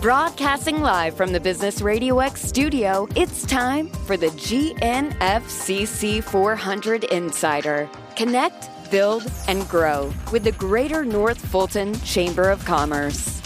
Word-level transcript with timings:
Broadcasting 0.00 0.80
live 0.80 1.14
from 1.14 1.32
the 1.32 1.40
Business 1.40 1.80
Radio 1.80 2.20
X 2.20 2.40
studio, 2.40 3.08
it's 3.16 3.44
time 3.44 3.88
for 3.88 4.16
the 4.16 4.28
GNFCC 4.28 6.22
400 6.22 7.02
Insider. 7.02 7.90
Connect, 8.14 8.70
build, 8.92 9.28
and 9.48 9.68
grow 9.68 10.14
with 10.30 10.44
the 10.44 10.52
Greater 10.52 11.04
North 11.04 11.44
Fulton 11.44 11.98
Chamber 12.02 12.48
of 12.48 12.64
Commerce. 12.64 13.42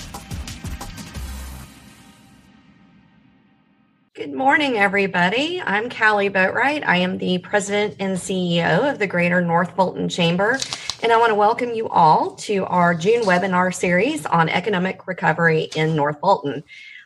Good 4.12 4.34
morning, 4.34 4.76
everybody. 4.76 5.58
I'm 5.64 5.88
Kali 5.88 6.28
Boatright. 6.28 6.86
I 6.86 6.98
am 6.98 7.16
the 7.16 7.38
president 7.38 7.96
and 7.98 8.18
CEO 8.18 8.92
of 8.92 8.98
the 8.98 9.06
Greater 9.06 9.40
North 9.40 9.74
Fulton 9.74 10.10
Chamber, 10.10 10.58
and 11.02 11.10
I 11.10 11.16
want 11.16 11.30
to 11.30 11.34
welcome 11.34 11.74
you 11.74 11.88
all 11.88 12.36
to 12.36 12.64
our 12.66 12.94
June 12.94 13.24
webinar 13.24 13.74
series 13.74 14.24
on 14.24 14.48
economic 14.48 15.08
recovery 15.08 15.68
in 15.74 15.96
North 15.96 16.20
Fulton. 16.20 16.62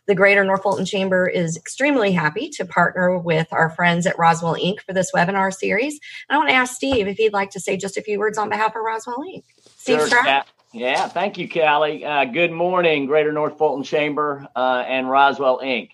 The 0.07 0.15
Greater 0.15 0.45
North 0.45 0.63
Fulton 0.63 0.85
Chamber 0.85 1.27
is 1.27 1.57
extremely 1.57 2.13
happy 2.13 2.51
to 2.51 2.67
partner 2.67 3.17
with 3.17 3.51
our 3.53 3.71
friends 3.71 4.07
at 4.07 4.19
Roswell 4.19 4.57
Inc. 4.57 4.81
for 4.81 4.93
this 4.93 5.13
webinar 5.13 5.53
series. 5.53 5.99
And 6.29 6.37
I 6.37 6.39
want 6.39 6.51
to 6.51 6.55
ask 6.55 6.75
Steve 6.75 7.09
if 7.09 7.17
he'd 7.17 7.33
like 7.33 7.51
to 7.53 7.61
say 7.61 7.79
just 7.79 7.97
a 7.97 8.03
few 8.03 8.19
words 8.19 8.37
on 8.37 8.51
behalf 8.51 8.77
of 8.77 8.83
Roswell 8.85 9.25
Inc. 9.27 9.45
Steve 9.77 10.01
sure, 10.01 10.09
Stroud? 10.09 10.45
Yeah, 10.75 11.09
thank 11.09 11.39
you, 11.39 11.49
Kali. 11.49 12.05
Uh, 12.05 12.27
good 12.27 12.53
morning, 12.53 13.07
Greater 13.07 13.33
North 13.33 13.57
Fulton 13.57 13.83
Chamber 13.83 14.47
uh, 14.55 14.85
and 14.87 15.09
Roswell 15.09 15.61
Inc. 15.61 15.89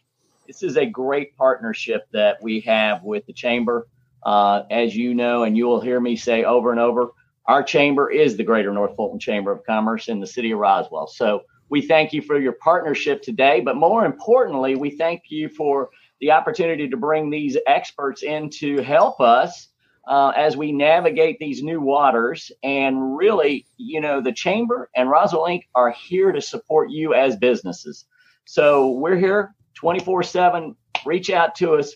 This 0.48 0.64
is 0.64 0.76
a 0.76 0.84
great 0.84 1.36
partnership 1.36 2.08
that 2.12 2.42
we 2.42 2.60
have 2.60 3.04
with 3.04 3.26
the 3.26 3.32
Chamber. 3.32 3.86
Uh, 4.24 4.64
as 4.70 4.94
you 4.94 5.14
know, 5.14 5.44
and 5.44 5.56
you 5.56 5.66
will 5.66 5.80
hear 5.80 6.00
me 6.00 6.16
say 6.16 6.44
over 6.44 6.70
and 6.70 6.78
over, 6.78 7.10
our 7.46 7.62
chamber 7.62 8.10
is 8.10 8.36
the 8.36 8.44
Greater 8.44 8.72
North 8.72 8.94
Fulton 8.96 9.18
Chamber 9.18 9.52
of 9.52 9.64
Commerce 9.64 10.08
in 10.08 10.20
the 10.20 10.26
city 10.26 10.52
of 10.52 10.58
Roswell. 10.58 11.06
So 11.06 11.42
we 11.68 11.82
thank 11.82 12.12
you 12.12 12.22
for 12.22 12.38
your 12.38 12.52
partnership 12.52 13.22
today, 13.22 13.60
but 13.60 13.76
more 13.76 14.04
importantly, 14.04 14.76
we 14.76 14.90
thank 14.90 15.24
you 15.28 15.48
for 15.48 15.90
the 16.20 16.30
opportunity 16.30 16.88
to 16.88 16.96
bring 16.96 17.30
these 17.30 17.56
experts 17.66 18.22
in 18.22 18.50
to 18.50 18.82
help 18.82 19.20
us 19.20 19.68
uh, 20.06 20.32
as 20.36 20.56
we 20.56 20.70
navigate 20.70 21.38
these 21.38 21.62
new 21.62 21.80
waters. 21.80 22.52
And 22.62 23.16
really, 23.16 23.66
you 23.76 24.00
know, 24.00 24.20
the 24.20 24.32
Chamber 24.32 24.88
and 24.94 25.10
Roswell 25.10 25.44
Inc. 25.44 25.62
are 25.74 25.90
here 25.90 26.30
to 26.30 26.40
support 26.40 26.90
you 26.90 27.14
as 27.14 27.36
businesses. 27.36 28.04
So 28.44 28.90
we're 28.90 29.16
here 29.16 29.54
24 29.74 30.22
7. 30.22 30.76
Reach 31.04 31.30
out 31.30 31.54
to 31.56 31.74
us. 31.74 31.94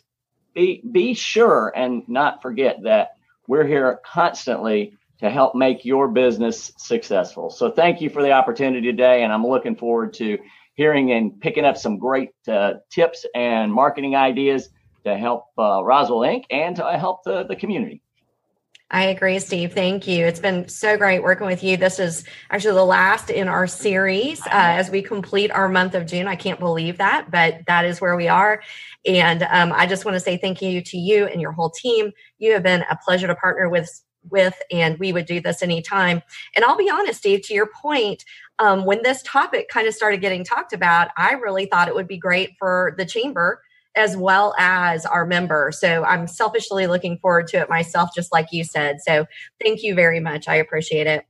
Be, 0.55 0.83
be 0.91 1.15
sure 1.15 1.73
and 1.77 2.03
not 2.09 2.41
forget 2.41 2.83
that 2.85 3.17
we're 3.47 3.67
here 3.67 4.01
constantly 4.05 4.97
to 5.21 5.31
help 5.31 5.55
make 5.55 5.85
your 5.85 6.09
business 6.09 6.73
successful. 6.77 7.51
So 7.51 7.71
thank 7.71 8.01
you 8.01 8.11
for 8.11 8.23
the 8.23 8.33
opportunity 8.33 8.91
today, 8.91 9.23
and 9.23 9.33
I'm 9.33 9.47
looking 9.47 9.77
forward 9.77 10.15
to 10.15 10.39
hearing 10.75 11.13
and 11.13 11.41
picking 11.41 11.65
up 11.65 11.77
some 11.77 11.99
great 11.99 12.31
uh, 12.47 12.75
tips 12.91 13.25
and 13.35 13.73
marketing 13.73 14.15
ideas 14.15 14.69
to 15.05 15.17
help 15.17 15.47
uh, 15.59 15.83
Roswell 15.83 16.21
Inc. 16.21 16.45
and 16.51 16.77
to 16.77 16.99
help 16.99 17.25
the, 17.25 17.45
the 17.45 17.57
community. 17.57 18.03
I 18.89 19.07
agree, 19.07 19.41
Steve. 19.41 19.73
Thank 19.73 20.07
you. 20.07 20.27
It's 20.27 20.39
been 20.39 20.69
so 20.69 20.97
great 20.97 21.21
working 21.21 21.47
with 21.49 21.65
you. 21.65 21.77
This 21.77 21.99
is 21.99 22.23
actually 22.51 22.75
the 22.75 22.85
last 22.85 23.31
in 23.31 23.49
our 23.49 23.67
series 23.67 24.41
uh, 24.47 24.51
as 24.53 24.91
we 24.91 25.03
complete 25.03 25.51
our 25.51 25.69
month 25.69 25.97
of 25.97 26.07
June. 26.07 26.29
I 26.29 26.37
can't 26.37 26.61
believe 26.61 26.99
that, 26.99 27.29
but 27.29 27.63
that 27.67 27.85
is 27.85 28.01
where 28.01 28.17
we 28.17 28.29
are. 28.29 28.63
And 29.05 29.43
um, 29.51 29.73
I 29.73 29.87
just 29.87 30.05
want 30.05 30.15
to 30.15 30.21
say 30.21 30.37
thank 30.37 30.63
you 30.63 30.83
to 30.83 30.99
you 30.99 31.27
and 31.27 31.41
your 31.41 31.51
whole 31.51 31.71
team. 31.71 32.13
You 32.39 32.53
have 32.53 32.63
been 32.63 32.85
a 32.89 32.97
pleasure 33.05 33.27
to 33.27 33.35
partner 33.35 33.69
with 33.69 33.91
with, 34.31 34.61
and 34.71 34.99
we 34.99 35.13
would 35.13 35.27
do 35.27 35.41
this 35.41 35.63
anytime. 35.63 36.23
And 36.55 36.65
I'll 36.65 36.77
be 36.77 36.91
honest, 36.91 37.21
Steve, 37.21 37.43
to 37.47 37.55
your 37.55 37.69
point, 37.83 38.25
um, 38.59 38.85
when 38.85 39.03
this 39.03 39.23
topic 39.23 39.69
kind 39.69 39.87
of 39.87 39.95
started 39.95 40.21
getting 40.21 40.45
talked 40.45 40.73
about, 40.73 41.09
I 41.17 41.33
really 41.33 41.67
thought 41.67 41.89
it 41.89 41.95
would 41.95 42.09
be 42.09 42.19
great 42.19 42.51
for 42.59 42.95
the 42.97 43.05
chamber 43.05 43.61
as 43.97 44.17
well 44.17 44.55
as 44.59 45.07
our 45.07 45.27
members. 45.27 45.81
So 45.81 46.05
I'm 46.05 46.27
selfishly 46.27 46.87
looking 46.87 47.19
forward 47.19 47.49
to 47.49 47.59
it 47.59 47.71
myself, 47.71 48.11
just 48.15 48.31
like 48.33 48.49
you 48.53 48.63
said. 48.63 48.99
So 49.01 49.27
thank 49.63 49.83
you 49.83 49.95
very 49.95 50.21
much. 50.21 50.49
I 50.49 50.57
appreciate 50.57 51.07
it. 51.07 51.25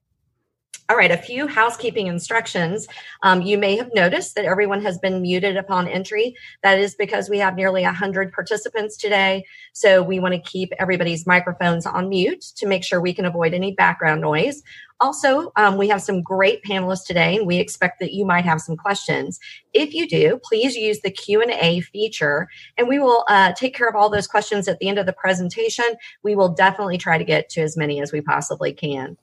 All 0.88 0.96
right, 0.96 1.10
a 1.10 1.16
few 1.16 1.48
housekeeping 1.48 2.06
instructions. 2.06 2.86
Um, 3.22 3.42
you 3.42 3.58
may 3.58 3.76
have 3.76 3.92
noticed 3.92 4.36
that 4.36 4.44
everyone 4.44 4.80
has 4.82 4.98
been 4.98 5.20
muted 5.20 5.56
upon 5.56 5.88
entry. 5.88 6.36
That 6.62 6.78
is 6.78 6.94
because 6.94 7.28
we 7.28 7.38
have 7.38 7.56
nearly 7.56 7.82
100 7.82 8.32
participants 8.32 8.96
today. 8.96 9.44
So 9.72 10.00
we 10.00 10.20
want 10.20 10.34
to 10.34 10.40
keep 10.40 10.72
everybody's 10.78 11.26
microphones 11.26 11.86
on 11.86 12.08
mute 12.08 12.42
to 12.56 12.66
make 12.66 12.84
sure 12.84 13.00
we 13.00 13.14
can 13.14 13.24
avoid 13.24 13.52
any 13.52 13.72
background 13.72 14.20
noise. 14.20 14.62
Also, 15.00 15.52
um, 15.56 15.76
we 15.76 15.88
have 15.88 16.00
some 16.00 16.22
great 16.22 16.62
panelists 16.62 17.04
today, 17.04 17.36
and 17.36 17.46
we 17.46 17.58
expect 17.58 18.00
that 18.00 18.14
you 18.14 18.24
might 18.24 18.46
have 18.46 18.60
some 18.60 18.76
questions. 18.76 19.38
If 19.74 19.92
you 19.92 20.08
do, 20.08 20.40
please 20.42 20.74
use 20.74 21.00
the 21.00 21.10
Q 21.10 21.42
and 21.42 21.50
A 21.50 21.80
feature, 21.80 22.48
and 22.78 22.88
we 22.88 22.98
will 22.98 23.24
uh, 23.28 23.52
take 23.52 23.74
care 23.74 23.88
of 23.88 23.94
all 23.94 24.08
those 24.08 24.26
questions 24.26 24.68
at 24.68 24.78
the 24.78 24.88
end 24.88 24.98
of 24.98 25.04
the 25.04 25.12
presentation. 25.12 25.84
We 26.22 26.34
will 26.34 26.48
definitely 26.48 26.96
try 26.96 27.18
to 27.18 27.24
get 27.24 27.50
to 27.50 27.60
as 27.60 27.76
many 27.76 28.00
as 28.00 28.10
we 28.12 28.22
possibly 28.22 28.72
can. 28.72 29.18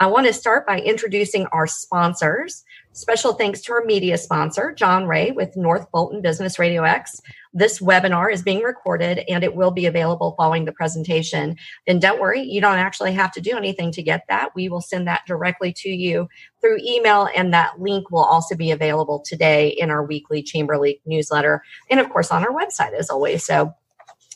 I 0.00 0.06
want 0.06 0.28
to 0.28 0.32
start 0.32 0.64
by 0.64 0.78
introducing 0.78 1.46
our 1.46 1.66
sponsors. 1.66 2.64
Special 2.92 3.32
thanks 3.32 3.60
to 3.62 3.72
our 3.72 3.84
media 3.84 4.16
sponsor, 4.16 4.72
John 4.72 5.08
Ray 5.08 5.32
with 5.32 5.56
North 5.56 5.88
Fulton 5.90 6.22
Business 6.22 6.56
Radio 6.56 6.84
X. 6.84 7.20
This 7.52 7.80
webinar 7.80 8.32
is 8.32 8.40
being 8.40 8.62
recorded 8.62 9.24
and 9.28 9.42
it 9.42 9.56
will 9.56 9.72
be 9.72 9.86
available 9.86 10.36
following 10.36 10.66
the 10.66 10.72
presentation. 10.72 11.56
And 11.88 12.00
don't 12.00 12.20
worry, 12.20 12.42
you 12.42 12.60
don't 12.60 12.78
actually 12.78 13.12
have 13.14 13.32
to 13.32 13.40
do 13.40 13.56
anything 13.56 13.90
to 13.90 14.02
get 14.02 14.22
that. 14.28 14.54
We 14.54 14.68
will 14.68 14.80
send 14.80 15.08
that 15.08 15.26
directly 15.26 15.72
to 15.78 15.88
you 15.88 16.28
through 16.60 16.78
email, 16.78 17.28
and 17.34 17.52
that 17.52 17.80
link 17.80 18.08
will 18.12 18.24
also 18.24 18.54
be 18.54 18.70
available 18.70 19.18
today 19.18 19.68
in 19.68 19.90
our 19.90 20.04
weekly 20.04 20.44
Chamber 20.44 20.78
League 20.78 21.00
newsletter 21.06 21.62
and, 21.90 21.98
of 21.98 22.08
course, 22.10 22.30
on 22.30 22.44
our 22.44 22.52
website 22.52 22.92
as 22.92 23.10
always. 23.10 23.44
So, 23.44 23.74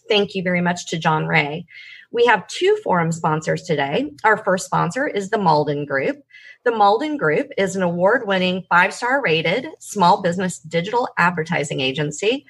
thank 0.08 0.34
you 0.34 0.42
very 0.42 0.60
much 0.60 0.88
to 0.88 0.98
John 0.98 1.26
Ray. 1.26 1.66
We 2.12 2.26
have 2.26 2.46
two 2.46 2.78
forum 2.84 3.10
sponsors 3.10 3.62
today. 3.62 4.12
Our 4.22 4.36
first 4.36 4.66
sponsor 4.66 5.06
is 5.06 5.30
the 5.30 5.38
Malden 5.38 5.86
Group. 5.86 6.18
The 6.62 6.70
Malden 6.70 7.16
Group 7.16 7.48
is 7.56 7.74
an 7.74 7.82
award 7.82 8.26
winning 8.26 8.64
five 8.68 8.92
star 8.92 9.22
rated 9.22 9.66
small 9.78 10.20
business 10.20 10.58
digital 10.58 11.08
advertising 11.16 11.80
agency 11.80 12.44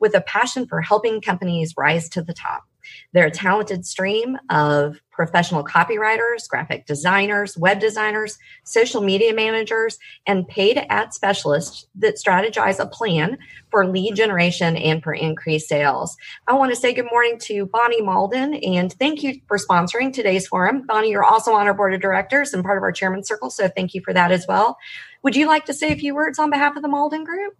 with 0.00 0.16
a 0.16 0.20
passion 0.20 0.66
for 0.66 0.80
helping 0.80 1.20
companies 1.20 1.74
rise 1.76 2.08
to 2.10 2.22
the 2.22 2.34
top. 2.34 2.64
They're 3.12 3.26
a 3.26 3.30
talented 3.30 3.86
stream 3.86 4.38
of 4.50 5.00
professional 5.14 5.64
copywriters, 5.64 6.48
graphic 6.48 6.86
designers, 6.86 7.56
web 7.56 7.78
designers, 7.78 8.36
social 8.64 9.00
media 9.00 9.32
managers, 9.32 9.98
and 10.26 10.46
paid 10.48 10.84
ad 10.90 11.14
specialists 11.14 11.86
that 11.94 12.16
strategize 12.16 12.80
a 12.80 12.86
plan 12.86 13.38
for 13.70 13.86
lead 13.86 14.16
generation 14.16 14.76
and 14.76 15.02
for 15.02 15.14
increased 15.14 15.68
sales. 15.68 16.16
I 16.46 16.54
want 16.54 16.72
to 16.74 16.76
say 16.76 16.92
good 16.92 17.06
morning 17.10 17.38
to 17.42 17.66
Bonnie 17.66 18.02
Malden 18.02 18.54
and 18.54 18.92
thank 18.92 19.22
you 19.22 19.40
for 19.46 19.56
sponsoring 19.56 20.12
today's 20.12 20.48
forum. 20.48 20.84
Bonnie, 20.86 21.10
you're 21.10 21.24
also 21.24 21.52
on 21.52 21.66
our 21.66 21.74
board 21.74 21.94
of 21.94 22.00
directors 22.00 22.52
and 22.52 22.64
part 22.64 22.76
of 22.76 22.82
our 22.82 22.92
chairman 22.92 23.24
circle, 23.24 23.50
so 23.50 23.68
thank 23.68 23.94
you 23.94 24.02
for 24.04 24.12
that 24.12 24.32
as 24.32 24.46
well. 24.48 24.76
Would 25.22 25.36
you 25.36 25.46
like 25.46 25.64
to 25.66 25.74
say 25.74 25.92
a 25.92 25.96
few 25.96 26.14
words 26.14 26.38
on 26.38 26.50
behalf 26.50 26.76
of 26.76 26.82
the 26.82 26.88
Malden 26.88 27.24
Group? 27.24 27.54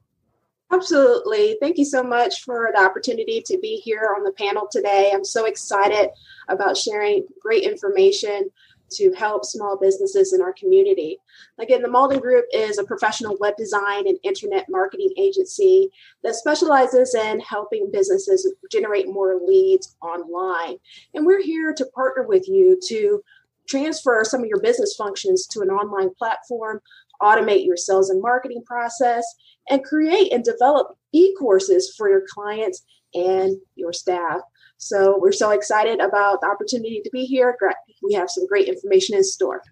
Absolutely. 0.75 1.57
Thank 1.61 1.79
you 1.79 1.85
so 1.85 2.03
much 2.03 2.43
for 2.43 2.71
the 2.75 2.83
opportunity 2.83 3.41
to 3.47 3.59
be 3.59 3.77
here 3.77 4.13
on 4.17 4.25
the 4.25 4.33
panel 4.33 4.67
today. 4.71 5.13
I'm 5.15 5.25
so 5.25 5.45
excited 5.45 6.11
about 6.49 6.77
sharing 6.77 7.25
great 7.41 7.63
information 7.63 8.51
to 8.95 9.13
help 9.13 9.45
small 9.45 9.79
businesses 9.81 10.33
in 10.33 10.43
our 10.43 10.53
community. 10.53 11.19
Again, 11.61 11.81
the 11.81 11.89
Malden 11.89 12.19
Group 12.19 12.47
is 12.53 12.79
a 12.79 12.85
professional 12.85 13.37
web 13.39 13.57
design 13.57 14.09
and 14.09 14.19
internet 14.25 14.67
marketing 14.69 15.11
agency 15.17 15.91
that 16.25 16.35
specializes 16.35 17.15
in 17.15 17.39
helping 17.39 17.91
businesses 17.93 18.53
generate 18.71 19.07
more 19.07 19.41
leads 19.47 19.97
online. 20.03 20.77
And 21.15 21.25
we're 21.25 21.43
here 21.43 21.73
to 21.73 21.87
partner 21.95 22.27
with 22.27 22.49
you 22.49 22.81
to 22.89 23.23
transfer 23.69 24.25
some 24.25 24.43
of 24.43 24.49
your 24.49 24.61
business 24.61 24.95
functions 24.97 25.47
to 25.47 25.61
an 25.61 25.71
online 25.71 26.11
platform 26.19 26.81
automate 27.23 27.65
your 27.65 27.77
sales 27.77 28.11
and 28.11 28.21
marketing 28.21 28.63
process, 28.65 29.25
and 29.71 29.85
create 29.85 30.33
and 30.33 30.45
develop 30.45 30.97
e 31.13 31.35
courses 31.39 31.95
for 31.97 32.09
your 32.09 32.23
clients 32.33 32.85
and 33.15 33.57
your 33.77 33.93
staff. 33.93 34.41
So 34.77 35.19
we're 35.19 35.33
so 35.33 35.51
excited 35.51 36.01
about 36.01 36.41
the 36.41 36.49
opportunity 36.49 37.01
to 37.03 37.11
be 37.11 37.25
here. 37.25 37.57
We 38.03 38.15
have 38.15 38.29
some 38.29 38.47
great 38.47 38.69
information 38.69 39.17
in 39.17 39.25
store. 39.25 39.63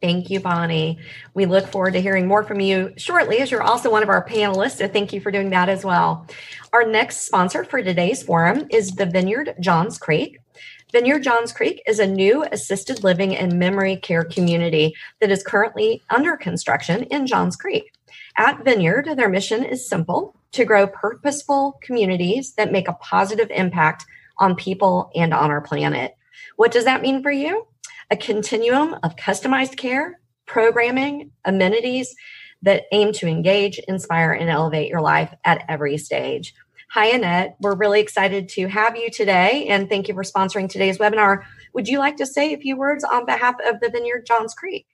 Thank 0.00 0.30
you, 0.30 0.40
Bonnie. 0.40 0.98
We 1.34 1.44
look 1.44 1.68
forward 1.68 1.92
to 1.92 2.00
hearing 2.00 2.26
more 2.26 2.42
from 2.42 2.58
you 2.58 2.94
shortly, 2.96 3.38
as 3.38 3.50
you're 3.50 3.62
also 3.62 3.90
one 3.90 4.02
of 4.02 4.08
our 4.08 4.24
panelists. 4.24 4.78
So 4.78 4.88
thank 4.88 5.12
you 5.12 5.20
for 5.20 5.30
doing 5.30 5.50
that 5.50 5.68
as 5.68 5.84
well. 5.84 6.26
Our 6.72 6.86
next 6.86 7.26
sponsor 7.26 7.64
for 7.64 7.82
today's 7.82 8.22
forum 8.22 8.66
is 8.70 8.92
the 8.92 9.04
Vineyard 9.04 9.54
Johns 9.60 9.98
Creek. 9.98 10.38
Vineyard 10.90 11.22
Johns 11.22 11.52
Creek 11.52 11.82
is 11.86 11.98
a 11.98 12.06
new 12.06 12.44
assisted 12.50 13.04
living 13.04 13.36
and 13.36 13.58
memory 13.58 13.96
care 13.96 14.24
community 14.24 14.94
that 15.20 15.30
is 15.30 15.42
currently 15.42 16.02
under 16.10 16.36
construction 16.36 17.04
in 17.04 17.26
Johns 17.26 17.54
Creek. 17.54 17.92
At 18.36 18.64
Vineyard, 18.64 19.06
their 19.16 19.28
mission 19.28 19.64
is 19.64 19.88
simple 19.88 20.36
to 20.52 20.64
grow 20.64 20.86
purposeful 20.86 21.78
communities 21.82 22.54
that 22.54 22.72
make 22.72 22.88
a 22.88 22.94
positive 22.94 23.50
impact 23.50 24.04
on 24.38 24.56
people 24.56 25.10
and 25.14 25.34
on 25.34 25.50
our 25.50 25.60
planet. 25.60 26.16
What 26.56 26.72
does 26.72 26.84
that 26.84 27.02
mean 27.02 27.22
for 27.22 27.30
you? 27.30 27.66
A 28.10 28.16
continuum 28.16 28.96
of 29.02 29.16
customized 29.16 29.76
care, 29.76 30.20
programming, 30.46 31.30
amenities 31.44 32.14
that 32.62 32.84
aim 32.92 33.12
to 33.12 33.26
engage, 33.26 33.78
inspire, 33.88 34.32
and 34.32 34.50
elevate 34.50 34.88
your 34.88 35.00
life 35.00 35.32
at 35.44 35.64
every 35.68 35.96
stage. 35.96 36.54
Hi, 36.92 37.06
Annette. 37.06 37.56
We're 37.60 37.76
really 37.76 38.00
excited 38.00 38.48
to 38.50 38.66
have 38.66 38.96
you 38.96 39.10
today, 39.10 39.66
and 39.68 39.88
thank 39.88 40.08
you 40.08 40.14
for 40.14 40.24
sponsoring 40.24 40.68
today's 40.68 40.98
webinar. 40.98 41.44
Would 41.72 41.86
you 41.86 42.00
like 42.00 42.16
to 42.16 42.26
say 42.26 42.52
a 42.52 42.58
few 42.58 42.76
words 42.76 43.04
on 43.04 43.26
behalf 43.26 43.54
of 43.64 43.80
the 43.80 43.90
Vineyard 43.90 44.26
Johns 44.26 44.54
Creek? 44.54 44.86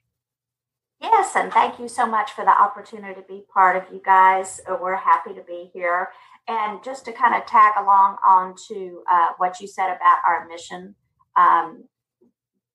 Yes, 0.99 1.35
and 1.35 1.53
thank 1.53 1.79
you 1.79 1.87
so 1.87 2.07
much 2.07 2.31
for 2.31 2.43
the 2.43 2.61
opportunity 2.61 3.13
to 3.13 3.27
be 3.27 3.43
part 3.53 3.75
of 3.75 3.93
you 3.93 4.01
guys. 4.03 4.59
Uh, 4.67 4.77
we're 4.81 4.95
happy 4.95 5.33
to 5.35 5.43
be 5.43 5.69
here. 5.71 6.09
And 6.47 6.83
just 6.83 7.05
to 7.05 7.11
kind 7.11 7.35
of 7.35 7.45
tag 7.45 7.73
along 7.77 8.17
on 8.27 8.55
to 8.69 9.03
uh, 9.11 9.29
what 9.37 9.59
you 9.59 9.67
said 9.67 9.87
about 9.89 10.19
our 10.27 10.47
mission, 10.47 10.95
um, 11.35 11.83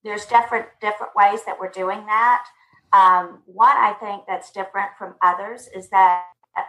there's 0.05 0.27
different 0.27 0.67
different 0.81 1.15
ways 1.17 1.45
that 1.47 1.59
we're 1.59 1.71
doing 1.71 2.07
that. 2.07 2.45
Um, 2.93 3.43
one 3.47 3.77
I 3.77 3.95
think 3.95 4.23
that's 4.29 4.53
different 4.53 4.91
from 4.99 5.15
others 5.23 5.69
is 5.75 5.89
that 5.91 6.25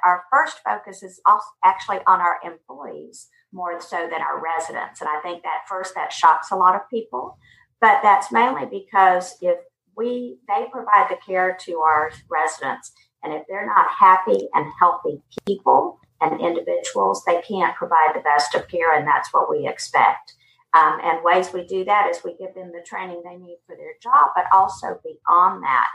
our 0.05 0.23
first 0.31 0.59
focus 0.65 1.03
is 1.03 1.19
actually 1.63 1.99
on 2.07 2.21
our 2.21 2.39
employees 2.43 3.27
more 3.51 3.79
so 3.81 4.07
than 4.09 4.21
our 4.21 4.41
residents, 4.41 5.01
and 5.01 5.09
I 5.09 5.19
think 5.21 5.43
that 5.43 5.67
first 5.67 5.93
that 5.95 6.13
shocks 6.13 6.51
a 6.51 6.55
lot 6.55 6.75
of 6.75 6.89
people. 6.89 7.37
But 7.81 7.99
that's 8.01 8.31
mainly 8.31 8.65
because 8.65 9.35
if 9.41 9.57
we 9.95 10.37
they 10.47 10.65
provide 10.71 11.07
the 11.09 11.17
care 11.25 11.57
to 11.65 11.79
our 11.79 12.11
residents, 12.29 12.91
and 13.23 13.33
if 13.33 13.43
they're 13.47 13.65
not 13.65 13.89
happy 13.89 14.47
and 14.53 14.71
healthy 14.79 15.21
people 15.47 15.99
and 16.21 16.41
individuals, 16.41 17.23
they 17.25 17.41
can't 17.41 17.75
provide 17.75 18.13
the 18.13 18.21
best 18.21 18.55
of 18.55 18.67
care, 18.67 18.97
and 18.97 19.07
that's 19.07 19.33
what 19.33 19.49
we 19.49 19.67
expect. 19.67 20.33
Um, 20.73 20.99
and 21.03 21.23
ways 21.23 21.53
we 21.53 21.65
do 21.65 21.85
that 21.85 22.09
is 22.09 22.23
we 22.23 22.35
give 22.37 22.55
them 22.55 22.71
the 22.71 22.83
training 22.85 23.21
they 23.23 23.35
need 23.35 23.57
for 23.67 23.75
their 23.75 23.93
job, 24.01 24.31
but 24.35 24.45
also 24.51 24.99
beyond 25.03 25.63
that, 25.63 25.87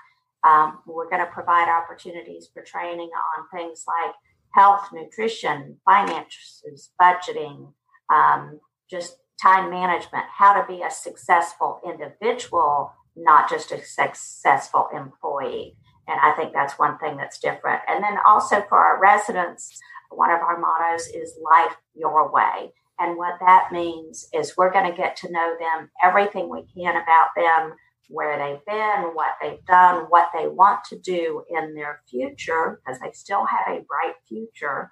um, 0.44 0.78
we're 0.86 1.10
going 1.10 1.24
to 1.24 1.32
provide 1.32 1.68
opportunities 1.68 2.48
for 2.52 2.62
training 2.62 3.10
on 3.10 3.58
things 3.58 3.84
like 3.88 4.14
health, 4.54 4.88
nutrition, 4.92 5.76
finances, 5.84 6.90
budgeting, 7.00 7.72
um, 8.12 8.60
just 8.88 9.16
time 9.42 9.70
management, 9.70 10.24
how 10.36 10.52
to 10.52 10.66
be 10.66 10.82
a 10.82 10.90
successful 10.90 11.80
individual, 11.84 12.92
not 13.18 13.48
just 13.48 13.72
a 13.72 13.84
successful 13.84 14.88
employee. 14.94 15.76
And 16.06 16.18
I 16.22 16.32
think 16.32 16.52
that's 16.52 16.78
one 16.78 16.98
thing 16.98 17.16
that's 17.16 17.38
different. 17.38 17.82
And 17.88 18.02
then 18.02 18.16
also 18.26 18.62
for 18.68 18.78
our 18.78 19.00
residents, 19.00 19.78
one 20.10 20.30
of 20.30 20.40
our 20.40 20.58
mottos 20.58 21.06
is 21.08 21.38
life 21.42 21.76
your 21.94 22.32
way. 22.32 22.72
And 22.98 23.16
what 23.16 23.38
that 23.40 23.68
means 23.70 24.28
is 24.32 24.56
we're 24.56 24.72
going 24.72 24.90
to 24.90 24.96
get 24.96 25.16
to 25.16 25.30
know 25.30 25.54
them, 25.58 25.90
everything 26.02 26.48
we 26.48 26.64
can 26.74 26.96
about 26.96 27.28
them, 27.36 27.74
where 28.08 28.38
they've 28.38 28.64
been, 28.64 29.14
what 29.14 29.36
they've 29.40 29.64
done, 29.66 30.06
what 30.08 30.30
they 30.34 30.48
want 30.48 30.82
to 30.84 30.98
do 30.98 31.44
in 31.50 31.74
their 31.74 32.00
future, 32.08 32.80
because 32.84 33.00
they 33.00 33.12
still 33.12 33.44
have 33.44 33.68
a 33.68 33.84
bright 33.86 34.14
future, 34.26 34.90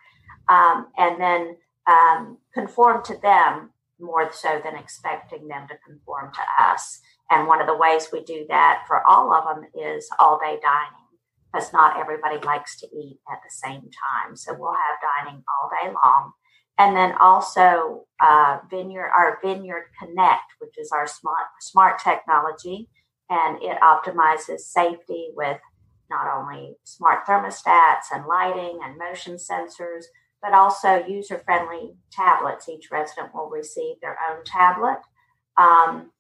um, 0.49 0.88
and 0.99 1.20
then 1.20 1.56
um, 1.87 2.38
conform 2.52 3.02
to 3.05 3.17
them 3.23 3.70
more 3.99 4.31
so 4.32 4.61
than 4.62 4.76
expecting 4.76 5.49
them 5.49 5.67
to 5.69 5.75
conform 5.87 6.31
to 6.34 6.40
us. 6.62 7.00
And 7.31 7.46
one 7.46 7.61
of 7.61 7.67
the 7.67 7.76
ways 7.76 8.08
we 8.12 8.23
do 8.23 8.46
that 8.49 8.84
for 8.87 9.05
all 9.06 9.32
of 9.32 9.44
them 9.44 9.64
is 9.75 10.08
all 10.19 10.38
day 10.38 10.58
dining, 10.62 11.06
because 11.52 11.73
not 11.73 11.99
everybody 11.99 12.38
likes 12.44 12.78
to 12.81 12.87
eat 12.87 13.19
at 13.31 13.38
the 13.43 13.50
same 13.50 13.82
time. 13.82 14.37
So 14.37 14.55
we'll 14.55 14.73
have 14.73 15.26
dining 15.26 15.43
all 15.49 15.70
day 15.82 15.93
long 15.93 16.32
and 16.78 16.96
then 16.96 17.14
also 17.20 18.05
uh, 18.20 18.58
Vineyard, 18.70 19.11
our 19.11 19.38
Vineyard 19.43 19.87
Connect, 19.99 20.52
which 20.58 20.76
is 20.78 20.90
our 20.93 21.06
smart 21.06 21.46
smart 21.61 21.99
technology, 22.02 22.88
and 23.31 23.62
it 23.62 23.78
optimizes 23.81 24.61
safety 24.61 25.31
with 25.34 25.58
not 26.11 26.26
only 26.32 26.76
smart 26.84 27.26
thermostats 27.26 28.12
and 28.12 28.26
lighting 28.26 28.78
and 28.84 28.99
motion 28.99 29.37
sensors, 29.37 30.05
but 30.43 30.52
also 30.52 31.05
user 31.06 31.38
friendly 31.38 31.94
tablets. 32.12 32.69
Each 32.69 32.90
resident 32.90 33.34
will 33.34 33.49
receive 33.49 33.96
their 34.00 34.19
own 34.31 34.44
tablet 34.44 35.00
um, 35.56 36.11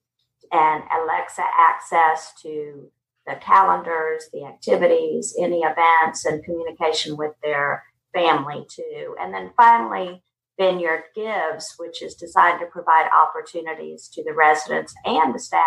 and 0.52 0.82
Alexa 0.92 1.42
access 1.58 2.32
to 2.42 2.90
the 3.26 3.34
calendars, 3.36 4.28
the 4.32 4.44
activities, 4.44 5.34
any 5.40 5.62
events, 5.62 6.24
and 6.24 6.44
communication 6.44 7.16
with 7.16 7.32
their 7.42 7.84
family 8.14 8.66
too. 8.70 9.16
And 9.20 9.34
then 9.34 9.52
finally, 9.56 10.22
Vineyard 10.58 11.04
Gives, 11.14 11.74
which 11.76 12.02
is 12.02 12.14
designed 12.14 12.60
to 12.60 12.66
provide 12.66 13.10
opportunities 13.12 14.08
to 14.14 14.24
the 14.24 14.32
residents 14.32 14.94
and 15.04 15.34
the 15.34 15.38
staff 15.38 15.62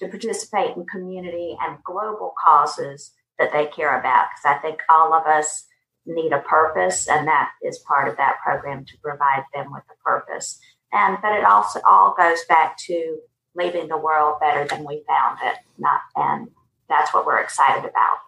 to 0.00 0.08
participate 0.08 0.76
in 0.76 0.86
community 0.86 1.56
and 1.60 1.82
global 1.84 2.34
causes 2.42 3.12
that 3.38 3.52
they 3.52 3.66
care 3.66 3.98
about. 3.98 4.26
Because 4.30 4.56
I 4.56 4.60
think 4.60 4.80
all 4.88 5.14
of 5.14 5.26
us 5.26 5.66
need 6.06 6.32
a 6.32 6.40
purpose, 6.40 7.08
and 7.08 7.28
that 7.28 7.50
is 7.62 7.78
part 7.78 8.08
of 8.08 8.16
that 8.16 8.36
program 8.42 8.84
to 8.84 8.98
provide 9.02 9.44
them 9.54 9.72
with 9.72 9.84
a 9.90 10.02
purpose. 10.04 10.58
And 10.92 11.18
but 11.22 11.32
it 11.32 11.44
also 11.44 11.80
all 11.86 12.14
goes 12.16 12.44
back 12.48 12.76
to 12.86 13.18
leaving 13.54 13.88
the 13.88 13.96
world 13.96 14.40
better 14.40 14.66
than 14.66 14.84
we 14.84 15.02
found 15.06 15.38
it. 15.42 15.58
Not 15.78 16.00
and 16.16 16.48
that's 16.88 17.14
what 17.14 17.26
we're 17.26 17.40
excited 17.40 17.88
about. 17.88 18.18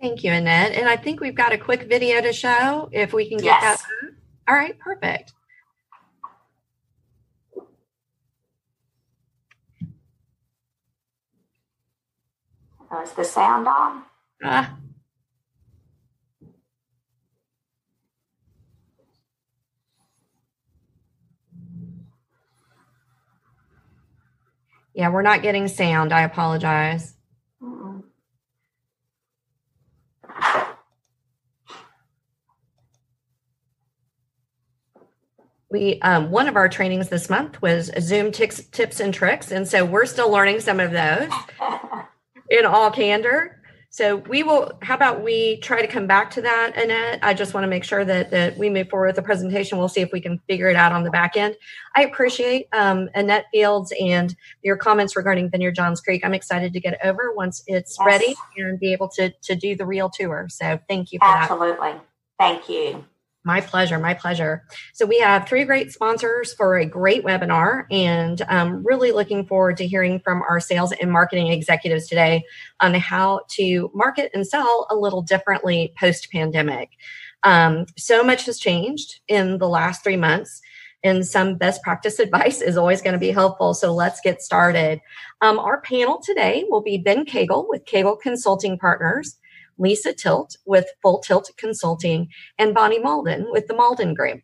Thank 0.00 0.22
you, 0.22 0.32
Annette. 0.32 0.72
And 0.72 0.88
I 0.88 0.96
think 0.96 1.20
we've 1.20 1.34
got 1.34 1.52
a 1.52 1.58
quick 1.58 1.88
video 1.88 2.20
to 2.20 2.32
show 2.32 2.88
if 2.92 3.12
we 3.12 3.28
can 3.28 3.38
get 3.38 3.60
yes. 3.60 3.82
that. 3.82 4.10
All 4.46 4.54
right, 4.54 4.78
perfect. 4.78 5.32
Oh, 12.90 13.02
is 13.02 13.12
the 13.12 13.24
sound 13.24 13.68
on? 13.68 14.02
Uh. 14.42 14.66
Yeah, 24.98 25.10
we're 25.10 25.22
not 25.22 25.42
getting 25.42 25.68
sound. 25.68 26.12
I 26.12 26.22
apologize. 26.22 27.14
we 35.70 36.00
um, 36.00 36.32
one 36.32 36.48
of 36.48 36.56
our 36.56 36.68
trainings 36.68 37.10
this 37.10 37.30
month 37.30 37.62
was 37.62 37.92
zoom 38.00 38.32
tips, 38.32 38.64
tips 38.72 38.98
and 38.98 39.14
tricks 39.14 39.52
and 39.52 39.68
so 39.68 39.84
we're 39.84 40.06
still 40.06 40.30
learning 40.30 40.58
some 40.60 40.80
of 40.80 40.90
those 40.92 41.30
in 42.50 42.64
all 42.64 42.90
candor 42.90 43.57
so 43.90 44.16
we 44.16 44.42
will 44.42 44.78
how 44.82 44.94
about 44.94 45.22
we 45.22 45.58
try 45.60 45.80
to 45.80 45.88
come 45.88 46.06
back 46.06 46.30
to 46.32 46.42
that 46.42 46.76
annette? 46.76 47.20
I 47.22 47.32
just 47.32 47.54
want 47.54 47.64
to 47.64 47.68
make 47.68 47.84
sure 47.84 48.04
that 48.04 48.30
that 48.30 48.58
we 48.58 48.68
move 48.68 48.88
forward 48.90 49.08
with 49.08 49.16
the 49.16 49.22
presentation. 49.22 49.78
We'll 49.78 49.88
see 49.88 50.02
if 50.02 50.12
we 50.12 50.20
can 50.20 50.38
figure 50.46 50.68
it 50.68 50.76
out 50.76 50.92
on 50.92 51.04
the 51.04 51.10
back 51.10 51.36
end. 51.36 51.56
I 51.96 52.04
appreciate 52.04 52.68
um, 52.72 53.08
annette 53.14 53.46
fields 53.50 53.92
and 53.98 54.36
your 54.62 54.76
comments 54.76 55.16
regarding 55.16 55.50
vineyard 55.50 55.74
johns 55.74 56.00
creek. 56.00 56.24
I'm 56.24 56.34
excited 56.34 56.72
to 56.74 56.80
get 56.80 56.98
over 57.04 57.32
once 57.34 57.62
it's 57.66 57.96
yes. 57.98 58.06
ready 58.06 58.34
and 58.58 58.78
be 58.78 58.92
able 58.92 59.08
to 59.10 59.30
to 59.30 59.54
do 59.54 59.74
the 59.74 59.86
real 59.86 60.10
tour. 60.10 60.46
So 60.50 60.78
thank 60.88 61.12
you 61.12 61.18
for 61.18 61.26
absolutely. 61.26 61.92
That. 61.92 62.04
thank 62.38 62.68
you 62.68 63.04
my 63.48 63.62
pleasure. 63.62 63.98
My 63.98 64.12
pleasure. 64.12 64.62
So, 64.92 65.06
we 65.06 65.18
have 65.20 65.48
three 65.48 65.64
great 65.64 65.90
sponsors 65.90 66.52
for 66.52 66.76
a 66.76 66.84
great 66.84 67.24
webinar, 67.24 67.84
and 67.90 68.42
I'm 68.42 68.84
really 68.86 69.10
looking 69.10 69.46
forward 69.46 69.78
to 69.78 69.86
hearing 69.86 70.20
from 70.20 70.42
our 70.42 70.60
sales 70.60 70.92
and 70.92 71.10
marketing 71.10 71.46
executives 71.46 72.06
today 72.06 72.44
on 72.80 72.92
how 72.92 73.40
to 73.56 73.90
market 73.94 74.30
and 74.34 74.46
sell 74.46 74.86
a 74.90 74.94
little 74.94 75.22
differently 75.22 75.94
post 75.98 76.30
pandemic. 76.30 76.90
Um, 77.42 77.86
so 77.96 78.22
much 78.22 78.44
has 78.44 78.58
changed 78.58 79.20
in 79.28 79.56
the 79.56 79.68
last 79.68 80.04
three 80.04 80.16
months 80.18 80.60
and 81.02 81.26
some 81.26 81.56
best 81.56 81.82
practice 81.82 82.18
advice 82.26 82.60
is 82.60 82.76
always 82.76 83.00
going 83.00 83.14
to 83.14 83.18
be 83.18 83.30
helpful. 83.30 83.72
So 83.72 83.94
let's 83.94 84.20
get 84.20 84.42
started. 84.42 85.00
Um, 85.40 85.58
our 85.58 85.80
panel 85.80 86.20
today 86.22 86.64
will 86.68 86.82
be 86.82 86.98
Ben 86.98 87.24
Cagle 87.24 87.66
with 87.66 87.86
Cagle 87.86 88.20
Consulting 88.20 88.78
Partners. 88.78 89.37
Lisa 89.78 90.12
Tilt 90.12 90.56
with 90.66 90.86
Full 91.02 91.20
Tilt 91.20 91.50
Consulting, 91.56 92.28
and 92.58 92.74
Bonnie 92.74 92.98
Malden 92.98 93.46
with 93.50 93.66
the 93.66 93.76
Malden 93.76 94.14
Group. 94.14 94.40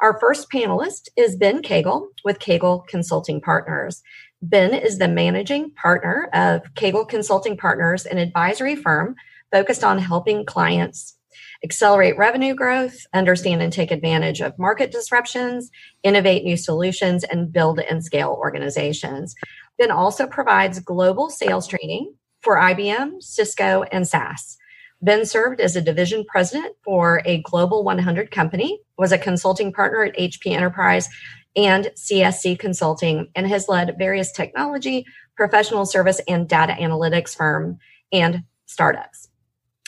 Our 0.00 0.18
first 0.18 0.50
panelist 0.50 1.08
is 1.16 1.36
Ben 1.36 1.62
Cagle 1.62 2.08
with 2.24 2.38
Cagle 2.38 2.86
Consulting 2.86 3.40
Partners. 3.40 4.02
Ben 4.40 4.72
is 4.72 4.98
the 4.98 5.08
managing 5.08 5.72
partner 5.72 6.30
of 6.32 6.62
Cagle 6.74 7.06
Consulting 7.06 7.56
Partners, 7.56 8.06
an 8.06 8.16
advisory 8.16 8.76
firm 8.76 9.14
focused 9.52 9.84
on 9.84 9.98
helping 9.98 10.46
clients 10.46 11.16
accelerate 11.62 12.16
revenue 12.16 12.54
growth, 12.54 13.06
understand 13.12 13.62
and 13.62 13.72
take 13.72 13.90
advantage 13.90 14.40
of 14.40 14.58
market 14.58 14.90
disruptions, 14.90 15.70
innovate 16.02 16.44
new 16.44 16.56
solutions, 16.56 17.24
and 17.24 17.52
build 17.52 17.78
and 17.80 18.02
scale 18.04 18.36
organizations. 18.38 19.34
Ben 19.78 19.90
also 19.90 20.26
provides 20.26 20.80
global 20.80 21.28
sales 21.28 21.66
training 21.66 22.14
for 22.40 22.56
IBM, 22.56 23.22
Cisco, 23.22 23.84
and 23.92 24.08
SAS. 24.08 24.56
Ben 25.02 25.24
served 25.24 25.60
as 25.60 25.76
a 25.76 25.80
division 25.80 26.24
president 26.26 26.76
for 26.82 27.22
a 27.24 27.42
Global 27.42 27.82
100 27.84 28.30
company, 28.30 28.80
was 28.98 29.12
a 29.12 29.18
consulting 29.18 29.72
partner 29.72 30.04
at 30.04 30.16
HP 30.16 30.52
Enterprise 30.52 31.08
and 31.56 31.90
CSC 31.96 32.58
Consulting, 32.58 33.28
and 33.34 33.46
has 33.46 33.68
led 33.68 33.96
various 33.98 34.30
technology, 34.30 35.04
professional 35.36 35.86
service, 35.86 36.20
and 36.28 36.48
data 36.48 36.74
analytics 36.74 37.34
firm 37.34 37.78
and 38.12 38.44
startups. 38.66 39.28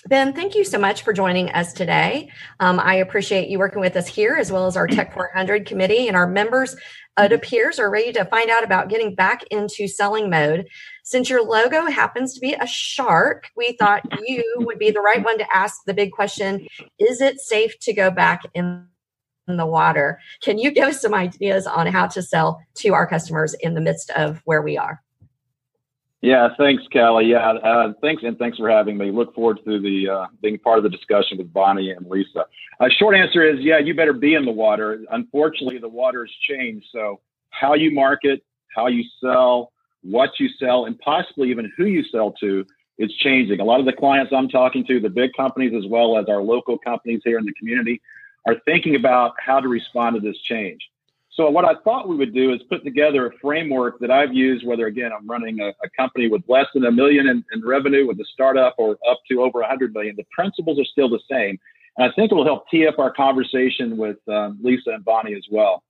Ben, 0.07 0.33
thank 0.33 0.57
you 0.57 0.65
so 0.65 0.79
much 0.79 1.03
for 1.03 1.13
joining 1.13 1.51
us 1.51 1.73
today. 1.73 2.29
Um, 2.59 2.81
I 2.81 2.97
appreciate 2.97 3.49
you 3.49 3.61
working 3.61 3.81
with 3.81 3.95
us 3.95 4.09
here 4.09 4.35
as 4.35 4.51
well 4.51 4.67
as 4.67 4.77
our 4.77 4.89
Tech 4.89 5.15
400 5.15 5.65
committee 5.65 6.09
and 6.09 6.17
our 6.17 6.27
members. 6.27 6.75
It 7.19 7.33
appears 7.33 7.79
are 7.79 7.91
ready 7.91 8.11
to 8.13 8.25
find 8.25 8.51
out 8.51 8.65
about 8.65 8.89
getting 8.89 9.15
back 9.15 9.45
into 9.53 9.87
selling 9.87 10.29
mode. 10.29 10.67
Since 11.03 11.29
your 11.29 11.43
logo 11.43 11.87
happens 11.87 12.35
to 12.35 12.41
be 12.41 12.55
a 12.55 12.67
shark, 12.67 13.51
we 13.57 13.73
thought 13.73 14.03
you 14.27 14.45
would 14.59 14.79
be 14.79 14.91
the 14.91 15.01
right 15.01 15.23
one 15.23 15.39
to 15.39 15.57
ask 15.57 15.81
the 15.87 15.95
big 15.95 16.13
question 16.13 16.67
Is 16.99 17.21
it 17.21 17.41
safe 17.41 17.79
to 17.81 17.93
go 17.93 18.11
back 18.11 18.43
in 18.55 18.87
the 19.47 19.67
water? 19.67 20.21
Can 20.43 20.59
you 20.59 20.71
give 20.71 20.89
us 20.89 21.01
some 21.01 21.15
ideas 21.15 21.67
on 21.67 21.87
how 21.87 22.07
to 22.09 22.23
sell 22.23 22.61
to 22.77 22.95
our 22.95 23.07
customers 23.07 23.55
in 23.61 23.75
the 23.75 23.81
midst 23.81 24.11
of 24.11 24.41
where 24.45 24.63
we 24.63 24.79
are? 24.79 25.03
Yeah, 26.23 26.51
thanks, 26.57 26.85
Kali. 26.93 27.27
Yeah, 27.27 27.51
uh, 27.51 27.95
thanks, 28.01 28.23
and 28.23 28.39
thanks 28.39 28.57
for 28.57 28.71
having 28.71 28.97
me. 28.97 29.11
Look 29.11 29.35
forward 29.35 29.59
to 29.65 29.81
the 29.81 30.09
uh, 30.09 30.27
being 30.41 30.57
part 30.57 30.79
of 30.79 30.85
the 30.85 30.89
discussion 30.89 31.37
with 31.37 31.53
Bonnie 31.53 31.91
and 31.91 32.07
Lisa. 32.07 32.45
Uh, 32.79 32.89
short 32.97 33.17
answer 33.17 33.43
is, 33.43 33.59
yeah, 33.59 33.79
you 33.79 33.93
better 33.93 34.13
be 34.13 34.35
in 34.35 34.45
the 34.45 34.53
water. 34.53 35.05
Unfortunately, 35.11 35.79
the 35.79 35.89
water 35.89 36.25
has 36.25 36.31
changed. 36.49 36.87
So, 36.93 37.21
how 37.51 37.75
you 37.75 37.91
market, 37.91 38.45
how 38.73 38.87
you 38.87 39.03
sell, 39.21 39.73
what 40.03 40.31
you 40.39 40.49
sell, 40.59 40.85
and 40.85 40.99
possibly 40.99 41.51
even 41.51 41.73
who 41.77 41.87
you 41.87 42.05
sell 42.05 42.33
to 42.41 42.65
is 42.99 43.13
changing. 43.15 43.61
A 43.61 43.65
lot 43.65 43.81
of 43.81 43.87
the 43.87 43.93
clients 43.93 44.33
I'm 44.37 44.49
talking 44.49 44.85
to, 44.87 45.01
the 45.01 45.09
big 45.09 45.31
companies 45.37 45.73
as 45.77 45.89
well 45.89 46.19
as 46.19 46.27
our 46.29 46.43
local 46.43 46.79
companies 46.79 47.21
here 47.25 47.39
in 47.39 47.45
the 47.45 47.55
community, 47.55 48.01
are 48.47 48.57
thinking 48.65 48.97
about 48.97 49.35
how 49.39 49.61
to 49.61 49.69
respond 49.69 50.15
to 50.17 50.21
this 50.21 50.41
change. 50.43 50.81
So 51.35 51.49
what 51.49 51.65
I 51.65 51.75
thought 51.83 52.09
we 52.09 52.17
would 52.17 52.35
do 52.35 52.53
is 52.53 52.61
put 52.69 52.85
together 52.85 53.27
a 53.27 53.39
framework 53.41 53.99
that 54.01 54.11
I've 54.11 54.35
used, 54.35 54.67
whether 54.67 54.87
again 54.87 55.13
I'm 55.17 55.27
running 55.27 55.61
a, 55.61 55.69
a 55.69 55.89
company 55.97 56.29
with 56.29 56.43
less 56.47 56.67
than 56.75 56.85
a 56.85 56.93
million 56.93 57.27
in, 57.27 57.43
in, 57.53 57.65
revenue 57.65 58.07
with 58.07 58.21
a 58.21 58.25
startup 58.35 58.75
or 58.77 58.99
up 59.09 59.19
to 59.31 59.43
over 59.43 59.63
a 59.63 59.67
hundred 59.67 59.95
million. 59.95 60.15
The 60.17 60.27
principles 60.31 60.79
are 60.79 60.85
still 60.85 61.09
the 61.09 61.21
same, 61.31 61.59
and 61.97 62.11
I 62.11 62.15
think 62.15 62.33
it 62.33 62.35
will 62.35 62.45
help 62.45 62.69
tee 62.69 62.87
up 62.87 62.99
our 62.99 63.11
conversation 63.11 63.97
with 63.97 64.19
um, 64.29 64.59
Lisa 64.63 64.91
and 64.91 65.05
Bonnie 65.05 65.35
as 65.35 65.47
well. 65.51 65.83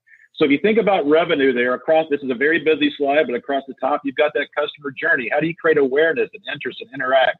So 0.42 0.46
if 0.46 0.50
you 0.50 0.58
think 0.58 0.78
about 0.78 1.08
revenue 1.08 1.52
there 1.52 1.75
across, 1.75 2.08
this 2.11 2.20
is 2.20 2.28
a 2.28 2.34
very 2.34 2.58
busy 2.58 2.92
slide, 2.96 3.28
but 3.28 3.37
across 3.37 3.62
the 3.68 3.75
top 3.75 4.00
you've 4.02 4.16
got 4.16 4.32
that 4.34 4.49
customer 4.52 4.90
journey. 4.90 5.28
How 5.30 5.38
do 5.38 5.46
you 5.46 5.54
create 5.54 5.78
awareness 5.78 6.30
and 6.34 6.42
interest 6.52 6.80
and 6.80 6.90
interact? 6.92 7.38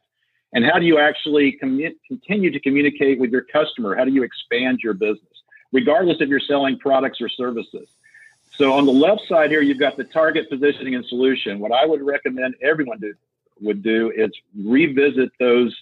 And 0.53 0.63
how 0.63 0.79
do 0.79 0.85
you 0.85 0.99
actually 0.99 1.57
commu- 1.61 1.95
continue 2.07 2.49
to 2.49 2.61
communicate 2.61 3.19
with 3.19 3.29
your 3.29 3.41
customer? 3.41 3.93
How 3.93 4.05
do 4.05 4.11
you 4.11 4.23
expand 4.23 4.79
your 4.81 4.93
business? 4.93 5.33
regardless 5.73 6.17
if 6.21 6.29
you're 6.29 6.39
selling 6.39 6.77
products 6.79 7.19
or 7.19 7.27
services. 7.27 7.89
So 8.55 8.73
on 8.73 8.85
the 8.85 8.93
left 8.93 9.21
side 9.27 9.49
here, 9.49 9.61
you've 9.61 9.79
got 9.79 9.97
the 9.97 10.03
target 10.03 10.49
positioning 10.49 10.95
and 10.95 11.03
solution. 11.07 11.59
What 11.59 11.73
I 11.73 11.85
would 11.85 12.01
recommend 12.01 12.53
everyone 12.61 12.99
do, 12.99 13.15
would 13.59 13.83
do 13.83 14.13
is 14.15 14.31
revisit 14.55 15.31
those 15.39 15.75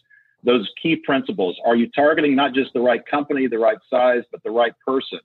those 0.44 0.68
key 0.82 0.96
principles. 0.96 1.56
Are 1.64 1.76
you 1.76 1.88
targeting 1.92 2.36
not 2.36 2.56
just 2.56 2.74
the 2.74 2.80
right 2.80 3.06
company, 3.06 3.46
the 3.46 3.60
right 3.60 3.78
size, 3.92 4.24
but 4.32 4.42
the 4.42 4.50
right 4.50 4.74
person? 4.88 5.20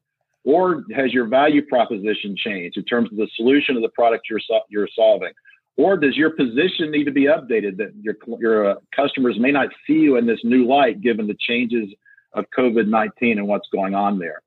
Or 0.47 0.85
has 0.95 1.13
your 1.13 1.27
value 1.27 1.61
proposition 1.61 2.37
changed 2.37 2.79
in 2.79 2.85
terms 2.85 3.11
of 3.11 3.19
the 3.19 3.29
solution 3.35 3.77
of 3.77 3.83
the 3.83 3.89
product 3.91 4.29
you're 4.31 4.41
you're 4.71 4.89
solving? 4.95 5.33
Or 5.77 5.99
does 5.99 6.17
your 6.17 6.31
position 6.31 6.91
need 6.91 7.05
to 7.05 7.11
be 7.11 7.25
updated 7.25 7.77
that 7.79 7.93
your 8.01 8.15
your 8.39 8.71
uh, 8.71 8.75
customers 8.95 9.39
may 9.39 9.51
not 9.51 9.69
see 9.87 9.95
you 9.95 10.17
in 10.17 10.25
this 10.25 10.41
new 10.45 10.65
light 10.65 11.01
given 11.03 11.27
the 11.27 11.37
changes 11.39 11.93
of 12.33 12.45
COVID 12.57 12.87
19 12.87 13.39
and 13.39 13.49
what's 13.49 13.69
going 13.71 13.95
on 13.95 14.19
there? 14.21 14.41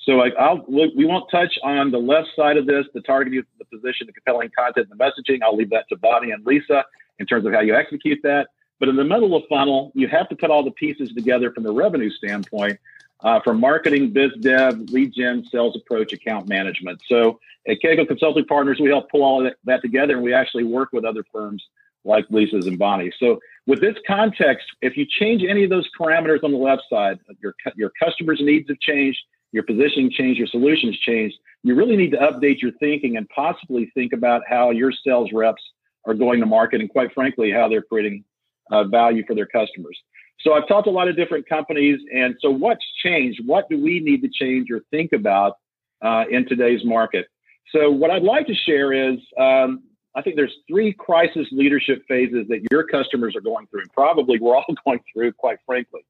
So 0.00 0.20
I, 0.20 0.52
will 0.68 0.90
we 0.94 1.06
won't 1.06 1.28
touch 1.30 1.58
on 1.64 1.90
the 1.90 1.98
left 1.98 2.28
side 2.36 2.58
of 2.58 2.66
this, 2.66 2.84
the 2.92 3.00
targeting, 3.00 3.42
the 3.58 3.64
position, 3.64 4.06
the 4.06 4.12
compelling 4.12 4.50
content, 4.56 4.88
the 4.90 4.96
messaging. 4.96 5.38
I'll 5.42 5.56
leave 5.56 5.70
that 5.70 5.88
to 5.88 5.96
Bonnie 5.96 6.32
and 6.32 6.44
Lisa 6.46 6.84
in 7.18 7.26
terms 7.26 7.46
of 7.46 7.54
how 7.54 7.60
you 7.60 7.74
execute 7.74 8.20
that. 8.22 8.48
But 8.78 8.90
in 8.90 8.96
the 8.96 9.04
middle 9.04 9.34
of 9.34 9.42
funnel, 9.48 9.90
you 9.94 10.06
have 10.08 10.28
to 10.28 10.36
put 10.36 10.50
all 10.50 10.62
the 10.62 10.70
pieces 10.70 11.12
together 11.14 11.50
from 11.50 11.64
a 11.64 11.72
revenue 11.72 12.10
standpoint, 12.10 12.78
uh, 13.20 13.40
from 13.40 13.60
marketing, 13.60 14.12
biz 14.12 14.32
dev, 14.40 14.78
lead 14.90 15.12
gen, 15.14 15.44
sales 15.50 15.76
approach, 15.76 16.12
account 16.12 16.48
management. 16.48 17.00
So 17.08 17.40
at 17.66 17.78
Cagle 17.82 18.06
Consulting 18.06 18.44
Partners, 18.44 18.78
we 18.80 18.88
help 18.88 19.10
pull 19.10 19.22
all 19.22 19.50
that 19.64 19.82
together, 19.82 20.14
and 20.14 20.22
we 20.22 20.34
actually 20.34 20.64
work 20.64 20.90
with 20.92 21.04
other 21.04 21.24
firms 21.32 21.64
like 22.04 22.24
Lisa's 22.30 22.66
and 22.66 22.78
Bonnie. 22.78 23.12
So 23.18 23.40
with 23.66 23.80
this 23.80 23.96
context, 24.06 24.66
if 24.80 24.96
you 24.96 25.06
change 25.06 25.42
any 25.42 25.64
of 25.64 25.70
those 25.70 25.88
parameters 25.98 26.44
on 26.44 26.52
the 26.52 26.58
left 26.58 26.82
side, 26.88 27.18
your 27.40 27.54
your 27.74 27.90
customers' 28.00 28.40
needs 28.40 28.68
have 28.68 28.78
changed 28.80 29.18
your 29.52 29.62
positioning 29.62 30.10
changed, 30.10 30.38
your 30.38 30.48
solutions 30.48 30.98
changed, 30.98 31.36
you 31.62 31.74
really 31.74 31.96
need 31.96 32.10
to 32.10 32.18
update 32.18 32.60
your 32.60 32.72
thinking 32.72 33.16
and 33.16 33.28
possibly 33.30 33.90
think 33.94 34.12
about 34.12 34.42
how 34.48 34.70
your 34.70 34.92
sales 34.92 35.30
reps 35.32 35.62
are 36.04 36.14
going 36.14 36.40
to 36.40 36.46
market 36.46 36.80
and 36.80 36.90
quite 36.90 37.12
frankly, 37.14 37.50
how 37.50 37.68
they're 37.68 37.82
creating 37.82 38.22
uh, 38.70 38.84
value 38.84 39.24
for 39.26 39.34
their 39.34 39.46
customers. 39.46 39.98
So 40.40 40.52
I've 40.52 40.68
talked 40.68 40.84
to 40.84 40.90
a 40.90 40.92
lot 40.92 41.08
of 41.08 41.16
different 41.16 41.48
companies. 41.48 42.00
And 42.14 42.36
so 42.40 42.50
what's 42.50 42.84
changed? 43.02 43.40
What 43.44 43.68
do 43.68 43.82
we 43.82 44.00
need 44.00 44.22
to 44.22 44.28
change 44.28 44.70
or 44.70 44.80
think 44.90 45.12
about 45.12 45.54
uh, 46.02 46.24
in 46.30 46.46
today's 46.46 46.84
market? 46.84 47.26
So 47.72 47.90
what 47.90 48.10
I'd 48.10 48.22
like 48.22 48.46
to 48.46 48.54
share 48.54 48.92
is 48.92 49.18
um, 49.38 49.82
I 50.14 50.22
think 50.22 50.36
there's 50.36 50.54
three 50.68 50.92
crisis 50.92 51.46
leadership 51.52 52.02
phases 52.08 52.46
that 52.48 52.60
your 52.70 52.84
customers 52.84 53.36
are 53.36 53.40
going 53.40 53.66
through, 53.66 53.82
and 53.82 53.92
probably 53.92 54.38
we're 54.38 54.56
all 54.56 54.64
going 54.84 55.00
through, 55.12 55.32
quite 55.32 55.58
frankly. 55.66 56.04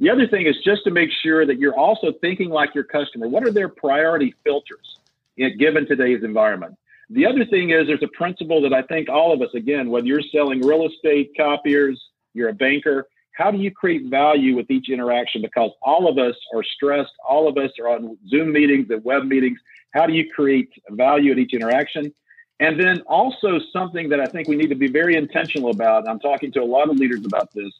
The 0.00 0.10
other 0.10 0.26
thing 0.26 0.46
is 0.46 0.56
just 0.64 0.82
to 0.84 0.90
make 0.90 1.10
sure 1.22 1.46
that 1.46 1.58
you're 1.58 1.76
also 1.76 2.12
thinking 2.20 2.50
like 2.50 2.74
your 2.74 2.84
customer. 2.84 3.28
What 3.28 3.46
are 3.46 3.52
their 3.52 3.68
priority 3.68 4.34
filters 4.42 4.98
given 5.36 5.86
today's 5.86 6.24
environment? 6.24 6.76
The 7.10 7.26
other 7.26 7.44
thing 7.44 7.70
is 7.70 7.86
there's 7.86 8.02
a 8.02 8.16
principle 8.16 8.62
that 8.62 8.72
I 8.72 8.82
think 8.82 9.08
all 9.08 9.32
of 9.32 9.42
us, 9.42 9.50
again, 9.54 9.90
whether 9.90 10.06
you're 10.06 10.22
selling 10.32 10.60
real 10.60 10.86
estate, 10.86 11.30
copiers, 11.36 12.02
you're 12.34 12.48
a 12.48 12.54
banker, 12.54 13.06
how 13.32 13.50
do 13.50 13.58
you 13.58 13.70
create 13.70 14.06
value 14.06 14.54
with 14.54 14.70
each 14.70 14.90
interaction? 14.90 15.42
Because 15.42 15.70
all 15.82 16.08
of 16.08 16.18
us 16.18 16.36
are 16.54 16.62
stressed, 16.62 17.12
all 17.28 17.48
of 17.48 17.56
us 17.56 17.70
are 17.80 17.88
on 17.88 18.16
Zoom 18.28 18.52
meetings 18.52 18.90
and 18.90 19.02
web 19.04 19.24
meetings. 19.24 19.58
How 19.94 20.06
do 20.06 20.12
you 20.12 20.30
create 20.30 20.70
value 20.90 21.32
at 21.32 21.38
each 21.38 21.54
interaction? 21.54 22.12
And 22.60 22.78
then 22.78 23.00
also 23.02 23.58
something 23.72 24.08
that 24.10 24.20
I 24.20 24.26
think 24.26 24.48
we 24.48 24.56
need 24.56 24.68
to 24.68 24.76
be 24.76 24.88
very 24.88 25.16
intentional 25.16 25.70
about. 25.70 26.08
I'm 26.08 26.20
talking 26.20 26.52
to 26.52 26.62
a 26.62 26.64
lot 26.64 26.90
of 26.90 26.96
leaders 26.96 27.24
about 27.24 27.52
this 27.52 27.72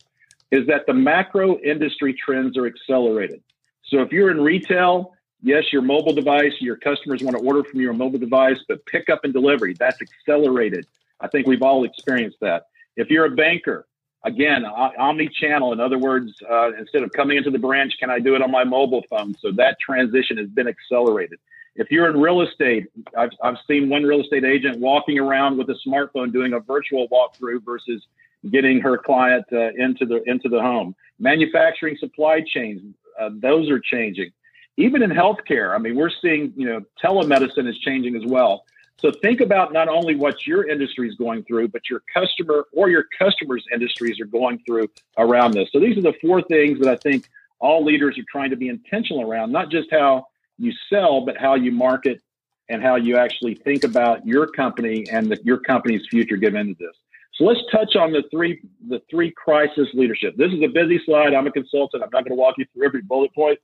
is 0.51 0.67
that 0.67 0.87
the 0.87 0.93
macro 0.93 1.59
industry 1.61 2.15
trends 2.15 2.59
are 2.59 2.67
accelerated. 2.67 3.43
So 3.85 4.01
if 4.03 4.11
you're 4.11 4.31
in 4.31 4.41
retail, 4.41 5.13
yes, 5.43 5.65
your 5.73 5.83
mobile 5.83 6.13
device, 6.13 6.53
your 6.61 6.77
customers 6.77 7.23
want 7.23 7.37
to 7.37 7.45
order 7.45 7.63
from 7.65 7.81
your 7.81 7.93
mobile 7.93 8.19
device, 8.19 8.59
but 8.69 8.85
pickup 8.87 9.21
and 9.25 9.33
delivery, 9.33 9.75
that's 9.75 9.99
accelerated. 10.01 10.87
I 11.21 11.29
think 11.29 11.47
we've 11.47 11.63
all 11.63 11.85
experienced 11.85 12.39
that. 12.41 12.67
If 12.97 13.11
you're 13.11 13.27
a 13.27 13.31
banker, 13.31 13.87
again, 14.25 14.65
omni-channel. 14.65 15.73
In 15.73 15.81
other 15.81 15.99
words, 15.99 16.33
uh, 16.49 16.73
instead 16.75 17.03
of 17.03 17.13
coming 17.13 17.37
into 17.37 17.51
the 17.51 17.59
branch, 17.59 17.95
can 17.99 18.11
I 18.11 18.19
do 18.19 18.35
it 18.35 18.43
on 18.43 18.51
my 18.51 18.65
mobile 18.65 19.05
phone? 19.11 19.35
So 19.41 19.53
that 19.53 19.79
transition 19.81 20.37
has 20.39 20.49
been 20.49 20.69
accelerated. 20.69 21.39
If 21.75 21.91
you're 21.91 22.09
in 22.11 22.21
real 22.21 22.43
estate, 22.43 22.89
I've, 23.17 23.31
I've 23.43 23.57
seen 23.67 23.89
one 23.89 24.03
real 24.03 24.21
estate 24.21 24.45
agent 24.45 24.79
walking 24.79 25.19
around 25.19 25.57
with 25.57 25.71
a 25.71 25.77
smartphone 25.87 26.33
doing 26.33 26.53
a 26.53 26.61
virtual 26.61 27.09
walkthrough 27.09 27.65
versus 27.65 28.03
getting 28.51 28.81
her 28.81 28.99
client 28.99 29.45
uh, 29.53 29.71
into 29.77 30.05
the 30.05 30.23
into 30.27 30.49
the 30.49 30.61
home. 30.61 30.95
Manufacturing 31.19 31.97
supply 31.97 32.41
chains, 32.41 32.83
uh, 33.19 33.31
those 33.33 33.71
are 33.71 33.81
changing. 33.81 34.33
Even 34.77 35.03
in 35.03 35.11
healthcare, 35.11 35.75
I 35.75 35.79
mean, 35.79 35.97
we're 35.97 36.11
seeing 36.21 36.53
you 36.57 36.67
know 36.67 36.83
telemedicine 37.03 37.67
is 37.69 37.79
changing 37.79 38.17
as 38.17 38.27
well. 38.27 38.65
So 39.03 39.11
think 39.11 39.41
about 39.41 39.73
not 39.73 39.89
only 39.89 40.15
what 40.15 40.47
your 40.47 40.69
industry 40.69 41.09
is 41.09 41.17
going 41.17 41.43
through, 41.43 41.69
but 41.69 41.83
your 41.91 42.03
customer 42.15 42.67
or 42.73 42.89
your 42.89 43.07
customers' 43.19 43.65
industries 43.75 44.21
are 44.21 44.27
going 44.27 44.63
through 44.65 44.89
around 45.19 45.55
this. 45.55 45.69
So 45.73 45.81
these 45.81 45.99
are 45.99 46.03
the 46.03 46.15
four 46.21 46.41
things 46.41 46.79
that 46.79 46.89
I 46.89 46.95
think 46.95 47.29
all 47.59 47.85
leaders 47.85 48.17
are 48.17 48.25
trying 48.31 48.51
to 48.51 48.57
be 48.57 48.69
intentional 48.69 49.29
around, 49.29 49.51
not 49.51 49.71
just 49.71 49.89
how 49.91 50.29
you 50.57 50.73
sell, 50.89 51.21
but 51.23 51.37
how 51.37 51.57
you 51.57 51.73
market 51.73 52.23
and 52.69 52.81
how 52.81 52.95
you 52.95 53.17
actually 53.17 53.57
think 53.57 53.83
about 53.83 54.25
your 54.25 54.47
company 54.47 55.05
and 55.11 55.33
the, 55.33 55.39
your 55.43 55.59
company's 55.59 56.07
future 56.09 56.37
given 56.37 56.61
into 56.61 56.77
this. 56.79 56.95
So 57.35 57.45
let's 57.45 57.61
touch 57.73 57.97
on 57.97 58.13
the 58.13 58.23
three 58.31 58.61
the 58.89 59.03
three 59.11 59.33
crisis 59.33 59.89
leadership. 59.95 60.37
This 60.37 60.53
is 60.53 60.63
a 60.63 60.69
busy 60.69 61.01
slide. 61.05 61.35
I'm 61.35 61.49
a 61.49 61.51
consultant. 61.51 62.05
I'm 62.05 62.11
not 62.13 62.25
going 62.25 62.37
to 62.37 62.41
walk 62.41 62.55
you 62.57 62.67
through 62.73 62.87
every 62.87 63.03
bullet 63.03 63.35
point. 63.35 63.59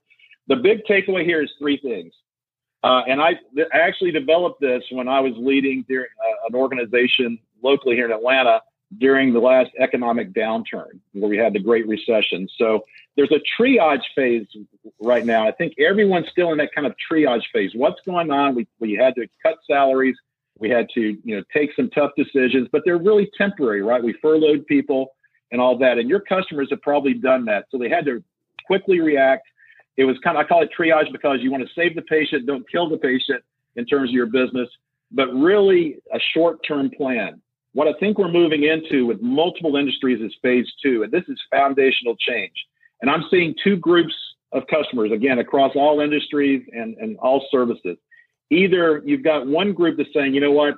The 0.48 0.56
big 0.56 0.84
takeaway 0.84 1.24
here 1.24 1.42
is 1.42 1.50
three 1.60 1.76
things. 1.76 2.12
Uh, 2.82 3.02
and 3.08 3.20
I, 3.20 3.32
I, 3.74 3.78
actually 3.80 4.12
developed 4.12 4.60
this 4.60 4.84
when 4.92 5.08
I 5.08 5.18
was 5.20 5.32
leading 5.36 5.84
uh, 5.90 6.02
an 6.48 6.54
organization 6.54 7.38
locally 7.60 7.96
here 7.96 8.06
in 8.06 8.12
Atlanta 8.12 8.62
during 8.96 9.32
the 9.32 9.40
last 9.40 9.70
economic 9.78 10.32
downturn 10.32 11.00
where 11.12 11.28
we 11.28 11.36
had 11.36 11.52
the 11.52 11.58
Great 11.58 11.86
Recession. 11.88 12.48
So 12.56 12.84
there's 13.16 13.32
a 13.32 13.40
triage 13.60 14.04
phase 14.14 14.46
right 15.00 15.26
now. 15.26 15.46
I 15.46 15.52
think 15.52 15.74
everyone's 15.78 16.28
still 16.30 16.52
in 16.52 16.58
that 16.58 16.72
kind 16.74 16.86
of 16.86 16.94
triage 17.10 17.42
phase. 17.52 17.72
What's 17.74 18.00
going 18.06 18.30
on? 18.30 18.54
We, 18.54 18.66
we 18.78 18.94
had 18.94 19.14
to 19.16 19.26
cut 19.42 19.56
salaries. 19.66 20.16
We 20.58 20.70
had 20.70 20.88
to, 20.94 21.18
you 21.22 21.36
know, 21.36 21.42
take 21.52 21.70
some 21.74 21.90
tough 21.90 22.12
decisions, 22.16 22.68
but 22.70 22.82
they're 22.84 22.98
really 22.98 23.30
temporary, 23.36 23.82
right? 23.82 24.02
We 24.02 24.14
furloughed 24.22 24.66
people 24.66 25.14
and 25.52 25.60
all 25.60 25.76
that. 25.78 25.98
And 25.98 26.08
your 26.08 26.20
customers 26.20 26.68
have 26.70 26.82
probably 26.82 27.14
done 27.14 27.44
that. 27.46 27.66
So 27.70 27.78
they 27.78 27.88
had 27.88 28.04
to 28.06 28.22
quickly 28.66 29.00
react. 29.00 29.46
It 29.98 30.04
was 30.04 30.16
kind 30.22 30.38
of, 30.38 30.44
I 30.44 30.48
call 30.48 30.62
it 30.62 30.70
triage 30.78 31.10
because 31.12 31.40
you 31.42 31.50
want 31.50 31.64
to 31.66 31.74
save 31.74 31.96
the 31.96 32.02
patient, 32.02 32.46
don't 32.46 32.64
kill 32.70 32.88
the 32.88 32.96
patient 32.96 33.42
in 33.74 33.84
terms 33.84 34.10
of 34.10 34.14
your 34.14 34.26
business, 34.26 34.68
but 35.10 35.26
really 35.34 35.98
a 36.14 36.20
short 36.32 36.60
term 36.66 36.88
plan. 36.96 37.42
What 37.72 37.88
I 37.88 37.92
think 37.98 38.16
we're 38.16 38.30
moving 38.30 38.62
into 38.62 39.06
with 39.06 39.20
multiple 39.20 39.76
industries 39.76 40.22
is 40.22 40.32
phase 40.40 40.66
two, 40.82 41.02
and 41.02 41.12
this 41.12 41.24
is 41.28 41.38
foundational 41.50 42.16
change. 42.16 42.54
And 43.02 43.10
I'm 43.10 43.24
seeing 43.28 43.54
two 43.62 43.76
groups 43.76 44.14
of 44.52 44.62
customers, 44.68 45.10
again, 45.12 45.40
across 45.40 45.72
all 45.74 46.00
industries 46.00 46.62
and, 46.72 46.96
and 46.98 47.18
all 47.18 47.44
services. 47.50 47.96
Either 48.50 49.02
you've 49.04 49.24
got 49.24 49.48
one 49.48 49.72
group 49.72 49.96
that's 49.96 50.08
saying, 50.14 50.32
you 50.32 50.40
know 50.40 50.52
what, 50.52 50.74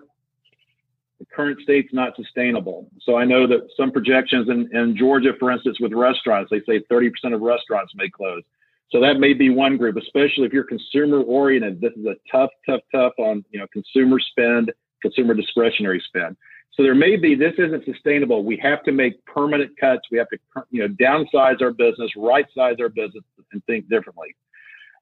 the 1.19 1.27
current 1.27 1.61
state's 1.61 1.93
not 1.93 2.17
sustainable. 2.17 2.89
So 3.03 3.17
I 3.17 3.27
know 3.27 3.47
that 3.47 3.69
some 3.77 3.93
projections 3.93 4.49
in, 4.49 4.75
in 4.75 4.97
Georgia, 4.97 5.33
for 5.39 5.51
instance, 5.51 5.79
with 5.79 5.93
restaurants, 5.93 6.51
they 6.51 6.61
say 6.61 6.83
30% 6.91 7.11
of 7.35 7.43
restaurants 7.43 7.93
may 7.95 8.09
close. 8.09 8.43
So 8.91 9.01
that 9.01 9.21
may 9.21 9.35
be 9.35 9.51
one 9.51 9.77
group, 9.77 9.97
especially 9.97 10.47
if 10.47 10.53
you're 10.53 10.65
consumer 10.65 11.21
oriented. 11.21 11.81
This 11.81 11.93
is 11.93 12.07
a 12.07 12.17
tough, 12.31 12.51
tough, 12.67 12.81
tough 12.93 13.13
on 13.19 13.45
you 13.51 13.61
know 13.61 13.67
consumer 13.73 14.19
spend, 14.19 14.73
consumer 15.01 15.35
discretionary 15.35 16.03
spend. 16.07 16.37
So 16.75 16.83
there 16.83 16.95
may 16.95 17.17
be 17.17 17.35
this 17.35 17.55
isn't 17.59 17.85
sustainable. 17.85 18.45
We 18.45 18.57
have 18.59 18.83
to 18.85 18.93
make 18.93 19.25
permanent 19.27 19.79
cuts. 19.79 20.03
We 20.11 20.19
have 20.19 20.29
to 20.31 20.39
you 20.71 20.87
know 20.87 20.95
downsize 20.95 21.63
our 21.63 21.73
business, 21.73 22.11
right 22.17 22.47
size 22.55 22.77
our 22.81 22.89
business, 22.89 23.25
and 23.53 23.65
think 23.67 23.89
differently. 23.89 24.35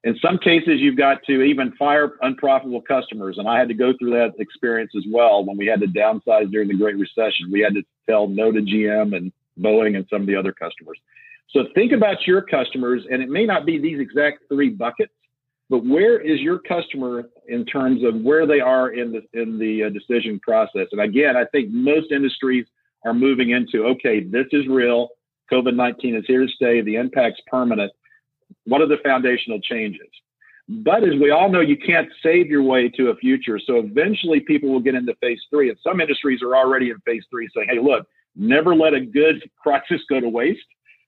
In 0.03 0.17
some 0.21 0.37
cases, 0.37 0.79
you've 0.79 0.97
got 0.97 1.23
to 1.25 1.41
even 1.41 1.73
fire 1.73 2.13
unprofitable 2.21 2.81
customers, 2.81 3.37
and 3.37 3.49
I 3.49 3.59
had 3.59 3.67
to 3.67 3.73
go 3.73 3.93
through 3.99 4.11
that 4.11 4.33
experience 4.39 4.91
as 4.95 5.03
well 5.11 5.43
when 5.43 5.57
we 5.57 5.65
had 5.65 5.81
to 5.81 5.87
downsize 5.87 6.49
during 6.51 6.69
the 6.69 6.77
Great 6.77 6.97
Recession. 6.97 7.51
We 7.51 7.59
had 7.59 7.73
to 7.73 7.83
tell 8.09 8.27
no 8.27 8.51
to 8.51 8.61
GM 8.61 9.15
and 9.15 9.33
Boeing 9.59 9.97
and 9.97 10.05
some 10.09 10.21
of 10.21 10.27
the 10.27 10.37
other 10.37 10.53
customers. 10.53 10.97
So 11.51 11.65
think 11.73 11.91
about 11.91 12.27
your 12.27 12.41
customers, 12.41 13.03
and 13.09 13.21
it 13.21 13.29
may 13.29 13.45
not 13.45 13.65
be 13.65 13.79
these 13.79 13.99
exact 13.99 14.43
three 14.49 14.69
buckets, 14.69 15.13
but 15.69 15.85
where 15.85 16.19
is 16.19 16.39
your 16.39 16.59
customer 16.59 17.29
in 17.47 17.65
terms 17.65 18.03
of 18.03 18.21
where 18.21 18.45
they 18.47 18.59
are 18.59 18.91
in 18.91 19.11
the 19.11 19.21
in 19.39 19.59
the 19.59 19.85
uh, 19.85 19.89
decision 19.89 20.39
process? 20.39 20.87
And 20.91 21.01
again, 21.01 21.37
I 21.37 21.45
think 21.45 21.69
most 21.71 22.11
industries 22.11 22.65
are 23.05 23.13
moving 23.13 23.51
into 23.51 23.85
okay, 23.85 24.21
this 24.21 24.47
is 24.51 24.67
real. 24.67 25.09
COVID 25.51 25.75
nineteen 25.75 26.15
is 26.15 26.25
here 26.27 26.45
to 26.45 26.51
stay. 26.53 26.81
The 26.81 26.95
impact's 26.95 27.41
permanent. 27.47 27.91
What 28.65 28.81
are 28.81 28.87
the 28.87 28.97
foundational 29.03 29.59
changes? 29.61 30.07
But 30.67 31.03
as 31.03 31.19
we 31.19 31.31
all 31.31 31.49
know, 31.49 31.61
you 31.61 31.77
can't 31.77 32.09
save 32.21 32.47
your 32.47 32.61
way 32.61 32.89
to 32.89 33.09
a 33.09 33.15
future. 33.15 33.59
So 33.63 33.77
eventually, 33.77 34.39
people 34.39 34.69
will 34.69 34.79
get 34.79 34.93
into 34.93 35.15
phase 35.15 35.41
three, 35.49 35.69
and 35.69 35.77
some 35.83 35.99
industries 35.99 36.43
are 36.43 36.55
already 36.55 36.91
in 36.91 36.99
phase 36.99 37.23
three, 37.31 37.47
saying, 37.55 37.69
"Hey, 37.69 37.79
look, 37.79 38.07
never 38.35 38.75
let 38.75 38.93
a 38.93 39.01
good 39.01 39.49
crisis 39.63 40.01
go 40.09 40.19
to 40.19 40.29
waste." 40.29 40.61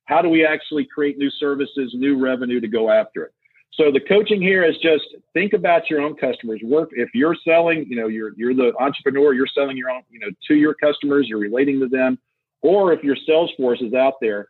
How 0.05 0.21
do 0.21 0.29
we 0.29 0.45
actually 0.45 0.85
create 0.85 1.17
new 1.17 1.29
services, 1.31 1.93
new 1.93 2.17
revenue 2.17 2.59
to 2.59 2.67
go 2.67 2.89
after 2.89 3.25
it? 3.25 3.33
So 3.73 3.91
the 3.91 4.01
coaching 4.01 4.41
here 4.41 4.63
is 4.65 4.75
just 4.83 5.05
think 5.33 5.53
about 5.53 5.89
your 5.89 6.01
own 6.01 6.15
customers. 6.15 6.59
Work 6.63 6.89
if 6.91 7.09
you're 7.13 7.37
selling, 7.47 7.85
you 7.87 7.95
know, 7.95 8.07
you're 8.07 8.33
you're 8.35 8.53
the 8.53 8.73
entrepreneur, 8.79 9.33
you're 9.33 9.47
selling 9.47 9.77
your 9.77 9.89
own, 9.89 10.01
you 10.09 10.19
know, 10.19 10.27
to 10.47 10.55
your 10.55 10.73
customers, 10.73 11.27
you're 11.29 11.39
relating 11.39 11.79
to 11.79 11.87
them, 11.87 12.19
or 12.61 12.91
if 12.91 13.03
your 13.03 13.15
sales 13.25 13.51
force 13.55 13.81
is 13.81 13.93
out 13.93 14.15
there, 14.19 14.49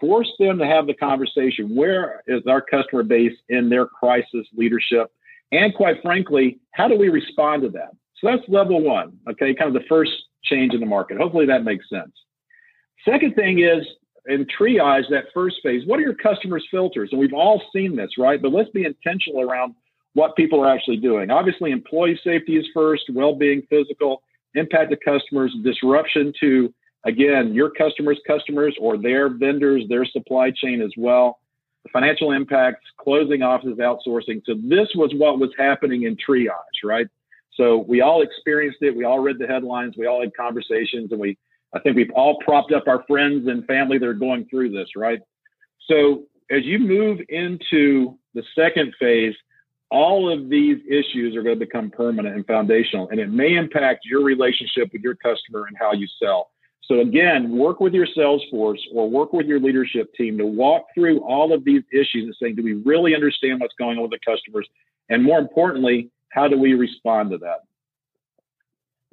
force 0.00 0.30
them 0.40 0.58
to 0.58 0.66
have 0.66 0.86
the 0.86 0.94
conversation. 0.94 1.76
Where 1.76 2.24
is 2.26 2.42
our 2.48 2.60
customer 2.60 3.04
base 3.04 3.36
in 3.48 3.68
their 3.68 3.86
crisis 3.86 4.46
leadership? 4.56 5.12
And 5.52 5.72
quite 5.74 6.02
frankly, 6.02 6.58
how 6.72 6.88
do 6.88 6.96
we 6.96 7.08
respond 7.08 7.62
to 7.62 7.68
that? 7.70 7.90
So 8.16 8.26
that's 8.30 8.42
level 8.48 8.82
one, 8.82 9.18
okay, 9.30 9.54
kind 9.54 9.74
of 9.74 9.80
the 9.80 9.88
first 9.88 10.12
change 10.44 10.74
in 10.74 10.80
the 10.80 10.86
market. 10.86 11.18
Hopefully 11.18 11.46
that 11.46 11.64
makes 11.64 11.88
sense. 11.88 12.12
Second 13.08 13.34
thing 13.34 13.60
is 13.60 13.86
and 14.26 14.50
triage 14.50 15.08
that 15.10 15.26
first 15.32 15.56
phase. 15.62 15.82
What 15.86 15.98
are 15.98 16.02
your 16.02 16.14
customers' 16.14 16.66
filters? 16.70 17.10
And 17.12 17.20
we've 17.20 17.32
all 17.32 17.62
seen 17.74 17.96
this, 17.96 18.10
right? 18.18 18.40
But 18.40 18.52
let's 18.52 18.70
be 18.70 18.84
intentional 18.84 19.42
around 19.42 19.74
what 20.14 20.36
people 20.36 20.60
are 20.60 20.72
actually 20.72 20.96
doing. 20.96 21.30
Obviously, 21.30 21.70
employee 21.70 22.18
safety 22.24 22.56
is 22.56 22.66
first, 22.74 23.04
well 23.12 23.34
being, 23.34 23.62
physical, 23.70 24.22
impact 24.54 24.90
to 24.90 24.96
customers, 24.96 25.54
disruption 25.62 26.32
to, 26.40 26.72
again, 27.04 27.54
your 27.54 27.70
customers' 27.70 28.20
customers 28.26 28.76
or 28.80 28.96
their 28.96 29.28
vendors, 29.28 29.84
their 29.88 30.04
supply 30.04 30.50
chain 30.50 30.82
as 30.82 30.92
well. 30.96 31.38
The 31.84 31.90
financial 31.92 32.32
impacts, 32.32 32.84
closing 32.98 33.42
offices, 33.42 33.78
outsourcing. 33.78 34.42
So, 34.44 34.54
this 34.62 34.88
was 34.94 35.12
what 35.14 35.38
was 35.38 35.50
happening 35.58 36.02
in 36.02 36.16
triage, 36.16 36.84
right? 36.84 37.06
So, 37.54 37.84
we 37.88 38.00
all 38.00 38.22
experienced 38.22 38.78
it. 38.82 38.94
We 38.94 39.04
all 39.04 39.20
read 39.20 39.38
the 39.38 39.46
headlines. 39.46 39.94
We 39.96 40.06
all 40.06 40.20
had 40.20 40.36
conversations 40.36 41.12
and 41.12 41.20
we 41.20 41.38
I 41.74 41.78
think 41.80 41.96
we've 41.96 42.10
all 42.14 42.38
propped 42.38 42.72
up 42.72 42.88
our 42.88 43.04
friends 43.06 43.46
and 43.48 43.64
family 43.66 43.98
that 43.98 44.06
are 44.06 44.14
going 44.14 44.46
through 44.46 44.70
this, 44.70 44.88
right? 44.96 45.20
So 45.86 46.24
as 46.50 46.64
you 46.64 46.78
move 46.78 47.20
into 47.28 48.18
the 48.34 48.42
second 48.54 48.94
phase, 48.98 49.34
all 49.90 50.32
of 50.32 50.48
these 50.48 50.78
issues 50.88 51.36
are 51.36 51.42
going 51.42 51.58
to 51.58 51.64
become 51.64 51.90
permanent 51.90 52.36
and 52.36 52.46
foundational, 52.46 53.08
and 53.08 53.18
it 53.18 53.30
may 53.30 53.54
impact 53.56 54.04
your 54.04 54.22
relationship 54.22 54.92
with 54.92 55.02
your 55.02 55.16
customer 55.16 55.66
and 55.66 55.76
how 55.78 55.92
you 55.92 56.06
sell. 56.22 56.50
So 56.84 57.00
again, 57.00 57.56
work 57.56 57.80
with 57.80 57.92
your 57.92 58.06
sales 58.06 58.42
force 58.50 58.80
or 58.92 59.08
work 59.08 59.32
with 59.32 59.46
your 59.46 59.60
leadership 59.60 60.12
team 60.14 60.38
to 60.38 60.46
walk 60.46 60.86
through 60.94 61.20
all 61.20 61.52
of 61.52 61.64
these 61.64 61.82
issues 61.92 62.24
and 62.24 62.36
saying, 62.40 62.56
do 62.56 62.64
we 62.64 62.74
really 62.74 63.14
understand 63.14 63.60
what's 63.60 63.74
going 63.78 63.96
on 63.96 64.02
with 64.02 64.10
the 64.10 64.18
customers? 64.24 64.68
And 65.08 65.22
more 65.22 65.38
importantly, 65.38 66.10
how 66.30 66.48
do 66.48 66.58
we 66.58 66.74
respond 66.74 67.30
to 67.30 67.38
that? 67.38 67.60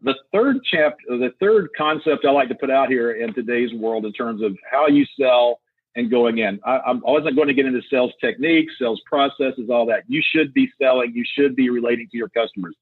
The 0.01 0.13
third 0.31 0.57
chapter, 0.63 1.03
the 1.09 1.31
third 1.39 1.69
concept 1.77 2.25
I 2.25 2.31
like 2.31 2.49
to 2.49 2.55
put 2.55 2.69
out 2.69 2.89
here 2.89 3.13
in 3.13 3.33
today's 3.33 3.73
world 3.73 4.05
in 4.05 4.13
terms 4.13 4.41
of 4.43 4.55
how 4.69 4.87
you 4.87 5.05
sell 5.19 5.59
and 5.95 6.11
going 6.11 6.37
in. 6.37 6.59
I, 6.63 6.77
I 6.77 6.93
wasn't 6.93 7.35
going 7.35 7.47
to 7.47 7.53
get 7.53 7.65
into 7.65 7.81
sales 7.89 8.11
techniques, 8.21 8.73
sales 8.79 9.01
processes, 9.05 9.69
all 9.69 9.85
that. 9.87 10.03
You 10.07 10.21
should 10.33 10.53
be 10.53 10.69
selling. 10.79 11.13
You 11.13 11.23
should 11.35 11.55
be 11.55 11.69
relating 11.69 12.07
to 12.11 12.17
your 12.17 12.29
customers. 12.29 12.75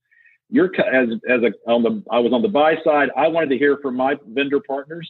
You're 0.50 0.70
as 0.82 1.10
as 1.30 1.42
a 1.42 1.72
on 1.72 1.82
the 1.82 2.04
I 2.12 2.20
was 2.20 2.34
on 2.34 2.42
the 2.42 2.50
buy 2.50 2.76
side. 2.84 3.10
I 3.16 3.28
wanted 3.30 3.50
to 3.50 3.58
hear 3.58 3.78
from 3.82 3.96
my 3.96 4.16
vendor 4.28 4.60
partners, 4.60 5.10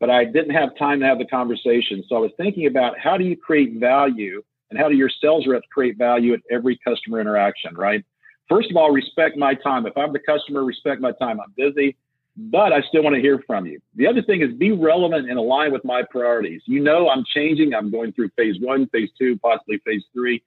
but 0.00 0.10
I 0.10 0.24
didn't 0.24 0.50
have 0.50 0.76
time 0.76 1.00
to 1.00 1.06
have 1.06 1.18
the 1.18 1.26
conversation. 1.26 2.04
So 2.08 2.16
I 2.16 2.18
was 2.18 2.32
thinking 2.36 2.66
about 2.66 2.98
how 2.98 3.16
do 3.16 3.24
you 3.24 3.36
create 3.36 3.74
value 3.74 4.42
and 4.70 4.78
how 4.78 4.88
do 4.88 4.96
your 4.96 5.10
sales 5.22 5.46
reps 5.46 5.66
create 5.72 5.96
value 5.96 6.34
at 6.34 6.40
every 6.50 6.78
customer 6.86 7.20
interaction, 7.20 7.74
right? 7.76 8.04
First 8.48 8.70
of 8.70 8.76
all, 8.76 8.90
respect 8.90 9.36
my 9.36 9.54
time. 9.54 9.86
If 9.86 9.96
I'm 9.96 10.12
the 10.12 10.18
customer, 10.18 10.64
respect 10.64 11.00
my 11.00 11.12
time. 11.12 11.40
I'm 11.40 11.52
busy, 11.56 11.96
but 12.36 12.72
I 12.72 12.82
still 12.82 13.02
want 13.02 13.16
to 13.16 13.22
hear 13.22 13.42
from 13.46 13.66
you. 13.66 13.80
The 13.96 14.06
other 14.06 14.22
thing 14.22 14.42
is 14.42 14.52
be 14.54 14.72
relevant 14.72 15.30
and 15.30 15.38
align 15.38 15.72
with 15.72 15.84
my 15.84 16.02
priorities. 16.10 16.62
You 16.66 16.80
know, 16.80 17.08
I'm 17.08 17.24
changing. 17.34 17.74
I'm 17.74 17.90
going 17.90 18.12
through 18.12 18.30
phase 18.36 18.56
one, 18.60 18.86
phase 18.88 19.10
two, 19.18 19.38
possibly 19.38 19.78
phase 19.78 20.02
three. 20.12 20.42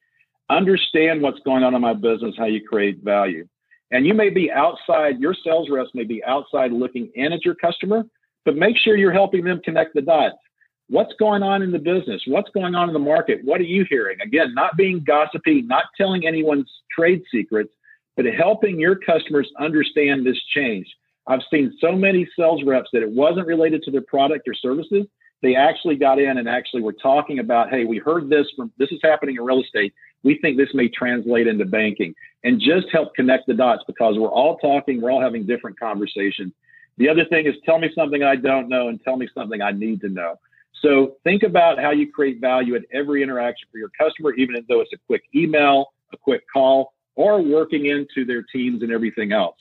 Understand 0.49 1.21
what's 1.21 1.39
going 1.39 1.63
on 1.63 1.75
in 1.75 1.81
my 1.81 1.93
business, 1.93 2.35
how 2.37 2.45
you 2.45 2.65
create 2.65 3.03
value. 3.03 3.47
And 3.91 4.05
you 4.05 4.13
may 4.13 4.29
be 4.29 4.51
outside, 4.51 5.19
your 5.19 5.33
sales 5.33 5.69
reps 5.69 5.91
may 5.93 6.03
be 6.03 6.23
outside 6.23 6.71
looking 6.71 7.09
in 7.15 7.31
at 7.33 7.45
your 7.45 7.55
customer, 7.55 8.03
but 8.45 8.55
make 8.55 8.77
sure 8.77 8.97
you're 8.97 9.13
helping 9.13 9.43
them 9.43 9.61
connect 9.63 9.93
the 9.93 10.01
dots. 10.01 10.35
What's 10.89 11.13
going 11.19 11.43
on 11.43 11.61
in 11.61 11.71
the 11.71 11.79
business? 11.79 12.21
What's 12.27 12.49
going 12.51 12.75
on 12.75 12.89
in 12.89 12.93
the 12.93 12.99
market? 12.99 13.43
What 13.43 13.59
are 13.59 13.65
you 13.65 13.85
hearing? 13.89 14.19
Again, 14.21 14.53
not 14.53 14.77
being 14.77 15.03
gossipy, 15.05 15.61
not 15.61 15.85
telling 15.97 16.25
anyone's 16.25 16.71
trade 16.97 17.23
secrets, 17.29 17.73
but 18.17 18.25
helping 18.25 18.79
your 18.79 18.95
customers 18.95 19.49
understand 19.59 20.25
this 20.25 20.37
change. 20.53 20.87
I've 21.27 21.41
seen 21.51 21.77
so 21.79 21.91
many 21.91 22.27
sales 22.37 22.63
reps 22.65 22.89
that 22.91 23.03
it 23.03 23.11
wasn't 23.11 23.47
related 23.47 23.83
to 23.83 23.91
their 23.91 24.01
product 24.01 24.47
or 24.47 24.53
services. 24.55 25.05
They 25.43 25.55
actually 25.55 25.97
got 25.97 26.19
in 26.19 26.39
and 26.39 26.49
actually 26.49 26.81
were 26.81 26.93
talking 26.93 27.39
about, 27.39 27.69
hey, 27.69 27.85
we 27.85 27.99
heard 27.99 28.27
this 28.29 28.47
from 28.55 28.71
this 28.77 28.91
is 28.91 28.99
happening 29.03 29.35
in 29.35 29.43
real 29.43 29.61
estate. 29.61 29.93
We 30.23 30.39
think 30.41 30.57
this 30.57 30.73
may 30.73 30.89
translate 30.89 31.47
into 31.47 31.65
banking 31.65 32.15
and 32.43 32.59
just 32.59 32.87
help 32.91 33.13
connect 33.13 33.45
the 33.45 33.53
dots 33.53 33.83
because 33.85 34.15
we're 34.17 34.29
all 34.29 34.57
talking, 34.57 34.99
we're 34.99 35.11
all 35.11 35.21
having 35.21 35.45
different 35.45 35.79
conversations. 35.79 36.53
The 36.97 37.07
other 37.07 37.25
thing 37.25 37.45
is 37.45 37.53
tell 37.65 37.77
me 37.77 37.91
something 37.93 38.23
I 38.23 38.35
don't 38.35 38.67
know 38.67 38.87
and 38.87 38.99
tell 39.03 39.15
me 39.15 39.27
something 39.35 39.61
I 39.61 39.71
need 39.71 40.01
to 40.01 40.09
know. 40.09 40.37
So 40.81 41.17
think 41.23 41.43
about 41.43 41.79
how 41.79 41.91
you 41.91 42.11
create 42.11 42.41
value 42.41 42.75
at 42.75 42.83
every 42.91 43.21
interaction 43.21 43.67
for 43.71 43.77
your 43.77 43.89
customer, 43.99 44.33
even 44.33 44.55
though 44.67 44.81
it's 44.81 44.93
a 44.93 44.97
quick 45.05 45.23
email, 45.35 45.93
a 46.13 46.17
quick 46.17 46.43
call, 46.51 46.93
or 47.17 47.41
working 47.41 47.87
into 47.87 48.23
their 48.25 48.43
teams 48.43 48.81
and 48.83 48.91
everything 48.91 49.33
else. 49.33 49.57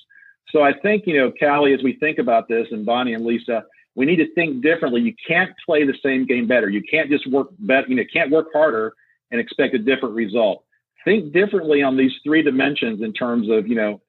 So 0.51 0.62
I 0.62 0.73
think, 0.81 1.05
you 1.07 1.19
know, 1.19 1.33
Kali, 1.40 1.75
as 1.75 1.83
we 1.83 1.95
think 1.95 2.19
about 2.19 2.49
this, 2.49 2.69
and 2.71 2.87
Bonnie 2.87 3.14
and 3.14 3.25
Lisa, 3.25 3.64
we 3.97 4.07
need 4.07 4.16
to 4.16 4.33
think 4.35 4.62
differently. 4.62 5.01
You 5.01 5.14
can't 5.27 5.51
play 5.64 5.85
the 5.85 5.97
same 6.05 6.27
game 6.27 6.47
better. 6.47 6.69
You 6.69 6.83
can't 6.88 7.11
just 7.11 7.29
work 7.29 7.49
better, 7.59 7.88
you 7.88 7.97
know, 7.97 8.05
can't 8.12 8.31
work 8.31 8.49
harder 8.53 8.92
and 9.33 9.40
expect 9.40 9.75
a 9.75 9.79
different 9.79 10.14
result. 10.14 10.62
Think 11.05 11.33
differently 11.33 11.83
on 11.83 11.97
these 11.97 12.12
three 12.23 12.42
dimensions 12.42 13.03
in 13.03 13.12
terms 13.12 13.49
of, 13.51 13.66
you 13.66 13.75
know, 13.75 14.01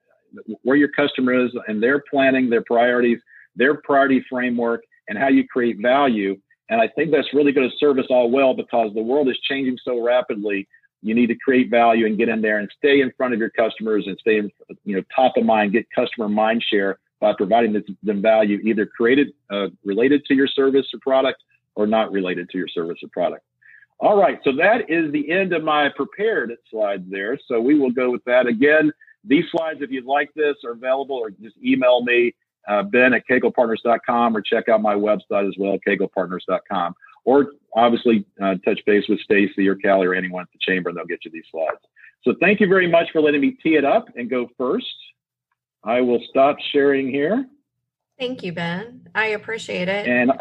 where 0.62 0.76
your 0.76 0.90
customer 0.90 1.46
is 1.46 1.52
and 1.68 1.82
their 1.82 2.04
planning, 2.12 2.50
their 2.50 2.64
priorities, 2.64 3.20
their 3.56 3.76
priority 3.82 4.24
framework, 4.30 4.84
and 5.08 5.18
how 5.18 5.30
you 5.30 5.48
create 5.48 5.78
value. 5.82 6.38
And 6.70 6.82
I 6.82 6.88
think 6.90 7.12
that's 7.12 7.34
really 7.34 7.54
going 7.54 7.70
to 7.70 7.78
serve 7.78 7.98
us 7.98 8.08
all 8.10 8.30
well 8.30 8.54
because 8.54 8.94
the 8.94 9.02
world 9.02 9.30
is 9.30 9.40
changing 9.50 9.78
so 9.84 10.04
rapidly 10.04 10.68
you 11.08 11.15
need 11.15 11.28
to 11.28 11.36
create 11.36 11.70
value 11.70 12.06
and 12.06 12.17
get 12.17 12.30
in 12.30 12.41
there 12.41 12.60
and 12.60 12.70
stay 12.78 13.02
in 13.02 13.12
front 13.17 13.34
of 13.34 13.39
your 13.39 13.50
customers 13.50 14.06
and 14.08 14.17
stay 14.20 14.38
in, 14.38 14.52
you 14.84 14.96
know, 14.96 15.04
top 15.15 15.38
of 15.38 15.46
mind, 15.46 15.74
get 15.74 15.86
customer 15.91 16.30
mind 16.30 16.63
share 16.70 17.00
by 17.20 17.34
providing 17.34 17.84
them 18.04 18.22
value 18.22 18.60
either 18.63 18.86
created, 18.86 19.34
uh, 19.50 19.67
related 19.84 20.24
to 20.26 20.36
your 20.36 20.48
service 20.48 20.86
or 20.93 21.00
product 21.00 21.41
or 21.76 21.88
not 21.88 22.12
related 22.12 22.50
to 22.50 22.58
your 22.58 22.67
service 22.67 22.98
or 23.04 23.10
product. 23.10 23.43
All 24.00 24.17
right. 24.17 24.39
So 24.43 24.52
that 24.58 24.89
is 24.89 25.12
the 25.12 25.32
end 25.32 25.54
of 25.54 25.63
my 25.63 25.89
prepared 25.96 26.54
slides 26.70 27.04
there. 27.10 27.39
So 27.48 27.60
we 27.60 27.80
will 27.80 27.91
go 27.91 28.12
with 28.12 28.24
that 28.26 28.46
again. 28.46 28.91
These 29.24 29.46
slides, 29.52 29.80
if 29.82 29.89
you'd 29.89 30.06
like 30.06 30.32
this, 30.36 30.56
are 30.63 30.72
available 30.72 31.15
or 31.15 31.32
just 31.32 31.56
email 31.63 32.04
me 32.04 32.36
uh, 32.67 32.84
Ben 32.84 33.13
at 33.13 33.24
caglepartners.com 33.30 34.38
or 34.38 34.41
check 34.41 34.70
out 34.70 34.82
my 34.82 34.93
website 34.93 35.48
as 35.48 35.56
well, 35.58 35.78
caglepartners.com. 35.88 36.96
Or 37.28 37.52
obviously 37.76 38.26
uh, 38.42 38.56
touch 38.63 38.80
base 38.86 39.04
with 39.10 39.20
Stacy 39.20 39.68
or 39.68 39.76
Kali 39.76 40.08
or 40.08 40.13
anyone 40.13 40.44
at 40.44 40.48
the 40.54 40.60
chamber 40.62 40.90
and 40.90 40.98
they'll 40.98 41.06
get 41.06 41.26
you 41.26 41.32
these 41.32 41.44
slides. 41.52 41.82
So 42.24 42.34
thank 42.40 42.62
you 42.62 42.68
very 42.68 42.88
much 42.88 43.12
for 43.12 43.22
letting 43.22 43.42
me 43.42 43.58
tee 43.62 43.76
it 43.76 43.84
up 43.84 44.08
and 44.16 44.30
go 44.30 44.50
first. 44.58 44.96
I 45.84 46.00
will 46.00 46.22
stop 46.30 46.56
sharing 46.72 47.10
here. 47.10 47.46
Thank 48.18 48.44
you, 48.44 48.54
Ben. 48.54 49.10
I 49.13 49.28
appreciate 49.28 49.90
it. 49.90 50.08
And 50.08 50.32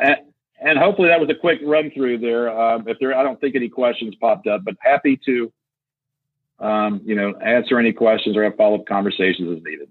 and 0.60 0.78
hopefully 0.78 1.08
that 1.08 1.20
was 1.20 1.28
a 1.28 1.34
quick 1.34 1.58
run 1.64 1.90
through 1.90 2.18
there. 2.18 2.48
Um, 2.48 2.88
if 2.88 2.98
there, 3.00 3.14
I 3.14 3.22
don't 3.22 3.38
think 3.40 3.56
any 3.56 3.68
questions 3.68 4.14
popped 4.14 4.46
up, 4.46 4.62
but 4.64 4.74
happy 4.80 5.20
to, 5.26 5.52
um, 6.60 7.02
you 7.04 7.14
know, 7.14 7.34
answer 7.44 7.78
any 7.78 7.92
questions 7.92 8.36
or 8.36 8.44
have 8.44 8.56
follow 8.56 8.76
up 8.76 8.86
conversations 8.86 9.58
as 9.58 9.62
needed. 9.64 9.88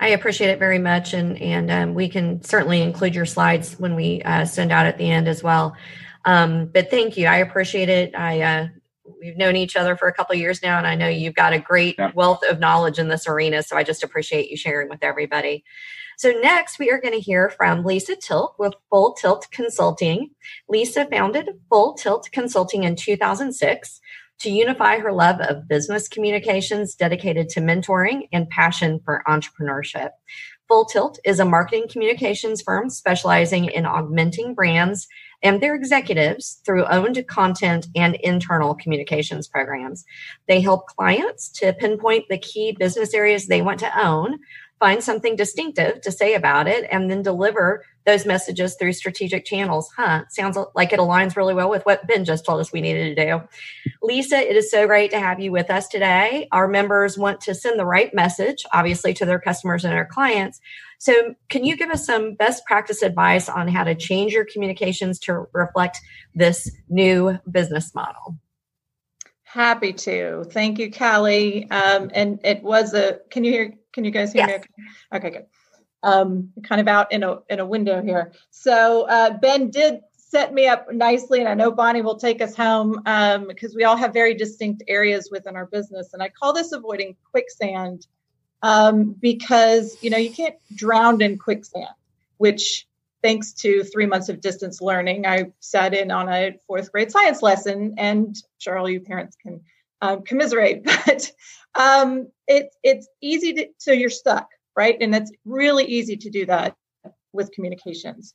I 0.00 0.08
appreciate 0.08 0.50
it 0.50 0.58
very 0.58 0.78
much, 0.78 1.12
and 1.12 1.36
and 1.42 1.70
um, 1.70 1.94
we 1.94 2.08
can 2.08 2.42
certainly 2.42 2.80
include 2.80 3.14
your 3.14 3.26
slides 3.26 3.74
when 3.78 3.96
we 3.96 4.22
uh, 4.22 4.44
send 4.44 4.70
out 4.72 4.86
at 4.86 4.98
the 4.98 5.10
end 5.10 5.28
as 5.28 5.42
well. 5.42 5.76
Um, 6.24 6.66
but 6.66 6.90
thank 6.90 7.16
you, 7.16 7.26
I 7.26 7.38
appreciate 7.38 7.88
it. 7.88 8.14
I 8.14 8.40
uh, 8.40 8.68
we've 9.20 9.36
known 9.36 9.56
each 9.56 9.76
other 9.76 9.96
for 9.96 10.08
a 10.08 10.12
couple 10.12 10.34
years 10.34 10.62
now, 10.62 10.78
and 10.78 10.86
I 10.86 10.94
know 10.94 11.08
you've 11.08 11.34
got 11.34 11.52
a 11.52 11.58
great 11.58 11.96
yeah. 11.98 12.12
wealth 12.14 12.40
of 12.48 12.58
knowledge 12.58 12.98
in 12.98 13.08
this 13.08 13.26
arena. 13.26 13.62
So 13.62 13.76
I 13.76 13.82
just 13.82 14.02
appreciate 14.02 14.50
you 14.50 14.56
sharing 14.56 14.88
with 14.88 15.02
everybody. 15.02 15.64
So 16.16 16.30
next, 16.30 16.78
we 16.78 16.90
are 16.90 17.00
going 17.00 17.14
to 17.14 17.20
hear 17.20 17.50
from 17.50 17.84
Lisa 17.84 18.16
Tilt 18.16 18.54
with 18.58 18.74
Full 18.90 19.14
Tilt 19.14 19.48
Consulting. 19.50 20.30
Lisa 20.68 21.06
founded 21.06 21.48
Full 21.68 21.94
Tilt 21.94 22.28
Consulting 22.32 22.84
in 22.84 22.94
2006 22.94 24.00
to 24.40 24.50
unify 24.50 24.98
her 24.98 25.12
love 25.12 25.40
of 25.40 25.68
business 25.68 26.08
communications 26.08 26.94
dedicated 26.94 27.48
to 27.48 27.60
mentoring 27.60 28.28
and 28.32 28.48
passion 28.48 29.00
for 29.04 29.22
entrepreneurship. 29.26 30.10
Full 30.68 30.86
Tilt 30.86 31.18
is 31.24 31.40
a 31.40 31.44
marketing 31.44 31.86
communications 31.90 32.62
firm 32.62 32.90
specializing 32.90 33.66
in 33.66 33.84
augmenting 33.84 34.54
brands 34.54 35.06
and 35.44 35.60
their 35.60 35.76
executives 35.76 36.60
through 36.64 36.86
owned 36.86 37.24
content 37.28 37.86
and 37.94 38.16
internal 38.16 38.74
communications 38.74 39.46
programs. 39.46 40.04
They 40.48 40.60
help 40.60 40.86
clients 40.86 41.50
to 41.60 41.72
pinpoint 41.74 42.24
the 42.28 42.38
key 42.38 42.72
business 42.72 43.14
areas 43.14 43.46
they 43.46 43.62
want 43.62 43.78
to 43.80 44.04
own 44.04 44.38
find 44.84 45.02
something 45.02 45.36
distinctive 45.36 46.00
to 46.02 46.12
say 46.12 46.34
about 46.34 46.68
it, 46.68 46.86
and 46.90 47.10
then 47.10 47.22
deliver 47.22 47.84
those 48.04 48.26
messages 48.26 48.74
through 48.74 48.92
strategic 48.92 49.46
channels. 49.46 49.90
Huh? 49.96 50.24
Sounds 50.28 50.58
like 50.74 50.92
it 50.92 50.98
aligns 50.98 51.36
really 51.36 51.54
well 51.54 51.70
with 51.70 51.86
what 51.86 52.06
Ben 52.06 52.24
just 52.24 52.44
told 52.44 52.60
us 52.60 52.70
we 52.70 52.82
needed 52.82 53.16
to 53.16 53.26
do. 53.26 53.40
Lisa, 54.02 54.36
it 54.36 54.56
is 54.56 54.70
so 54.70 54.86
great 54.86 55.10
to 55.12 55.18
have 55.18 55.40
you 55.40 55.52
with 55.52 55.70
us 55.70 55.88
today. 55.88 56.48
Our 56.52 56.68
members 56.68 57.16
want 57.16 57.40
to 57.42 57.54
send 57.54 57.78
the 57.78 57.86
right 57.86 58.12
message, 58.12 58.64
obviously, 58.74 59.14
to 59.14 59.24
their 59.24 59.40
customers 59.40 59.84
and 59.84 59.92
their 59.94 60.04
clients. 60.04 60.60
So, 61.04 61.34
can 61.50 61.64
you 61.64 61.76
give 61.76 61.90
us 61.90 62.06
some 62.06 62.32
best 62.32 62.64
practice 62.64 63.02
advice 63.02 63.50
on 63.50 63.68
how 63.68 63.84
to 63.84 63.94
change 63.94 64.32
your 64.32 64.46
communications 64.46 65.18
to 65.18 65.44
reflect 65.52 66.00
this 66.34 66.70
new 66.88 67.38
business 67.50 67.94
model? 67.94 68.38
Happy 69.42 69.92
to. 69.92 70.44
Thank 70.50 70.78
you, 70.78 70.90
Kali. 70.90 71.70
Um, 71.70 72.10
and 72.14 72.40
it 72.42 72.62
was 72.62 72.94
a. 72.94 73.18
Can 73.28 73.44
you 73.44 73.52
hear? 73.52 73.74
Can 73.92 74.06
you 74.06 74.10
guys 74.10 74.32
hear 74.32 74.46
yes. 74.46 74.64
me? 74.78 74.84
Okay, 75.14 75.28
good. 75.28 75.46
Um, 76.02 76.54
kind 76.62 76.80
of 76.80 76.88
out 76.88 77.12
in 77.12 77.22
a 77.22 77.40
in 77.50 77.60
a 77.60 77.66
window 77.66 78.02
here. 78.02 78.32
So 78.50 79.06
uh, 79.06 79.36
Ben 79.36 79.68
did 79.68 80.00
set 80.16 80.54
me 80.54 80.68
up 80.68 80.90
nicely, 80.90 81.40
and 81.40 81.48
I 81.50 81.52
know 81.52 81.70
Bonnie 81.70 82.00
will 82.00 82.16
take 82.16 82.40
us 82.40 82.56
home 82.56 83.02
um, 83.04 83.48
because 83.48 83.74
we 83.74 83.84
all 83.84 83.96
have 83.96 84.14
very 84.14 84.32
distinct 84.32 84.82
areas 84.88 85.28
within 85.30 85.54
our 85.54 85.66
business, 85.66 86.14
and 86.14 86.22
I 86.22 86.30
call 86.30 86.54
this 86.54 86.72
avoiding 86.72 87.14
quicksand 87.30 88.06
um, 88.64 89.14
because 89.20 89.98
you 90.00 90.08
know 90.08 90.16
you 90.16 90.30
can't 90.30 90.56
drown 90.74 91.20
in 91.20 91.36
quicksand, 91.36 91.86
which 92.38 92.86
thanks 93.22 93.52
to 93.52 93.84
three 93.84 94.06
months 94.06 94.30
of 94.30 94.40
distance 94.40 94.80
learning, 94.80 95.26
I 95.26 95.52
sat 95.60 95.92
in 95.92 96.10
on 96.10 96.30
a 96.30 96.58
fourth 96.66 96.90
grade 96.90 97.12
science 97.12 97.42
lesson, 97.42 97.94
and 97.98 98.34
sure 98.56 98.78
all 98.78 98.88
you 98.88 99.00
parents 99.00 99.36
can 99.36 99.60
um, 100.00 100.22
commiserate, 100.22 100.82
but 101.06 101.30
um, 101.74 102.28
it's 102.48 102.74
it's 102.82 103.06
easy 103.20 103.52
to 103.52 103.68
so 103.76 103.92
you're 103.92 104.08
stuck, 104.08 104.48
right? 104.74 104.96
And 104.98 105.14
it's 105.14 105.30
really 105.44 105.84
easy 105.84 106.16
to 106.16 106.30
do 106.30 106.46
that 106.46 106.74
with 107.34 107.52
communications. 107.52 108.32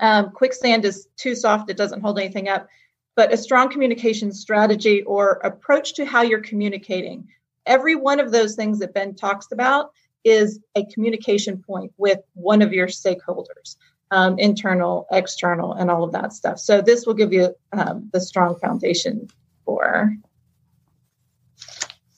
Um, 0.00 0.32
quicksand 0.32 0.84
is 0.84 1.06
too 1.16 1.36
soft; 1.36 1.70
it 1.70 1.76
doesn't 1.76 2.00
hold 2.00 2.18
anything 2.18 2.48
up. 2.48 2.66
But 3.14 3.32
a 3.32 3.36
strong 3.36 3.70
communication 3.70 4.32
strategy 4.32 5.02
or 5.02 5.34
approach 5.44 5.94
to 5.94 6.04
how 6.06 6.22
you're 6.22 6.40
communicating. 6.40 7.28
Every 7.66 7.94
one 7.94 8.20
of 8.20 8.32
those 8.32 8.54
things 8.56 8.78
that 8.80 8.94
Ben 8.94 9.14
talks 9.14 9.52
about 9.52 9.90
is 10.24 10.60
a 10.74 10.84
communication 10.86 11.62
point 11.62 11.92
with 11.96 12.20
one 12.34 12.62
of 12.62 12.72
your 12.72 12.88
stakeholders, 12.88 13.76
um, 14.10 14.38
internal, 14.38 15.06
external, 15.10 15.72
and 15.72 15.90
all 15.90 16.04
of 16.04 16.12
that 16.12 16.32
stuff. 16.32 16.58
So 16.58 16.80
this 16.80 17.06
will 17.06 17.14
give 17.14 17.32
you 17.32 17.54
um, 17.72 18.10
the 18.12 18.20
strong 18.20 18.56
foundation 18.58 19.28
for 19.64 20.14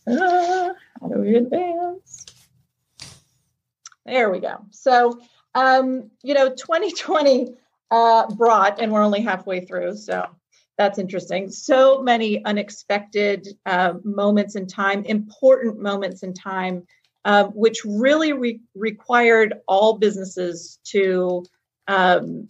uh, 0.07 0.71
how 1.01 1.09
do 1.09 1.21
we 1.21 1.37
advance? 1.37 2.27
There 4.05 4.31
we 4.31 4.41
go. 4.41 4.65
So, 4.71 5.21
um, 5.55 6.11
you 6.23 6.35
know, 6.35 6.51
2020 6.51 7.55
uh, 7.91 8.27
brought, 8.35 8.81
and 8.81 8.91
we're 8.91 9.03
only 9.03 9.21
halfway 9.21 9.61
through, 9.61 9.97
so 9.97 10.29
that's 10.83 10.99
interesting. 10.99 11.49
So 11.49 12.03
many 12.03 12.45
unexpected 12.45 13.47
uh, 13.67 13.95
moments 14.03 14.57
in 14.57 14.67
time, 14.67 15.05
important 15.05 15.81
moments 15.81 16.25
in 16.25 16.35
time, 16.35 16.87
um, 17.25 17.51
which 17.51 17.85
really 17.85 18.33
re- 18.33 18.61
required 18.75 19.55
all 19.69 19.99
businesses 19.99 20.81
to 20.87 21.45
um, 21.87 22.49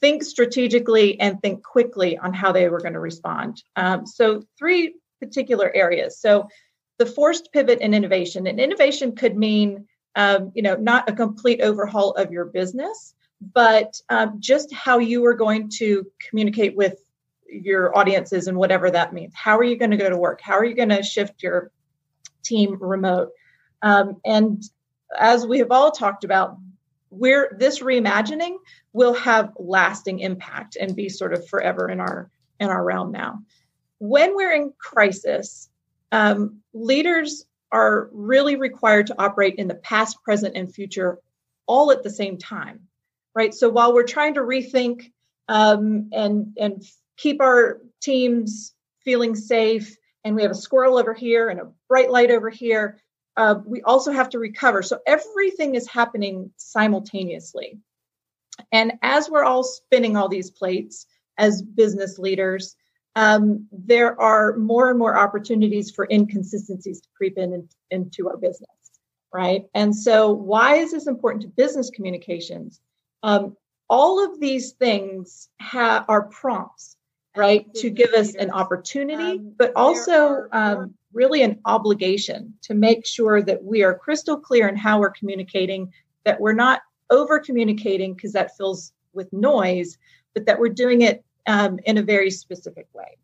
think 0.00 0.22
strategically 0.22 1.18
and 1.18 1.42
think 1.42 1.64
quickly 1.64 2.16
on 2.16 2.32
how 2.32 2.52
they 2.52 2.68
were 2.68 2.78
going 2.80 2.92
to 2.92 3.00
respond. 3.00 3.64
Um, 3.74 4.06
so, 4.06 4.44
three 4.56 4.94
particular 5.20 5.74
areas. 5.74 6.20
So, 6.20 6.46
the 6.98 7.06
forced 7.06 7.52
pivot 7.52 7.80
in 7.80 7.94
innovation. 7.94 8.46
And 8.46 8.60
innovation 8.60 9.16
could 9.16 9.36
mean, 9.36 9.88
um, 10.14 10.52
you 10.54 10.62
know, 10.62 10.76
not 10.76 11.10
a 11.10 11.12
complete 11.12 11.60
overhaul 11.62 12.12
of 12.12 12.30
your 12.30 12.44
business, 12.44 13.14
but 13.52 14.00
um, 14.08 14.36
just 14.38 14.72
how 14.72 14.98
you 14.98 15.26
are 15.26 15.34
going 15.34 15.68
to 15.78 16.06
communicate 16.30 16.76
with 16.76 17.02
your 17.48 17.96
audiences 17.96 18.48
and 18.48 18.56
whatever 18.56 18.90
that 18.90 19.12
means. 19.12 19.32
How 19.34 19.56
are 19.56 19.64
you 19.64 19.76
going 19.76 19.90
to 19.90 19.96
go 19.96 20.08
to 20.08 20.16
work? 20.16 20.40
How 20.42 20.54
are 20.54 20.64
you 20.64 20.74
going 20.74 20.88
to 20.90 21.02
shift 21.02 21.42
your 21.42 21.70
team 22.42 22.76
remote? 22.80 23.30
Um, 23.82 24.20
and 24.24 24.62
as 25.16 25.46
we 25.46 25.58
have 25.58 25.70
all 25.70 25.90
talked 25.90 26.24
about, 26.24 26.56
we're 27.10 27.56
this 27.58 27.80
reimagining 27.80 28.56
will 28.92 29.14
have 29.14 29.52
lasting 29.58 30.20
impact 30.20 30.76
and 30.78 30.96
be 30.96 31.08
sort 31.08 31.32
of 31.32 31.46
forever 31.48 31.88
in 31.88 32.00
our 32.00 32.30
in 32.60 32.68
our 32.68 32.82
realm 32.82 33.12
now. 33.12 33.40
When 33.98 34.34
we're 34.34 34.52
in 34.52 34.72
crisis, 34.78 35.70
um, 36.12 36.60
leaders 36.74 37.46
are 37.72 38.08
really 38.12 38.56
required 38.56 39.08
to 39.08 39.20
operate 39.20 39.56
in 39.56 39.68
the 39.68 39.74
past, 39.74 40.22
present, 40.22 40.56
and 40.56 40.72
future 40.72 41.18
all 41.66 41.90
at 41.90 42.02
the 42.02 42.10
same 42.10 42.38
time, 42.38 42.80
right? 43.34 43.54
So 43.54 43.68
while 43.68 43.92
we're 43.92 44.04
trying 44.04 44.34
to 44.34 44.40
rethink 44.40 45.12
um, 45.48 46.10
and 46.12 46.56
and 46.58 46.82
keep 47.16 47.40
our 47.40 47.80
teams 48.00 48.74
feeling 49.04 49.34
safe, 49.34 49.96
and 50.24 50.34
we 50.34 50.42
have 50.42 50.50
a 50.50 50.54
squirrel 50.54 50.98
over 50.98 51.14
here 51.14 51.48
and 51.48 51.60
a 51.60 51.70
bright 51.88 52.10
light 52.10 52.30
over 52.30 52.50
here, 52.50 52.98
uh, 53.36 53.56
we 53.64 53.82
also 53.82 54.10
have 54.12 54.30
to 54.30 54.38
recover. 54.38 54.82
So 54.82 54.98
everything 55.06 55.74
is 55.74 55.88
happening 55.88 56.50
simultaneously, 56.56 57.78
and 58.72 58.94
as 59.02 59.28
we're 59.28 59.44
all 59.44 59.62
spinning 59.62 60.16
all 60.16 60.28
these 60.28 60.50
plates 60.50 61.06
as 61.38 61.62
business 61.62 62.18
leaders, 62.18 62.76
um, 63.16 63.66
there 63.72 64.20
are 64.20 64.56
more 64.56 64.90
and 64.90 64.98
more 64.98 65.18
opportunities 65.18 65.90
for 65.90 66.06
inconsistencies 66.10 67.00
to 67.00 67.08
creep 67.16 67.38
in, 67.38 67.52
in 67.54 67.68
into 67.90 68.28
our 68.28 68.36
business, 68.36 68.68
right? 69.32 69.64
And 69.74 69.96
so, 69.96 70.30
why 70.30 70.76
is 70.76 70.92
this 70.92 71.06
important 71.06 71.42
to 71.42 71.48
business 71.48 71.90
communications? 71.90 72.80
Um, 73.22 73.56
all 73.88 74.22
of 74.24 74.38
these 74.38 74.72
things 74.72 75.48
ha- 75.60 76.04
are 76.08 76.28
prompts, 76.28 76.95
right, 77.36 77.72
to 77.74 77.90
give 77.90 78.10
us 78.10 78.34
an 78.34 78.50
opportunity, 78.50 79.38
um, 79.38 79.52
but 79.56 79.72
also 79.76 80.46
um, 80.52 80.94
really 81.12 81.42
an 81.42 81.60
obligation 81.64 82.54
to 82.62 82.74
make 82.74 83.06
sure 83.06 83.42
that 83.42 83.62
we 83.62 83.82
are 83.82 83.94
crystal 83.94 84.38
clear 84.38 84.68
in 84.68 84.76
how 84.76 85.00
we're 85.00 85.10
communicating, 85.10 85.92
that 86.24 86.40
we're 86.40 86.52
not 86.52 86.82
over 87.10 87.38
communicating 87.38 88.14
because 88.14 88.32
that 88.32 88.56
fills 88.56 88.92
with 89.12 89.32
noise, 89.32 89.98
but 90.34 90.46
that 90.46 90.58
we're 90.58 90.68
doing 90.68 91.02
it 91.02 91.24
um, 91.46 91.78
in 91.84 91.98
a 91.98 92.02
very 92.02 92.30
specific 92.30 92.86
way. 92.92 93.16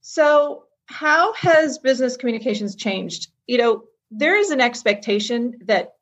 So, 0.00 0.64
how 0.86 1.32
has 1.34 1.78
business 1.78 2.16
communications 2.16 2.76
changed? 2.76 3.28
You 3.46 3.58
know, 3.58 3.84
there 4.10 4.36
is 4.36 4.50
an 4.50 4.60
expectation 4.60 5.54
that 5.64 5.94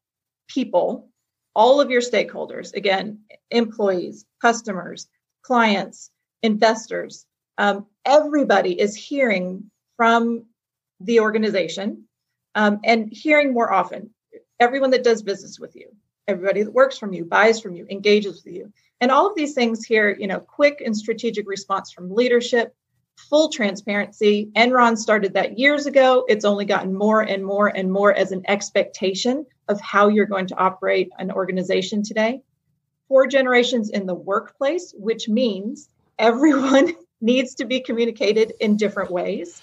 people, 0.49 1.09
all 1.55 1.81
of 1.81 1.91
your 1.91 2.01
stakeholders, 2.01 2.75
again, 2.75 3.21
employees, 3.51 4.25
customers, 4.41 5.07
clients, 5.43 6.11
investors, 6.43 7.27
um, 7.59 7.87
everybody 8.05 8.79
is 8.81 8.97
hearing 8.97 9.71
from 9.97 10.47
the 11.01 11.21
organization 11.21 12.05
um, 12.55 12.81
and 12.85 13.13
hearing 13.13 13.53
more 13.53 13.73
often. 13.73 14.11
everyone 14.61 14.91
that 14.91 15.03
does 15.03 15.23
business 15.23 15.59
with 15.59 15.75
you, 15.75 15.89
everybody 16.29 16.63
that 16.63 16.73
works 16.73 16.97
from 16.97 17.13
you, 17.13 17.25
buys 17.25 17.61
from 17.61 17.75
you, 17.75 17.85
engages 17.91 18.45
with 18.45 18.55
you. 18.55 18.73
And 19.01 19.11
all 19.11 19.29
of 19.29 19.35
these 19.35 19.55
things 19.55 19.85
here, 19.85 20.17
you 20.17 20.29
know, 20.29 20.39
quick 20.39 20.81
and 20.85 20.97
strategic 20.97 21.49
response 21.49 21.91
from 21.91 22.15
leadership, 22.15 22.75
full 23.17 23.49
transparency. 23.49 24.51
Enron 24.55 24.97
started 24.97 25.35
that 25.35 25.59
years 25.59 25.87
ago. 25.87 26.25
It's 26.29 26.45
only 26.45 26.65
gotten 26.65 26.95
more 26.95 27.23
and 27.23 27.45
more 27.45 27.69
and 27.69 27.93
more 27.93 28.15
as 28.15 28.31
an 28.31 28.43
expectation 28.47 29.45
of 29.69 29.81
how 29.81 30.09
you're 30.09 30.27
going 30.27 30.47
to 30.49 30.57
operate 30.57 31.11
an 31.19 31.33
organization 31.33 32.03
today. 32.03 32.43
Four 33.13 33.27
generations 33.27 33.91
in 33.91 34.07
the 34.07 34.15
workplace, 34.15 34.95
which 34.97 35.29
means 35.29 35.91
everyone 36.19 36.95
needs 37.21 37.57
to 37.57 37.67
be 37.67 37.81
communicated 37.81 38.55
in 38.59 38.79
different 38.79 39.11
ways. 39.11 39.61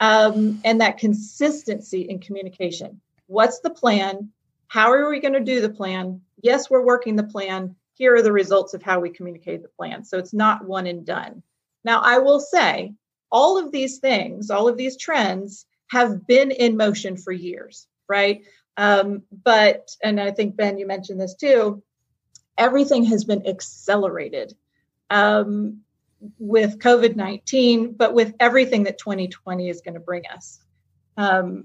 Um, 0.00 0.60
and 0.64 0.80
that 0.80 0.98
consistency 0.98 2.00
in 2.00 2.18
communication. 2.18 3.00
What's 3.28 3.60
the 3.60 3.70
plan? 3.70 4.30
How 4.66 4.90
are 4.90 5.08
we 5.08 5.20
going 5.20 5.34
to 5.34 5.40
do 5.40 5.60
the 5.60 5.68
plan? 5.68 6.22
Yes, 6.42 6.68
we're 6.68 6.84
working 6.84 7.14
the 7.14 7.22
plan. 7.22 7.76
Here 7.94 8.16
are 8.16 8.22
the 8.22 8.32
results 8.32 8.74
of 8.74 8.82
how 8.82 8.98
we 8.98 9.10
communicate 9.10 9.62
the 9.62 9.68
plan. 9.68 10.02
So 10.02 10.18
it's 10.18 10.34
not 10.34 10.66
one 10.66 10.88
and 10.88 11.06
done. 11.06 11.44
Now, 11.84 12.00
I 12.00 12.18
will 12.18 12.40
say 12.40 12.94
all 13.30 13.56
of 13.56 13.70
these 13.70 13.98
things, 13.98 14.50
all 14.50 14.66
of 14.66 14.76
these 14.76 14.96
trends 14.96 15.64
have 15.90 16.26
been 16.26 16.50
in 16.50 16.76
motion 16.76 17.16
for 17.16 17.30
years, 17.30 17.86
right? 18.08 18.42
Um, 18.76 19.22
but, 19.44 19.94
and 20.02 20.20
I 20.20 20.32
think, 20.32 20.56
Ben, 20.56 20.76
you 20.76 20.88
mentioned 20.88 21.20
this 21.20 21.36
too, 21.36 21.84
everything 22.60 23.04
has 23.06 23.24
been 23.24 23.44
accelerated 23.46 24.54
um, 25.08 25.80
with 26.38 26.78
COVID 26.78 27.16
19, 27.16 27.94
but 27.94 28.14
with 28.14 28.34
everything 28.38 28.84
that 28.84 28.98
2020 28.98 29.68
is 29.68 29.80
going 29.80 29.94
to 29.94 30.00
bring 30.00 30.22
us. 30.32 30.60
Um, 31.16 31.64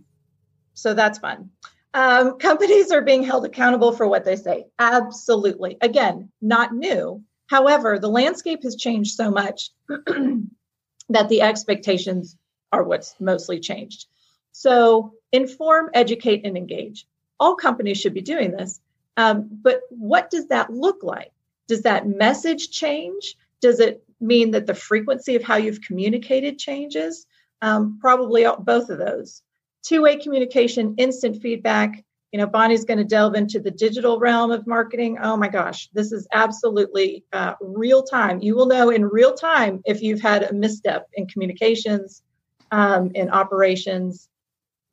so 0.73 0.93
that's 0.93 1.19
fun. 1.19 1.51
Um, 1.93 2.39
companies 2.39 2.91
are 2.91 3.01
being 3.01 3.23
held 3.23 3.45
accountable 3.45 3.91
for 3.91 4.07
what 4.07 4.25
they 4.25 4.35
say. 4.35 4.65
Absolutely. 4.79 5.77
Again, 5.81 6.31
not 6.41 6.73
new. 6.73 7.23
However, 7.47 7.99
the 7.99 8.09
landscape 8.09 8.63
has 8.63 8.75
changed 8.75 9.15
so 9.15 9.29
much 9.29 9.69
that 11.09 11.29
the 11.29 11.41
expectations 11.41 12.35
are 12.71 12.83
what's 12.83 13.15
mostly 13.19 13.59
changed. 13.59 14.07
So, 14.51 15.13
inform, 15.31 15.89
educate, 15.93 16.45
and 16.45 16.57
engage. 16.57 17.05
All 17.39 17.55
companies 17.55 17.99
should 17.99 18.13
be 18.13 18.21
doing 18.21 18.51
this. 18.51 18.79
Um, 19.17 19.47
but 19.51 19.81
what 19.89 20.29
does 20.29 20.47
that 20.47 20.71
look 20.71 21.03
like? 21.03 21.31
Does 21.67 21.83
that 21.83 22.07
message 22.07 22.69
change? 22.71 23.35
Does 23.61 23.79
it 23.79 24.03
mean 24.19 24.51
that 24.51 24.67
the 24.67 24.75
frequency 24.75 25.35
of 25.35 25.43
how 25.43 25.55
you've 25.55 25.81
communicated 25.81 26.59
changes? 26.59 27.25
Um, 27.61 27.97
probably 27.99 28.45
all, 28.45 28.57
both 28.57 28.89
of 28.89 28.97
those. 28.97 29.41
Two 29.83 30.01
way 30.01 30.17
communication, 30.17 30.95
instant 30.97 31.41
feedback. 31.41 32.03
You 32.31 32.39
know, 32.39 32.47
Bonnie's 32.47 32.83
going 32.83 32.97
to 32.97 33.05
delve 33.05 33.35
into 33.35 33.59
the 33.59 33.71
digital 33.71 34.19
realm 34.19 34.51
of 34.51 34.67
marketing. 34.67 35.17
Oh 35.21 35.37
my 35.37 35.47
gosh, 35.47 35.89
this 35.93 36.11
is 36.11 36.27
absolutely 36.33 37.23
uh, 37.31 37.53
real 37.61 38.03
time. 38.03 38.41
You 38.41 38.55
will 38.55 38.65
know 38.65 38.89
in 38.89 39.05
real 39.05 39.33
time 39.33 39.81
if 39.85 40.01
you've 40.01 40.21
had 40.21 40.43
a 40.43 40.53
misstep 40.53 41.07
in 41.13 41.27
communications, 41.27 42.23
um, 42.71 43.11
in 43.15 43.29
operations, 43.29 44.27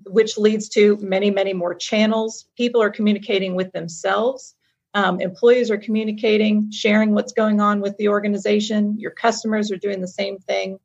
which 0.07 0.39
leads 0.39 0.69
to 0.71 0.97
many, 1.01 1.31
many 1.31 1.53
more 1.53 1.75
channels. 1.75 2.47
People 2.57 2.83
are 2.83 2.91
communicating 2.91 3.55
with 3.55 3.73
themselves. 3.73 4.55
Um, 4.95 5.21
employees 5.21 5.71
are 5.71 5.79
communicating, 5.79 6.71
sharing 6.71 7.13
what's 7.15 7.33
going 7.33 7.61
on 7.61 7.81
with 7.81 7.97
the 7.97 8.09
organization. 8.09 8.99
Your 8.99 9.11
customers 9.11 9.73
are 9.73 9.77
doing 9.77 10.01
the 10.01 10.09
same 10.09 10.39
thing. 10.39 10.79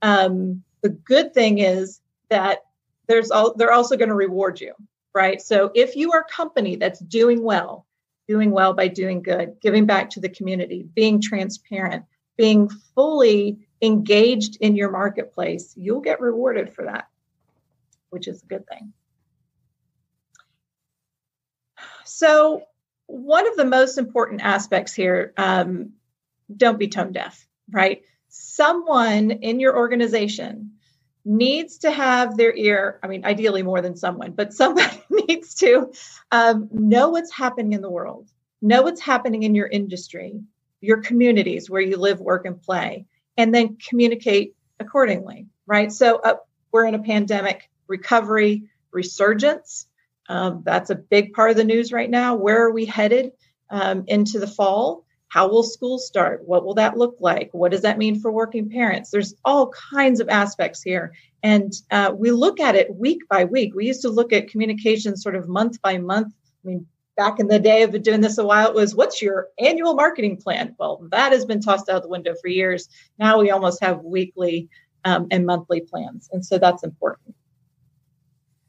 Um, 0.00 0.62
the 0.82 0.88
good 0.88 1.34
thing 1.34 1.58
is 1.58 2.00
that 2.30 2.60
there's 3.08 3.30
all, 3.30 3.54
they're 3.54 3.72
also 3.72 3.96
going 3.96 4.08
to 4.08 4.14
reward 4.14 4.60
you, 4.60 4.72
right? 5.14 5.40
So 5.40 5.70
if 5.74 5.96
you 5.96 6.12
are 6.12 6.20
a 6.20 6.32
company 6.32 6.76
that's 6.76 7.00
doing 7.00 7.42
well, 7.42 7.86
doing 8.26 8.52
well 8.52 8.72
by 8.72 8.88
doing 8.88 9.22
good, 9.22 9.56
giving 9.60 9.84
back 9.84 10.10
to 10.10 10.20
the 10.20 10.28
community, 10.28 10.86
being 10.94 11.20
transparent, 11.20 12.04
being 12.38 12.70
fully 12.94 13.58
engaged 13.82 14.56
in 14.60 14.76
your 14.76 14.90
marketplace, 14.90 15.74
you'll 15.76 16.00
get 16.00 16.20
rewarded 16.20 16.72
for 16.72 16.84
that 16.84 17.08
which 18.12 18.28
is 18.28 18.42
a 18.42 18.46
good 18.46 18.66
thing. 18.68 18.92
So, 22.04 22.62
one 23.06 23.48
of 23.48 23.56
the 23.56 23.64
most 23.64 23.96
important 23.96 24.42
aspects 24.42 24.92
here 24.92 25.32
um, 25.38 25.94
don't 26.54 26.78
be 26.78 26.88
tone 26.88 27.12
deaf, 27.12 27.46
right? 27.70 28.02
Someone 28.28 29.30
in 29.30 29.60
your 29.60 29.76
organization 29.76 30.72
needs 31.24 31.78
to 31.78 31.90
have 31.90 32.36
their 32.36 32.54
ear, 32.54 33.00
I 33.02 33.08
mean, 33.08 33.24
ideally 33.24 33.62
more 33.62 33.80
than 33.80 33.96
someone, 33.96 34.32
but 34.32 34.52
somebody 34.52 35.02
needs 35.10 35.54
to 35.56 35.92
um, 36.30 36.68
know 36.70 37.10
what's 37.10 37.32
happening 37.32 37.72
in 37.72 37.80
the 37.80 37.90
world, 37.90 38.28
know 38.60 38.82
what's 38.82 39.00
happening 39.00 39.42
in 39.42 39.54
your 39.54 39.68
industry, 39.68 40.38
your 40.82 41.00
communities 41.00 41.70
where 41.70 41.80
you 41.80 41.96
live, 41.96 42.20
work, 42.20 42.44
and 42.44 42.60
play, 42.60 43.06
and 43.38 43.54
then 43.54 43.78
communicate 43.88 44.54
accordingly, 44.78 45.46
right? 45.66 45.90
So, 45.90 46.16
uh, 46.18 46.34
we're 46.72 46.86
in 46.86 46.94
a 46.94 47.02
pandemic 47.02 47.70
recovery, 47.88 48.64
resurgence. 48.92 49.86
Um, 50.28 50.62
that's 50.64 50.90
a 50.90 50.94
big 50.94 51.32
part 51.32 51.50
of 51.50 51.56
the 51.56 51.64
news 51.64 51.92
right 51.92 52.10
now. 52.10 52.34
Where 52.34 52.64
are 52.64 52.72
we 52.72 52.84
headed 52.84 53.32
um, 53.70 54.04
into 54.06 54.38
the 54.38 54.46
fall? 54.46 55.04
How 55.28 55.48
will 55.48 55.62
schools 55.62 56.06
start? 56.06 56.46
What 56.46 56.64
will 56.64 56.74
that 56.74 56.98
look 56.98 57.16
like? 57.20 57.50
What 57.52 57.72
does 57.72 57.82
that 57.82 57.98
mean 57.98 58.20
for 58.20 58.30
working 58.30 58.68
parents? 58.68 59.10
There's 59.10 59.34
all 59.44 59.72
kinds 59.90 60.20
of 60.20 60.28
aspects 60.28 60.82
here. 60.82 61.14
And 61.42 61.72
uh, 61.90 62.12
we 62.14 62.30
look 62.30 62.60
at 62.60 62.76
it 62.76 62.94
week 62.94 63.26
by 63.28 63.44
week. 63.44 63.74
We 63.74 63.86
used 63.86 64.02
to 64.02 64.10
look 64.10 64.32
at 64.32 64.48
communication 64.48 65.16
sort 65.16 65.34
of 65.34 65.48
month 65.48 65.80
by 65.80 65.96
month. 65.98 66.34
I 66.64 66.68
mean, 66.68 66.86
back 67.16 67.40
in 67.40 67.48
the 67.48 67.58
day, 67.58 67.82
I've 67.82 67.92
been 67.92 68.02
doing 68.02 68.20
this 68.20 68.38
a 68.38 68.44
while, 68.44 68.68
it 68.68 68.74
was 68.74 68.94
what's 68.94 69.22
your 69.22 69.48
annual 69.58 69.94
marketing 69.94 70.36
plan? 70.36 70.74
Well, 70.78 71.06
that 71.10 71.32
has 71.32 71.44
been 71.44 71.60
tossed 71.60 71.88
out 71.88 72.02
the 72.02 72.08
window 72.08 72.34
for 72.40 72.48
years. 72.48 72.88
Now 73.18 73.40
we 73.40 73.50
almost 73.50 73.82
have 73.82 74.02
weekly 74.02 74.68
um, 75.04 75.28
and 75.30 75.46
monthly 75.46 75.80
plans. 75.80 76.28
And 76.32 76.44
so 76.44 76.58
that's 76.58 76.84
important. 76.84 77.34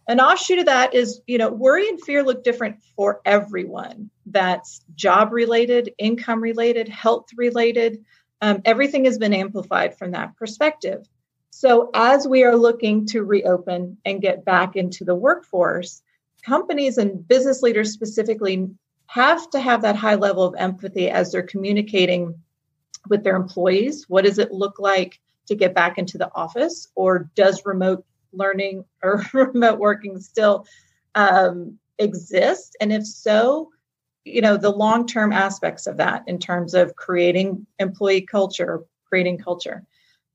An 0.07 0.19
offshoot 0.19 0.59
of 0.59 0.65
that 0.65 0.93
is, 0.93 1.21
you 1.27 1.37
know, 1.37 1.49
worry 1.49 1.87
and 1.87 2.01
fear 2.01 2.23
look 2.23 2.43
different 2.43 2.83
for 2.95 3.21
everyone. 3.23 4.09
That's 4.25 4.81
job 4.95 5.31
related, 5.31 5.93
income 5.97 6.41
related, 6.41 6.89
health 6.89 7.27
related. 7.35 8.03
Um, 8.41 8.61
everything 8.65 9.05
has 9.05 9.17
been 9.17 9.33
amplified 9.33 9.97
from 9.97 10.11
that 10.11 10.35
perspective. 10.35 11.07
So, 11.51 11.89
as 11.93 12.27
we 12.27 12.43
are 12.43 12.55
looking 12.55 13.05
to 13.07 13.23
reopen 13.23 13.97
and 14.03 14.21
get 14.21 14.43
back 14.43 14.75
into 14.75 15.05
the 15.05 15.15
workforce, 15.15 16.01
companies 16.45 16.97
and 16.97 17.25
business 17.25 17.61
leaders 17.61 17.93
specifically 17.93 18.69
have 19.05 19.49
to 19.51 19.59
have 19.59 19.83
that 19.83 19.95
high 19.95 20.15
level 20.15 20.43
of 20.43 20.55
empathy 20.57 21.09
as 21.09 21.31
they're 21.31 21.43
communicating 21.43 22.35
with 23.07 23.23
their 23.23 23.35
employees. 23.35 24.05
What 24.09 24.25
does 24.25 24.39
it 24.39 24.51
look 24.51 24.79
like 24.79 25.19
to 25.47 25.55
get 25.55 25.75
back 25.75 25.97
into 25.97 26.17
the 26.17 26.31
office? 26.33 26.87
Or 26.95 27.29
does 27.35 27.65
remote 27.65 28.05
learning 28.33 28.85
or 29.03 29.23
remote 29.33 29.79
working 29.79 30.19
still 30.19 30.65
um, 31.15 31.77
exist? 31.99 32.75
And 32.81 32.91
if 32.91 33.05
so, 33.05 33.69
you 34.25 34.41
know, 34.41 34.57
the 34.57 34.69
long 34.69 35.05
term 35.05 35.33
aspects 35.33 35.87
of 35.87 35.97
that 35.97 36.23
in 36.27 36.39
terms 36.39 36.73
of 36.73 36.95
creating 36.95 37.65
employee 37.79 38.21
culture, 38.21 38.83
creating 39.05 39.37
culture. 39.37 39.83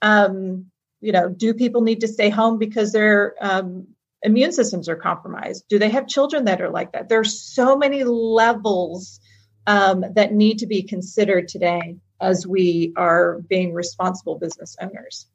Um, 0.02 0.66
you 1.00 1.12
know, 1.12 1.28
do 1.28 1.54
people 1.54 1.80
need 1.80 2.00
to 2.00 2.08
stay 2.08 2.28
home 2.28 2.58
because 2.58 2.92
their 2.92 3.34
um, 3.40 3.86
immune 4.22 4.52
systems 4.52 4.88
are 4.88 4.96
compromised? 4.96 5.64
Do 5.68 5.78
they 5.78 5.90
have 5.90 6.06
children 6.06 6.44
that 6.44 6.60
are 6.60 6.70
like 6.70 6.92
that? 6.92 7.08
There's 7.08 7.40
so 7.40 7.76
many 7.76 8.04
levels 8.04 9.20
um, 9.66 10.04
that 10.14 10.32
need 10.32 10.58
to 10.58 10.66
be 10.66 10.82
considered 10.82 11.48
today 11.48 11.96
as 12.20 12.46
we 12.46 12.92
are 12.96 13.40
being 13.48 13.72
responsible 13.72 14.38
business 14.38 14.76
owners. 14.80 15.26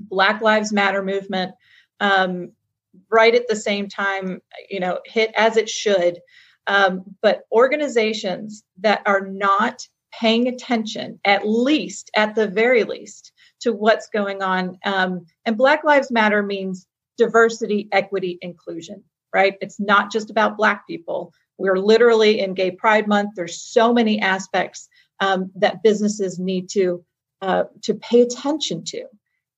Black 0.00 0.40
Lives 0.40 0.72
Matter 0.72 1.02
movement 1.02 1.54
um, 2.02 2.52
right 3.10 3.34
at 3.34 3.48
the 3.48 3.56
same 3.56 3.88
time, 3.88 4.42
you 4.68 4.80
know, 4.80 4.98
hit 5.06 5.32
as 5.36 5.56
it 5.56 5.70
should. 5.70 6.18
Um, 6.66 7.02
but 7.22 7.42
organizations 7.50 8.62
that 8.80 9.02
are 9.06 9.26
not 9.26 9.86
paying 10.12 10.46
attention, 10.48 11.18
at 11.24 11.48
least, 11.48 12.10
at 12.14 12.34
the 12.34 12.46
very 12.46 12.84
least, 12.84 13.32
to 13.60 13.72
what's 13.72 14.08
going 14.08 14.42
on. 14.42 14.78
Um, 14.84 15.24
and 15.46 15.56
Black 15.56 15.84
Lives 15.84 16.10
Matter 16.10 16.42
means 16.42 16.86
diversity, 17.16 17.88
equity, 17.92 18.38
inclusion, 18.42 19.02
right? 19.34 19.54
It's 19.60 19.80
not 19.80 20.12
just 20.12 20.28
about 20.28 20.56
Black 20.56 20.86
people. 20.86 21.32
We're 21.58 21.78
literally 21.78 22.40
in 22.40 22.54
Gay 22.54 22.72
Pride 22.72 23.08
Month. 23.08 23.30
There's 23.36 23.62
so 23.62 23.92
many 23.92 24.20
aspects 24.20 24.88
um, 25.20 25.50
that 25.56 25.82
businesses 25.82 26.38
need 26.38 26.68
to 26.70 27.04
uh, 27.40 27.64
to 27.82 27.94
pay 27.94 28.20
attention 28.20 28.84
to. 28.84 29.04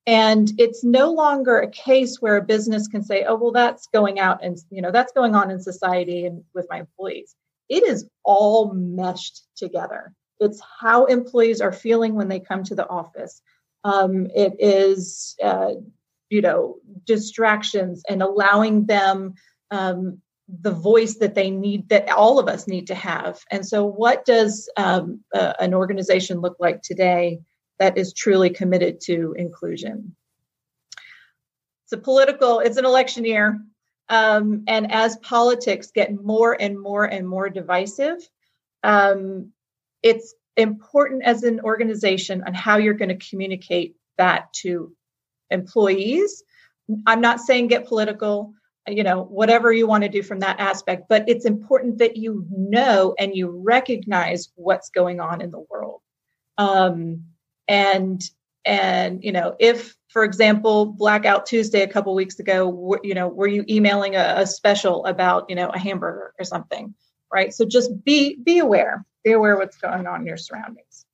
And 0.06 0.52
it's 0.58 0.84
no 0.84 1.12
longer 1.12 1.58
a 1.58 1.70
case 1.70 2.20
where 2.20 2.36
a 2.36 2.42
business 2.42 2.88
can 2.88 3.02
say, 3.02 3.24
oh, 3.24 3.36
well, 3.36 3.52
that's 3.52 3.86
going 3.86 4.20
out 4.20 4.44
and, 4.44 4.58
you 4.70 4.82
know, 4.82 4.90
that's 4.90 5.12
going 5.12 5.34
on 5.34 5.50
in 5.50 5.60
society 5.60 6.26
and 6.26 6.44
with 6.54 6.66
my 6.68 6.80
employees. 6.80 7.34
It 7.70 7.84
is 7.84 8.06
all 8.22 8.74
meshed 8.74 9.44
together. 9.56 10.12
It's 10.40 10.60
how 10.80 11.06
employees 11.06 11.62
are 11.62 11.72
feeling 11.72 12.14
when 12.14 12.28
they 12.28 12.40
come 12.40 12.64
to 12.64 12.74
the 12.74 12.88
office. 12.88 13.40
Um, 13.84 14.26
it 14.34 14.56
is, 14.58 15.36
uh, 15.42 15.74
you 16.28 16.42
know, 16.42 16.76
distractions 17.06 18.02
and 18.08 18.22
allowing 18.22 18.84
them 18.84 19.34
um, 19.70 20.20
the 20.48 20.72
voice 20.72 21.16
that 21.16 21.34
they 21.34 21.50
need 21.50 21.88
that 21.88 22.10
all 22.10 22.38
of 22.38 22.48
us 22.48 22.68
need 22.68 22.86
to 22.86 22.94
have 22.94 23.40
and 23.50 23.66
so 23.66 23.84
what 23.86 24.26
does 24.26 24.68
um, 24.76 25.20
uh, 25.34 25.54
an 25.58 25.72
organization 25.72 26.40
look 26.40 26.56
like 26.60 26.82
today 26.82 27.40
that 27.78 27.98
is 27.98 28.12
truly 28.12 28.50
committed 28.50 29.00
to 29.02 29.34
inclusion. 29.36 30.14
It's 31.84 31.92
a 31.92 31.98
political 31.98 32.60
it's 32.60 32.76
an 32.76 32.84
election 32.84 33.24
year 33.24 33.60
um, 34.08 34.64
and 34.66 34.90
as 34.92 35.16
politics 35.16 35.90
get 35.94 36.14
more 36.14 36.56
and 36.60 36.80
more 36.80 37.04
and 37.04 37.28
more 37.28 37.50
divisive 37.50 38.18
um, 38.82 39.52
it's 40.02 40.34
important 40.56 41.24
as 41.24 41.42
an 41.42 41.60
organization 41.60 42.42
on 42.46 42.54
how 42.54 42.76
you're 42.76 42.94
going 42.94 43.16
to 43.16 43.28
communicate 43.28 43.96
that 44.18 44.52
to 44.52 44.94
employees. 45.50 46.42
I'm 47.06 47.20
not 47.20 47.40
saying 47.40 47.68
get 47.68 47.86
political 47.86 48.54
you 48.86 49.02
know 49.02 49.22
whatever 49.22 49.72
you 49.72 49.86
want 49.86 50.04
to 50.04 50.10
do 50.10 50.22
from 50.22 50.40
that 50.40 50.60
aspect 50.60 51.04
but 51.08 51.26
it's 51.26 51.46
important 51.46 51.96
that 51.96 52.18
you 52.18 52.46
know 52.50 53.14
and 53.18 53.34
you 53.34 53.62
recognize 53.64 54.50
what's 54.56 54.90
going 54.90 55.20
on 55.20 55.40
in 55.40 55.50
the 55.50 55.64
world. 55.70 56.00
Um, 56.58 57.24
and 57.68 58.22
and 58.64 59.22
you 59.22 59.32
know 59.32 59.56
if 59.58 59.96
for 60.08 60.24
example 60.24 60.86
blackout 60.86 61.46
tuesday 61.46 61.82
a 61.82 61.88
couple 61.88 62.14
weeks 62.14 62.38
ago 62.38 62.98
you 63.02 63.14
know 63.14 63.28
were 63.28 63.48
you 63.48 63.64
emailing 63.68 64.16
a, 64.16 64.34
a 64.38 64.46
special 64.46 65.04
about 65.06 65.48
you 65.48 65.56
know 65.56 65.68
a 65.68 65.78
hamburger 65.78 66.32
or 66.38 66.44
something 66.44 66.94
right 67.32 67.52
so 67.52 67.64
just 67.64 68.04
be 68.04 68.36
be 68.42 68.58
aware 68.58 69.04
be 69.24 69.32
aware 69.32 69.56
what's 69.56 69.76
going 69.76 70.06
on 70.06 70.20
in 70.20 70.26
your 70.26 70.36
surroundings 70.36 71.04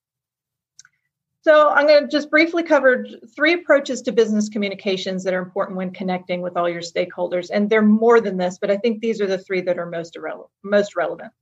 so 1.43 1.71
I'm 1.71 1.87
going 1.87 2.03
to 2.03 2.09
just 2.09 2.31
briefly 2.31 2.63
cover 2.63 3.07
three 3.35 3.55
approaches 3.55 4.03
to 4.03 4.13
business 4.13 4.51
communications 4.51 5.25
that 5.25 5.33
are 5.33 5.43
important 5.43 5.79
when 5.79 5.91
connecting 5.91 6.43
with 6.43 6.57
all 6.57 6.69
your 6.69 6.83
stakeholders. 6.83 7.49
And 7.51 7.71
they're 7.71 7.81
more 7.81 8.21
than 8.21 8.37
this, 8.37 8.59
but 8.59 8.71
I 8.71 8.77
think 8.77 9.01
these 9.01 9.23
are 9.23 9.27
the 9.27 9.39
three 9.39 9.63
that 9.63 9.79
are 9.79 9.87
most, 9.87 10.17
irrelevant, 10.17 10.51
most 10.63 10.97
relevant. 10.97 11.33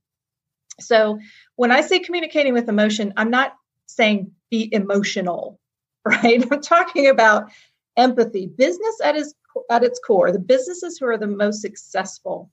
So 0.79 1.19
when 1.57 1.71
I 1.71 1.81
say 1.81 1.99
communicating 1.99 2.53
with 2.53 2.69
emotion, 2.69 3.13
I'm 3.17 3.29
not 3.29 3.53
saying 3.87 4.31
be 4.49 4.73
emotional, 4.73 5.59
right? 6.05 6.45
I'm 6.51 6.61
talking 6.61 7.07
about 7.07 7.51
empathy. 7.97 8.47
Business 8.47 8.95
at 9.03 9.15
its, 9.15 9.33
at 9.69 9.83
its 9.83 9.99
core, 10.05 10.31
the 10.31 10.39
businesses 10.39 10.97
who 10.97 11.05
are 11.05 11.17
the 11.17 11.27
most 11.27 11.61
successful 11.61 12.49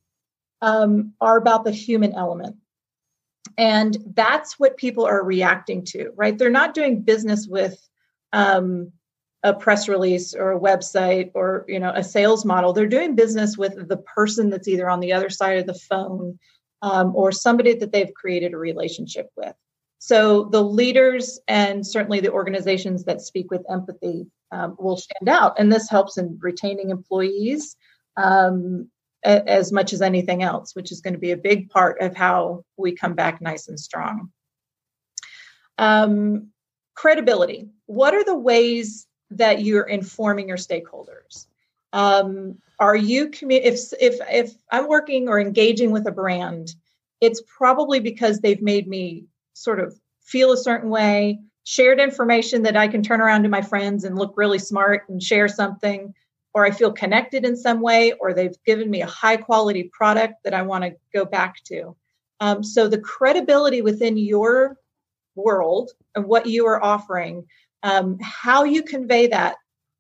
um, 0.63 1.13
are 1.21 1.37
about 1.37 1.65
the 1.65 1.71
human 1.71 2.15
element 2.15 2.57
and 3.59 3.97
that's 4.15 4.59
what 4.59 4.77
people 4.77 5.05
are 5.05 5.25
reacting 5.25 5.85
to 5.85 6.11
right 6.17 6.39
they're 6.39 6.51
not 6.51 6.75
doing 6.75 7.03
business 7.03 7.47
with 7.47 7.89
um, 8.33 8.93
a 9.43 9.55
press 9.55 9.89
release 9.89 10.35
or 10.35 10.53
a 10.53 10.61
website 10.61 11.31
or 11.35 11.65
you 11.69 11.79
know 11.79 11.93
a 11.95 12.03
sales 12.03 12.45
model 12.45 12.73
they're 12.73 12.87
doing 12.87 13.15
business 13.15 13.57
with 13.57 13.89
the 13.89 13.97
person 13.99 14.51
that's 14.51 14.69
either 14.69 14.89
on 14.89 15.01
the 15.01 15.13
other 15.13 15.31
side 15.31 15.59
of 15.59 15.67
the 15.67 15.75
phone 15.75 16.39
um, 16.83 17.15
or 17.15 17.33
somebody 17.33 17.75
that 17.75 17.93
they've 17.93 18.15
created 18.15 18.53
a 18.53 18.59
relationship 18.59 19.31
with 19.37 19.55
so 19.99 20.45
the 20.45 20.63
leaders 20.63 21.41
and 21.49 21.87
certainly 21.87 22.21
the 22.21 22.33
organizations 22.33 23.05
that 23.05 23.21
speak 23.21 23.51
with 23.51 23.65
empathy 23.71 24.27
um, 24.53 24.77
will 24.79 24.97
stand 24.97 25.29
out 25.29 25.59
and 25.59 25.73
this 25.73 25.89
helps 25.91 26.19
in 26.19 26.39
retaining 26.41 26.91
employees 26.91 27.77
um, 28.17 28.89
as 29.27 29.73
much 29.73 29.93
as 29.93 30.03
anything 30.03 30.43
else, 30.43 30.75
which 30.75 30.93
is 30.93 31.01
going 31.01 31.15
to 31.15 31.21
be 31.21 31.33
a 31.33 31.37
big 31.37 31.69
part 31.69 32.01
of 32.01 32.15
how 32.15 32.65
we 32.77 32.93
come 32.93 33.15
back 33.15 33.41
nice 33.41 33.69
and 33.69 33.79
strong. 33.79 34.31
Um, 35.79 36.49
credibility. 36.95 37.69
What 37.87 38.15
are 38.15 38.25
the 38.25 38.37
ways 38.37 39.07
that 39.31 39.63
you're 39.63 39.85
informing 39.85 40.49
your 40.49 40.57
stakeholders? 40.57 41.47
Um, 41.93 42.59
are 42.79 42.97
you 42.97 43.29
commu- 43.29 43.63
if 43.63 43.93
if 44.01 44.21
if 44.31 44.55
I'm 44.71 44.89
working 44.89 45.29
or 45.29 45.41
engaging 45.41 45.91
with 45.91 46.07
a 46.07 46.13
brand, 46.13 46.75
it's 47.21 47.43
probably 47.47 48.01
because 48.01 48.41
they've 48.41 48.63
made 48.63 48.87
me 48.87 49.25
sort 49.57 49.81
of 49.81 49.99
feel 50.23 50.53
a 50.53 50.57
certain 50.57 50.91
way, 50.91 51.39
shared 51.65 52.01
information 52.01 52.63
that 52.63 52.77
I 52.77 52.89
can 52.89 53.03
turn 53.03 53.21
around 53.21 53.43
to 53.43 53.49
my 53.49 53.63
friends 53.63 54.05
and 54.05 54.19
look 54.19 54.35
really 54.37 54.59
smart 54.59 55.09
and 55.09 55.23
share 55.23 55.49
something 55.49 56.15
or 56.57 56.65
I 56.65 56.71
feel 56.71 56.91
connected 56.91 57.45
in 57.45 57.55
some 57.55 57.83
way, 57.83 58.13
or 58.13 58.33
they've 58.33 58.57
given 58.65 58.89
me 58.89 59.03
a 59.03 59.07
high 59.07 59.37
quality 59.37 59.91
product 59.93 60.37
that 60.43 60.55
I 60.55 60.63
want 60.63 60.85
to 60.85 60.97
go 61.13 61.27
back 61.27 61.63
to. 61.65 61.95
Um, 62.41 62.65
so 62.65 62.89
the 62.89 62.99
credibility 62.99 63.83
within 63.83 64.17
your 64.17 64.79
world 65.35 65.91
and 66.15 66.25
what 66.25 66.47
you 66.47 66.67
are 66.67 66.83
offering, 66.83 67.45
um, 67.83 68.17
how 68.23 68.65
you 68.65 68.83
convey 68.83 69.27
that 69.27 69.57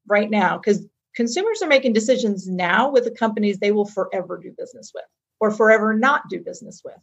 right 0.06 0.30
now, 0.30 0.56
because 0.56 0.86
consumers 1.14 1.60
are 1.60 1.68
making 1.68 1.92
decisions 1.92 2.48
now 2.48 2.90
with 2.90 3.04
the 3.04 3.10
companies 3.10 3.58
they 3.58 3.72
will 3.72 3.84
forever 3.84 4.40
do 4.42 4.50
business 4.56 4.92
with 4.94 5.04
or 5.40 5.50
forever 5.50 5.92
not 5.92 6.22
do 6.30 6.40
business 6.40 6.80
with. 6.82 6.94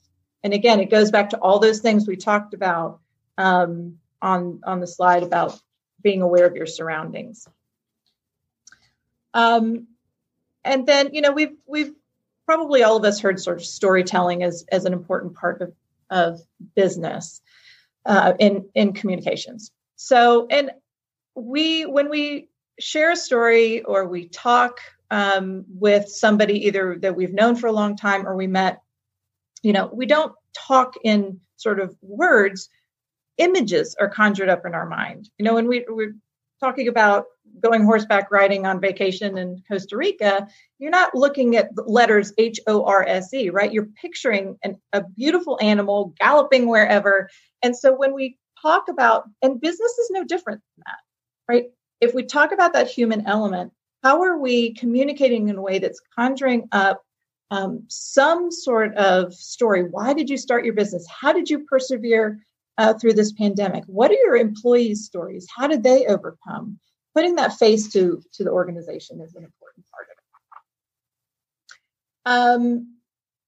And 0.43 0.53
again, 0.53 0.79
it 0.79 0.89
goes 0.89 1.12
back 1.12 1.29
to 1.29 1.38
all 1.38 1.60
those 1.60 1.79
things 1.79 2.08
we 2.08 2.17
talked 2.17 2.53
about 2.53 2.99
um, 3.38 3.97
on 4.21 4.62
on 4.65 4.79
the 4.79 4.88
slide 4.88 5.23
about 5.23 5.60
being 6.01 6.21
aware 6.21 6.45
of 6.45 6.56
your 6.56 6.65
surroundings. 6.65 7.47
Um, 9.34 9.88
and 10.63 10.86
then, 10.86 11.13
you 11.13 11.21
know, 11.21 11.32
we've 11.32 11.56
we've 11.65 11.93
probably 12.45 12.84
all 12.84 12.97
of 12.97 13.06
us 13.06 13.19
heard 13.19 13.39
sort 13.39 13.58
of 13.58 13.65
storytelling 13.65 14.43
as 14.43 14.65
as 14.71 14.86
an 14.86 14.93
important 14.93 15.36
part 15.36 15.62
of 15.62 15.73
of 16.10 16.41
business 16.75 17.41
uh, 18.06 18.34
in 18.39 18.69
in 18.75 18.93
communications. 18.93 19.71
So, 19.95 20.47
and 20.49 20.71
we 21.36 21.86
when 21.86 22.10
we 22.10 22.49
share 22.79 23.12
a 23.12 23.15
story 23.15 23.84
or 23.84 24.08
we 24.08 24.27
talk 24.27 24.79
um, 25.12 25.65
with 25.69 26.10
somebody 26.10 26.67
either 26.67 26.97
that 26.99 27.15
we've 27.15 27.34
known 27.34 27.56
for 27.56 27.67
a 27.67 27.71
long 27.71 27.95
time 27.95 28.27
or 28.27 28.36
we 28.36 28.47
met, 28.47 28.82
you 29.63 29.73
know, 29.73 29.89
we 29.91 30.06
don't 30.06 30.34
talk 30.56 30.93
in 31.04 31.39
sort 31.56 31.80
of 31.80 31.95
words. 32.02 32.69
Images 33.38 33.95
are 33.99 34.10
conjured 34.10 34.49
up 34.49 34.65
in 34.65 34.76
our 34.76 34.88
mind. 34.88 35.30
You 35.39 35.45
know, 35.45 35.56
when 35.56 35.67
we, 35.67 35.86
we're 35.88 36.15
talking 36.60 36.88
about 36.88 37.26
going 37.62 37.84
horseback 37.84 38.32
riding 38.32 38.65
on 38.65 38.80
vacation 38.80 39.38
in 39.38 39.63
Costa 39.69 39.97
Rica, 39.97 40.47
you're 40.80 40.91
not 40.91 41.15
looking 41.15 41.56
at 41.56 41.69
letters 41.88 42.34
H 42.38 42.60
O 42.67 42.86
R 42.86 43.06
S 43.08 43.34
E, 43.34 43.49
right? 43.49 43.71
You're 43.71 43.89
picturing 44.02 44.58
an, 44.63 44.80
a 44.91 45.04
beautiful 45.04 45.58
animal 45.62 46.13
galloping 46.19 46.67
wherever. 46.67 47.30
And 47.63 47.76
so 47.76 47.95
when 47.95 48.13
we 48.13 48.38
talk 48.62 48.88
about, 48.89 49.26
and 49.41 49.60
business 49.60 49.91
is 49.97 50.10
no 50.12 50.23
different 50.23 50.62
than 50.76 50.84
that, 50.88 51.54
right? 51.54 51.65
If 52.02 52.13
we 52.13 52.23
talk 52.23 52.52
about 52.52 52.73
that 52.73 52.89
human 52.89 53.26
element, 53.28 53.71
how 54.04 54.21
are 54.21 54.38
we 54.38 54.73
communicating 54.73 55.47
in 55.47 55.56
a 55.56 55.62
way 55.62 55.80
that's 55.80 56.02
conjuring 56.17 56.67
up 56.71 57.02
um, 57.54 57.84
some 57.88 58.52
sort 58.52 58.94
of 58.96 59.34
story? 59.34 59.84
Why 59.84 60.13
did 60.13 60.30
you 60.30 60.38
start 60.38 60.66
your 60.66 60.74
business? 60.74 61.06
How 61.08 61.34
did 61.34 61.50
you 61.50 61.66
persevere 61.66 62.39
uh, 62.78 62.94
through 62.96 63.13
this 63.13 63.32
pandemic? 63.34 63.84
What 63.88 64.12
are 64.12 64.18
your 64.26 64.36
employees' 64.36 65.06
stories? 65.06 65.48
How 65.56 65.68
did 65.68 65.84
they 65.84 66.06
overcome? 66.08 66.80
putting 67.13 67.36
that 67.36 67.54
face 67.54 67.92
to 67.94 68.22
to 68.34 68.44
the 68.44 68.52
organization 68.52 69.22
is 69.22 69.36
an 69.36 69.44
important 69.44 69.86
part 69.92 70.08
of 70.12 70.18
it. 70.18 70.24
Um, 72.26 72.98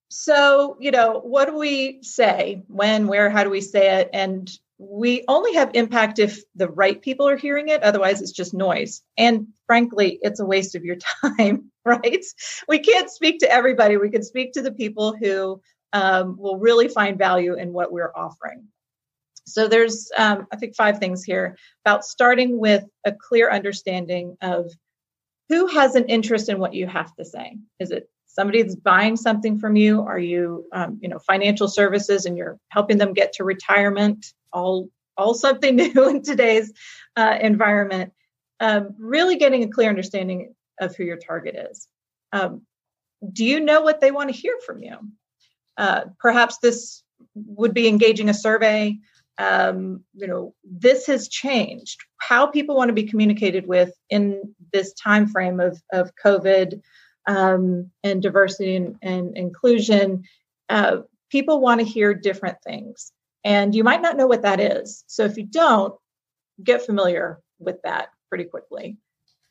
so 0.09 0.77
you 0.79 0.91
know, 0.91 1.19
what 1.23 1.45
do 1.45 1.57
we 1.57 2.03
say? 2.03 2.63
When, 2.67 3.07
where, 3.07 3.29
how 3.29 3.43
do 3.43 3.49
we 3.49 3.61
say 3.61 3.99
it? 3.99 4.09
And 4.13 4.49
we 4.77 5.23
only 5.27 5.53
have 5.53 5.71
impact 5.73 6.19
if 6.19 6.41
the 6.55 6.67
right 6.67 7.01
people 7.01 7.27
are 7.29 7.37
hearing 7.37 7.69
it. 7.69 7.83
Otherwise, 7.83 8.21
it's 8.21 8.31
just 8.31 8.53
noise. 8.53 9.01
And 9.17 9.47
frankly, 9.67 10.19
it's 10.21 10.39
a 10.39 10.45
waste 10.45 10.75
of 10.75 10.83
your 10.83 10.97
time, 11.21 11.71
right? 11.85 12.25
We 12.67 12.79
can't 12.79 13.09
speak 13.09 13.39
to 13.39 13.51
everybody. 13.51 13.97
We 13.97 14.09
can 14.09 14.23
speak 14.23 14.53
to 14.53 14.61
the 14.61 14.73
people 14.73 15.15
who 15.15 15.61
um, 15.93 16.35
will 16.37 16.57
really 16.57 16.89
find 16.89 17.17
value 17.17 17.53
in 17.55 17.71
what 17.71 17.91
we're 17.91 18.11
offering. 18.13 18.67
So 19.47 19.67
there's, 19.67 20.11
um, 20.17 20.47
I 20.51 20.57
think, 20.57 20.75
five 20.75 20.99
things 20.99 21.23
here 21.23 21.55
about 21.85 22.03
starting 22.03 22.59
with 22.59 22.83
a 23.05 23.13
clear 23.13 23.49
understanding 23.49 24.35
of 24.41 24.71
who 25.49 25.67
has 25.67 25.95
an 25.95 26.05
interest 26.05 26.49
in 26.49 26.59
what 26.59 26.73
you 26.73 26.87
have 26.87 27.15
to 27.15 27.23
say. 27.23 27.57
Is 27.79 27.91
it 27.91 28.09
somebody 28.25 28.61
that's 28.61 28.75
buying 28.75 29.15
something 29.15 29.59
from 29.59 29.75
you? 29.75 30.01
Are 30.01 30.19
you, 30.19 30.65
um, 30.73 30.99
you 31.01 31.07
know, 31.07 31.19
financial 31.19 31.67
services 31.67 32.25
and 32.25 32.37
you're 32.37 32.59
helping 32.69 32.97
them 32.97 33.13
get 33.13 33.33
to 33.33 33.43
retirement? 33.43 34.25
All, 34.55 34.89
all 35.17 35.33
something 35.33 35.75
new 35.95 36.09
in 36.09 36.23
today's 36.23 36.73
uh, 37.15 37.37
environment. 37.39 38.13
Um, 38.59 38.95
really 38.97 39.35
getting 39.35 39.63
a 39.63 39.69
clear 39.69 39.89
understanding 39.89 40.55
of 40.79 40.95
who 40.95 41.03
your 41.03 41.17
target 41.17 41.55
is. 41.71 41.87
Um, 42.31 42.61
do 43.31 43.45
you 43.45 43.59
know 43.59 43.81
what 43.81 44.01
they 44.01 44.11
want 44.11 44.29
to 44.29 44.35
hear 44.35 44.55
from 44.65 44.81
you? 44.81 44.97
Uh, 45.77 46.05
perhaps 46.19 46.57
this 46.59 47.03
would 47.35 47.73
be 47.73 47.87
engaging 47.87 48.29
a 48.29 48.33
survey 48.33 48.97
um, 49.37 50.03
you 50.13 50.27
know 50.27 50.53
this 50.63 51.07
has 51.07 51.27
changed 51.27 51.99
how 52.17 52.47
people 52.47 52.75
want 52.75 52.89
to 52.89 52.93
be 52.93 53.03
communicated 53.03 53.67
with 53.67 53.91
in 54.09 54.55
this 54.71 54.93
time 54.93 55.27
frame 55.27 55.59
of, 55.59 55.81
of 55.91 56.11
covid 56.23 56.81
um, 57.27 57.89
and 58.03 58.21
diversity 58.21 58.75
and, 58.75 58.97
and 59.01 59.37
inclusion 59.37 60.23
uh, 60.69 60.97
people 61.29 61.59
want 61.59 61.79
to 61.79 61.85
hear 61.85 62.13
different 62.13 62.57
things 62.65 63.11
and 63.45 63.75
you 63.75 63.83
might 63.83 64.01
not 64.01 64.17
know 64.17 64.27
what 64.27 64.41
that 64.41 64.59
is. 64.59 65.05
So 65.07 65.23
if 65.23 65.37
you 65.37 65.45
don't 65.45 65.93
get 66.61 66.85
familiar 66.85 67.39
with 67.59 67.81
that 67.83 68.09
pretty 68.27 68.45
quickly. 68.45 68.97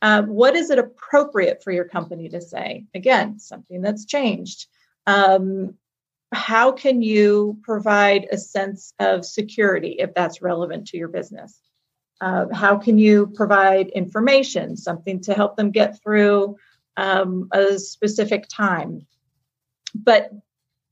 Uh, 0.03 0.23
what 0.23 0.57
is 0.57 0.69
it 0.69 0.79
appropriate 0.79 1.63
for 1.63 1.71
your 1.71 1.87
company 1.87 2.29
to 2.29 2.41
say? 2.41 2.85
Again 2.95 3.39
something 3.39 3.81
that's 3.81 4.05
changed. 4.05 4.67
Um, 5.07 5.77
how 6.33 6.73
can 6.73 7.01
you 7.01 7.59
provide 7.63 8.27
a 8.31 8.37
sense 8.37 8.93
of 8.99 9.25
security 9.25 9.97
if 10.01 10.13
that's 10.13 10.43
relevant 10.43 10.89
to 10.89 10.99
your 10.99 11.09
business? 11.09 11.59
Uh, 12.21 12.47
how 12.53 12.77
can 12.77 12.99
you 12.99 13.29
provide 13.29 13.89
information, 13.89 14.77
something 14.77 15.21
to 15.21 15.35
help 15.35 15.57
them 15.57 15.71
get 15.71 16.03
through 16.03 16.57
um, 16.97 17.49
a 17.53 17.79
specific 17.79 18.47
time? 18.49 19.07
But 19.95 20.33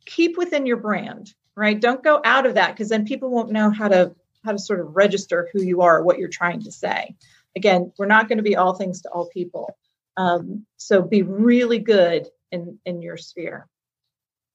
keep 0.07 0.37
within 0.37 0.67
your 0.67 0.77
brand, 0.77 1.35
right? 1.57 1.81
Don't 1.81 2.03
go 2.03 2.21
out 2.25 2.47
of 2.47 2.55
that 2.55 2.73
because 2.73 2.89
then 2.89 3.05
people 3.05 3.31
won't 3.31 3.53
know 3.53 3.71
how 3.71 3.89
to 3.89 4.15
how 4.45 4.53
to 4.53 4.59
sort 4.59 4.81
of 4.81 4.97
register 4.97 5.49
who 5.53 5.63
you 5.63 5.83
are, 5.83 6.03
what 6.03 6.19
you're 6.19 6.29
trying 6.29 6.63
to 6.63 6.73
say. 6.73 7.15
Again, 7.55 7.93
we're 7.97 8.07
not 8.07 8.29
going 8.29 8.39
to 8.39 8.43
be 8.43 8.57
all 8.57 8.75
things 8.75 9.03
to 9.03 9.11
all 9.11 9.29
people. 9.29 9.77
Um, 10.17 10.67
so 10.77 11.03
be 11.03 11.23
really 11.23 11.79
good 11.79 12.29
in 12.51 12.79
in 12.85 13.03
your 13.03 13.17
sphere. 13.17 13.69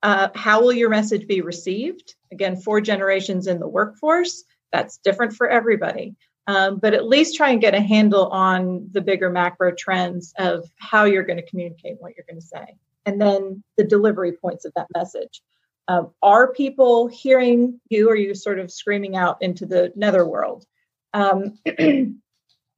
Uh, 0.03 0.29
how 0.35 0.61
will 0.61 0.73
your 0.73 0.89
message 0.89 1.27
be 1.27 1.41
received? 1.41 2.15
Again, 2.31 2.55
four 2.55 2.81
generations 2.81 3.47
in 3.47 3.59
the 3.59 3.67
workforce, 3.67 4.43
that's 4.71 4.97
different 4.97 5.33
for 5.33 5.47
everybody. 5.49 6.15
Um, 6.45 6.77
but 6.77 6.93
at 6.93 7.07
least 7.07 7.35
try 7.35 7.49
and 7.49 7.59
get 7.59 7.75
a 7.75 7.81
handle 7.81 8.27
on 8.27 8.87
the 8.91 9.01
bigger 9.01 9.29
macro 9.29 9.73
trends 9.73 10.33
of 10.37 10.69
how 10.77 11.03
you're 11.03 11.23
going 11.23 11.37
to 11.37 11.45
communicate 11.45 11.97
what 11.99 12.13
you're 12.15 12.25
going 12.29 12.39
to 12.39 12.45
say. 12.45 12.77
And 13.05 13.19
then 13.19 13.63
the 13.75 13.83
delivery 13.83 14.33
points 14.33 14.63
of 14.65 14.73
that 14.75 14.87
message. 14.95 15.41
Um, 15.87 16.11
are 16.21 16.53
people 16.53 17.07
hearing 17.07 17.79
you? 17.89 18.09
Or 18.09 18.13
are 18.13 18.15
you 18.15 18.35
sort 18.35 18.59
of 18.59 18.71
screaming 18.71 19.15
out 19.15 19.41
into 19.41 19.65
the 19.65 19.93
netherworld? 19.95 20.65
Um, 21.13 21.59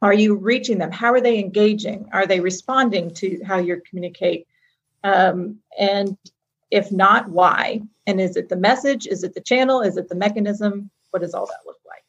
are 0.01 0.13
you 0.13 0.35
reaching 0.35 0.77
them? 0.77 0.91
How 0.91 1.13
are 1.13 1.21
they 1.21 1.39
engaging? 1.39 2.09
Are 2.13 2.27
they 2.27 2.39
responding 2.39 3.13
to 3.15 3.41
how 3.43 3.57
you 3.57 3.81
communicate? 3.89 4.47
Um, 5.03 5.59
and 5.77 6.17
if 6.71 6.91
not, 6.91 7.29
why? 7.29 7.81
And 8.05 8.21
is 8.21 8.35
it 8.35 8.49
the 8.49 8.55
message? 8.55 9.07
Is 9.07 9.23
it 9.23 9.33
the 9.33 9.41
channel? 9.41 9.81
Is 9.81 9.97
it 9.97 10.09
the 10.09 10.15
mechanism? 10.15 10.91
What 11.11 11.21
does 11.21 11.33
all 11.33 11.47
that 11.47 11.65
look 11.65 11.79
like? 11.87 12.03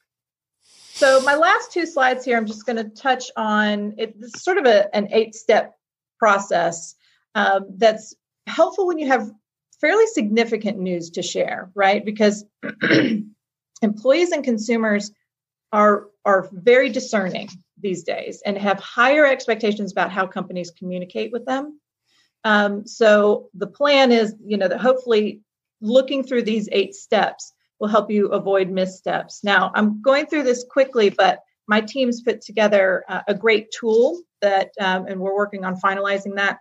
So 0.64 1.22
my 1.22 1.34
last 1.34 1.72
two 1.72 1.86
slides 1.86 2.24
here, 2.24 2.36
I'm 2.36 2.46
just 2.46 2.66
going 2.66 2.76
to 2.76 2.84
touch 2.84 3.30
on 3.36 3.94
it's 3.96 4.42
sort 4.42 4.58
of 4.58 4.66
a, 4.66 4.94
an 4.94 5.08
eight-step 5.12 5.74
process 6.18 6.94
um, 7.34 7.66
that's 7.76 8.14
helpful 8.46 8.86
when 8.86 8.98
you 8.98 9.08
have 9.08 9.30
fairly 9.80 10.06
significant 10.06 10.78
news 10.78 11.10
to 11.10 11.22
share, 11.22 11.70
right? 11.74 12.04
Because 12.04 12.44
employees 13.82 14.32
and 14.32 14.44
consumers 14.44 15.10
are 15.72 16.06
are 16.24 16.48
very 16.52 16.90
discerning 16.90 17.48
these 17.80 18.02
days 18.02 18.42
and 18.44 18.58
have 18.58 18.78
higher 18.78 19.24
expectations 19.26 19.92
about 19.92 20.10
how 20.10 20.26
companies 20.26 20.70
communicate 20.70 21.32
with 21.32 21.46
them 21.46 21.80
um, 22.44 22.86
so 22.86 23.48
the 23.54 23.66
plan 23.66 24.12
is, 24.12 24.34
you 24.44 24.56
know, 24.56 24.68
that 24.68 24.80
hopefully 24.80 25.40
looking 25.80 26.22
through 26.22 26.42
these 26.42 26.68
eight 26.72 26.94
steps 26.94 27.52
will 27.78 27.88
help 27.88 28.10
you 28.10 28.28
avoid 28.28 28.70
missteps. 28.70 29.42
Now, 29.42 29.70
I'm 29.74 30.02
going 30.02 30.26
through 30.26 30.44
this 30.44 30.64
quickly, 30.70 31.10
but 31.10 31.40
my 31.66 31.80
team's 31.80 32.22
put 32.22 32.40
together 32.40 33.04
uh, 33.08 33.22
a 33.28 33.34
great 33.34 33.70
tool 33.70 34.20
that, 34.42 34.70
um, 34.80 35.06
and 35.06 35.20
we're 35.20 35.36
working 35.36 35.64
on 35.64 35.80
finalizing 35.80 36.36
that, 36.36 36.58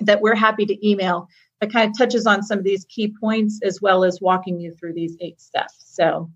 that 0.00 0.20
we're 0.20 0.34
happy 0.34 0.66
to 0.66 0.88
email 0.88 1.28
that 1.60 1.72
kind 1.72 1.90
of 1.90 1.98
touches 1.98 2.26
on 2.26 2.42
some 2.42 2.58
of 2.58 2.64
these 2.64 2.86
key 2.86 3.14
points 3.20 3.60
as 3.62 3.80
well 3.80 4.04
as 4.04 4.20
walking 4.20 4.60
you 4.60 4.74
through 4.74 4.94
these 4.94 5.16
eight 5.20 5.40
steps. 5.40 5.76
So, 5.84 6.30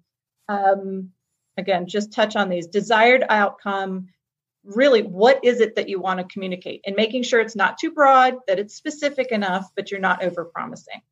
um, 0.49 1.11
again, 1.57 1.87
just 1.87 2.12
touch 2.12 2.37
on 2.37 2.49
these. 2.49 2.66
Desired 2.66 3.25
outcome, 3.29 4.09
really 4.64 5.03
what 5.03 5.45
is 5.45 5.61
it 5.61 5.77
that 5.77 5.89
you 5.89 6.01
want 6.01 6.20
to 6.20 6.33
communicate? 6.33 6.83
And 6.87 6.97
making 6.97 7.22
sure 7.22 7.41
it's 7.41 7.57
not 7.57 7.79
too 7.79 7.93
broad 7.93 8.37
that 8.47 8.59
it's 8.59 8.75
specific 8.75 9.33
enough 9.33 9.70
but 9.77 9.91
you're 9.91 10.01
not 10.01 10.22
over 10.22 10.45
promising 10.45 11.03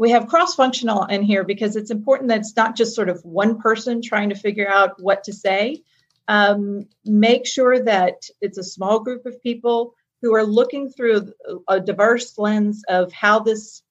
we 0.00 0.12
have 0.12 0.28
cross 0.28 0.54
functional 0.54 1.04
in 1.04 1.22
here 1.22 1.44
because 1.44 1.76
it's 1.76 1.90
important 1.90 2.30
that 2.30 2.38
it's 2.38 2.56
not 2.56 2.74
just 2.74 2.94
sort 2.94 3.10
of 3.10 3.22
one 3.22 3.60
person 3.60 4.00
trying 4.00 4.30
to 4.30 4.34
figure 4.34 4.66
out 4.66 4.94
what 4.98 5.24
to 5.24 5.32
say. 5.34 5.82
Um, 6.26 6.86
make 7.04 7.46
sure 7.46 7.78
that 7.84 8.22
it's 8.40 8.56
a 8.56 8.64
small 8.64 9.00
group 9.00 9.26
of 9.26 9.42
people 9.42 9.92
who 10.22 10.34
are 10.34 10.44
looking 10.44 10.90
through 10.90 11.32
a 11.68 11.80
diverse 11.80 12.38
lens 12.38 12.82
of 12.88 13.12
how 13.12 13.40
this 13.40 13.82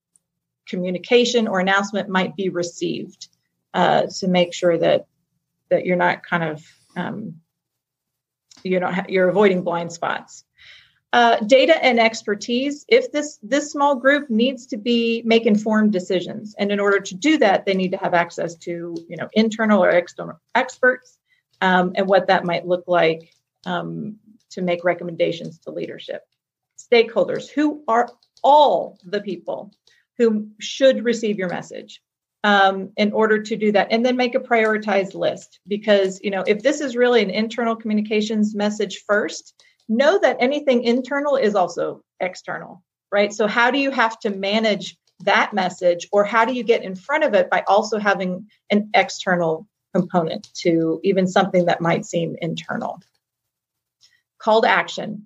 communication 0.68 1.48
or 1.48 1.60
announcement 1.60 2.10
might 2.10 2.36
be 2.36 2.50
received 2.50 3.28
uh, 3.74 4.04
to 4.20 4.28
make 4.28 4.54
sure 4.54 4.78
that 4.78 5.08
that 5.70 5.86
you're 5.86 5.96
not 5.96 6.24
kind 6.24 6.44
of 6.44 6.66
um, 6.96 7.36
you 8.64 8.80
know 8.80 8.94
you're 9.08 9.30
avoiding 9.30 9.64
blind 9.64 9.92
spots. 9.92 10.46
Uh, 11.12 11.38
data 11.48 11.84
and 11.84 12.00
expertise 12.00 12.86
if 12.88 13.12
this 13.12 13.40
this 13.42 13.72
small 13.72 13.96
group 13.96 14.30
needs 14.30 14.68
to 14.68 14.78
be 14.78 15.24
make 15.26 15.48
informed 15.48 15.92
decisions 15.92 16.54
and 16.60 16.72
in 16.72 16.80
order 16.80 17.00
to 17.00 17.16
do 17.16 17.36
that 17.36 17.66
they 17.66 17.74
need 17.74 17.90
to 17.90 17.98
have 17.98 18.14
access 18.14 18.54
to 18.54 18.96
you 19.10 19.18
know 19.18 19.28
internal 19.34 19.84
or 19.84 19.90
external 19.90 20.40
experts 20.54 21.18
um, 21.62 21.94
and 21.96 22.08
what 22.08 22.28
that 22.28 22.46
might 22.46 22.68
look 22.68 22.84
like 22.86 23.34
um, 23.66 24.18
to 24.52 24.62
make 24.62 24.84
recommendations 24.84 25.60
to 25.60 25.72
leadership. 25.72 26.22
Stakeholders 26.78 27.50
who 27.50 27.84
are 27.88 28.10
all 28.43 28.97
the 29.04 29.22
people 29.22 29.72
who 30.18 30.50
should 30.60 31.04
receive 31.04 31.38
your 31.38 31.50
message 31.50 32.02
um, 32.43 32.91
in 32.95 33.12
order 33.12 33.41
to 33.41 33.56
do 33.56 33.72
that 33.72 33.88
and 33.91 34.06
then 34.06 34.16
make 34.16 34.36
a 34.36 34.39
prioritized 34.39 35.14
list. 35.14 35.60
Because 35.68 36.20
you 36.24 36.32
know 36.32 36.43
if 36.47 36.64
this 36.64 36.82
is 36.82 36.95
really 36.95 37.22
an 37.22 37.30
internal 37.30 37.76
communications 37.76 38.56
message 38.56 39.04
first 39.06 39.62
know 39.88 40.20
that 40.20 40.38
anything 40.39 40.84
internal 40.84 41.36
is 41.36 41.56
also 41.56 42.02
external 42.20 42.84
right? 43.12 43.34
So 43.34 43.47
how 43.47 43.72
do 43.72 43.80
you 43.80 43.91
have 43.91 44.20
to 44.20 44.30
manage 44.30 44.97
that 45.22 45.54
message 45.54 46.08
or 46.12 46.24
how 46.24 46.45
do 46.45 46.54
you 46.54 46.64
get 46.64 46.84
in 46.84 46.95
front 46.95 47.24
of 47.24 47.34
it 47.34 47.50
by 47.50 47.64
also 47.68 48.00
having 48.00 48.47
an 48.70 48.89
external 48.93 49.68
component 49.93 50.47
to 50.54 51.00
even 51.04 51.28
something 51.28 51.66
that 51.66 51.82
might 51.82 52.06
seem 52.06 52.36
internal 52.41 53.02
call 54.40 54.62
to 54.62 54.68
action 54.68 55.26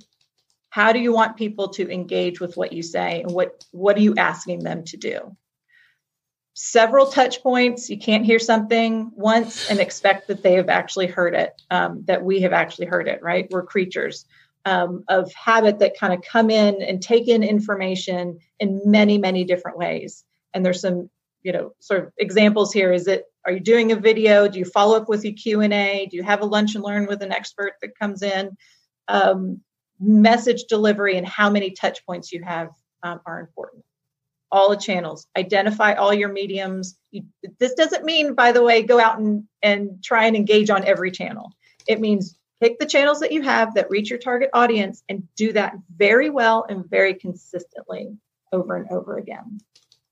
how 0.70 0.91
do 0.91 0.99
you 0.99 1.14
want 1.14 1.38
people 1.38 1.70
to 1.70 1.89
engage 1.91 2.39
with 2.39 2.57
what 2.57 2.74
you 2.74 2.82
say 2.82 3.22
and 3.22 3.32
what 3.32 3.64
what 3.72 3.95
are 3.97 4.01
you 4.01 4.16
asking 4.16 4.64
them 4.64 4.84
to 4.84 4.97
do 4.97 5.36
several 6.53 7.07
touch 7.07 7.41
points. 7.41 7.89
You 7.89 7.97
can't 7.97 8.26
hear 8.26 8.39
something 8.39 9.11
once 9.16 9.70
and 9.70 9.80
expect 9.80 10.28
that 10.28 10.43
they 10.43 10.53
have 10.53 10.70
actually 10.70 11.07
heard 11.07 11.34
it, 11.34 11.61
um, 11.70 12.03
that 12.05 12.24
we 12.24 12.41
have 12.41 12.53
actually 12.53 12.88
heard 12.88 13.07
it, 13.07 13.22
right? 13.22 13.47
We're 13.49 13.64
creatures 13.64 14.26
um, 14.66 15.03
of 15.09 15.34
habit 15.34 15.80
that 15.80 15.97
kind 15.97 16.14
of 16.14 16.22
come 16.22 16.49
in 16.49 16.82
and 16.82 17.01
take 17.01 17.28
in 17.28 17.43
information 17.43 18.39
in 18.59 18.82
many, 18.86 19.18
many 19.18 19.43
different 19.43 19.78
ways. 19.78 20.24
And 20.53 20.66
there's 20.66 20.82
some, 20.82 21.09
you 21.41 21.51
know, 21.51 21.74
sort 21.80 22.05
of 22.05 22.14
examples 22.18 22.72
here. 22.72 22.93
Is 22.93 23.07
it, 23.07 23.26
are 23.45 23.51
you 23.51 23.59
doing 23.59 23.91
a 23.91 23.95
video? 23.95 24.47
Do 24.47 24.59
you 24.59 24.66
follow 24.66 24.95
up 24.95 25.09
with 25.09 25.26
a 25.26 25.34
Q&A? 25.34 26.07
Do 26.09 26.16
you 26.16 26.24
have 26.24 26.41
a 26.41 26.45
lunch 26.45 26.76
and 26.76 26.84
learn 26.84 27.07
with 27.07 27.22
an 27.24 27.34
expert 27.34 27.74
that 27.82 27.97
comes 27.99 28.22
in? 28.22 28.55
Um, 29.08 29.62
message 29.99 30.66
delivery 30.66 31.18
and 31.18 31.28
how 31.28 31.49
many 31.49 31.72
touch 31.72 32.06
points 32.06 32.32
you 32.32 32.43
have 32.43 32.70
um, 33.04 33.22
are 33.26 33.39
important. 33.39 33.84
All 34.51 34.70
the 34.70 34.78
channels. 34.78 35.28
Identify 35.36 35.93
all 35.93 36.14
your 36.14 36.30
mediums. 36.30 36.97
You, 37.12 37.24
this 37.60 37.74
doesn't 37.74 38.06
mean 38.06 38.36
by 38.36 38.51
the 38.51 38.64
way 38.64 38.84
go 38.84 38.99
out 38.99 39.18
and, 39.18 39.45
and 39.62 40.04
try 40.04 40.26
and 40.26 40.36
engage 40.36 40.70
on 40.70 40.86
every 40.86 41.12
channel. 41.12 41.51
It 41.88 41.99
means 41.99 42.38
pick 42.62 42.80
the 42.80 42.86
channels 42.86 43.20
that 43.22 43.32
you 43.32 43.41
have 43.41 43.74
that 43.76 43.89
reach 43.89 44.10
your 44.10 44.20
target 44.20 44.49
audience 44.54 45.04
and 45.10 45.28
do 45.36 45.54
that 45.54 45.74
very 45.95 46.30
well 46.30 46.66
and 46.70 46.88
very 46.88 47.14
consistently 47.16 48.16
over 48.51 48.76
and 48.76 48.89
over 48.91 49.18
again. 49.18 49.60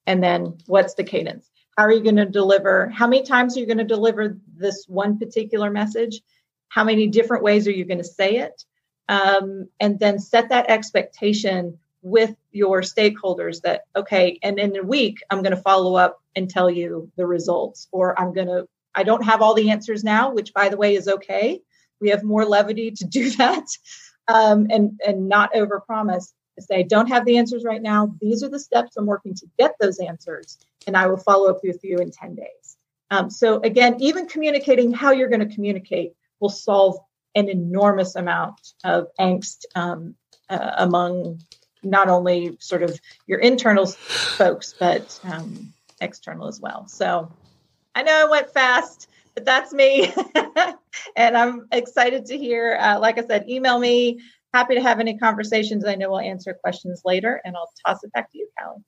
And 0.07 0.23
then 0.23 0.57
what's 0.65 0.95
the 0.95 1.03
cadence? 1.03 1.49
How 1.77 1.83
are 1.83 1.91
you 1.91 2.03
going 2.03 2.15
to 2.15 2.25
deliver? 2.25 2.89
How 2.89 3.07
many 3.07 3.23
times 3.23 3.55
are 3.55 3.59
you 3.59 3.67
going 3.67 3.77
to 3.77 3.83
deliver 3.83 4.37
this 4.55 4.85
one 4.87 5.19
particular 5.19 5.69
message? 5.69 6.21
How 6.69 6.83
many 6.83 7.07
different 7.07 7.43
ways 7.43 7.67
are 7.67 7.71
you 7.71 7.85
going 7.85 7.99
to 7.99 8.03
say 8.03 8.37
it 8.37 8.65
um, 9.11 9.67
and 9.81 9.99
then 9.99 10.17
set 10.17 10.49
that 10.49 10.69
expectation 10.69 11.77
with 12.01 12.33
your 12.51 12.81
stakeholders 12.81 13.61
that 13.61 13.81
okay 13.95 14.39
and 14.41 14.57
in 14.57 14.75
a 14.75 14.81
week 14.81 15.19
i'm 15.29 15.43
going 15.43 15.55
to 15.55 15.61
follow 15.61 15.95
up 15.95 16.19
and 16.35 16.49
tell 16.49 16.67
you 16.67 17.11
the 17.15 17.27
results 17.27 17.87
or 17.91 18.19
i'm 18.19 18.33
going 18.33 18.47
to 18.47 18.67
i 18.95 19.03
don't 19.03 19.23
have 19.23 19.39
all 19.43 19.53
the 19.53 19.69
answers 19.69 20.03
now 20.03 20.31
which 20.31 20.51
by 20.53 20.67
the 20.67 20.77
way 20.77 20.95
is 20.95 21.07
okay. 21.07 21.61
We 21.99 22.09
have 22.09 22.23
more 22.23 22.45
levity 22.45 22.89
to 22.89 23.05
do 23.05 23.29
that 23.37 23.67
um, 24.27 24.65
and 24.71 24.99
and 25.05 25.29
not 25.29 25.53
overpromise. 25.53 26.33
Say 26.59 26.81
don't 26.81 27.07
have 27.07 27.25
the 27.25 27.37
answers 27.37 27.63
right 27.63 27.81
now. 27.81 28.15
These 28.19 28.43
are 28.43 28.49
the 28.49 28.59
steps 28.59 28.97
i'm 28.97 29.05
working 29.05 29.35
to 29.35 29.45
get 29.59 29.75
those 29.79 29.99
answers 29.99 30.57
and 30.87 30.97
i 30.97 31.05
will 31.05 31.17
follow 31.17 31.51
up 31.51 31.59
with 31.63 31.83
you 31.83 31.97
in 31.97 32.09
10 32.09 32.33
days. 32.35 32.77
Um, 33.11 33.29
so 33.29 33.59
again 33.59 33.97
even 33.99 34.27
communicating 34.27 34.91
how 34.91 35.11
you're 35.11 35.29
going 35.29 35.47
to 35.47 35.53
communicate 35.53 36.13
will 36.39 36.49
solve 36.49 36.97
an 37.35 37.49
enormous 37.49 38.15
amount 38.15 38.59
of 38.83 39.07
angst 39.19 39.65
um, 39.75 40.15
uh, 40.49 40.71
among 40.77 41.39
not 41.83 42.09
only 42.09 42.57
sort 42.59 42.83
of 42.83 42.99
your 43.25 43.39
internal 43.39 43.85
folks, 43.85 44.73
but 44.77 45.19
um, 45.23 45.73
external 45.99 46.47
as 46.47 46.59
well. 46.59 46.87
So 46.87 47.31
I 47.95 48.03
know 48.03 48.27
I 48.27 48.29
went 48.29 48.51
fast, 48.51 49.09
but 49.33 49.45
that's 49.45 49.73
me. 49.73 50.13
and 51.15 51.37
I'm 51.37 51.67
excited 51.71 52.25
to 52.27 52.37
hear, 52.37 52.77
uh, 52.79 52.99
like 52.99 53.17
I 53.17 53.25
said, 53.25 53.49
email 53.49 53.79
me. 53.79 54.19
Happy 54.53 54.75
to 54.75 54.81
have 54.81 54.99
any 54.99 55.17
conversations. 55.17 55.85
I 55.85 55.95
know 55.95 56.11
we'll 56.11 56.19
answer 56.19 56.53
questions 56.53 57.01
later, 57.05 57.41
and 57.45 57.55
I'll 57.55 57.71
toss 57.85 58.03
it 58.03 58.11
back 58.11 58.31
to 58.31 58.37
you, 58.37 58.49
Kali. 58.59 58.83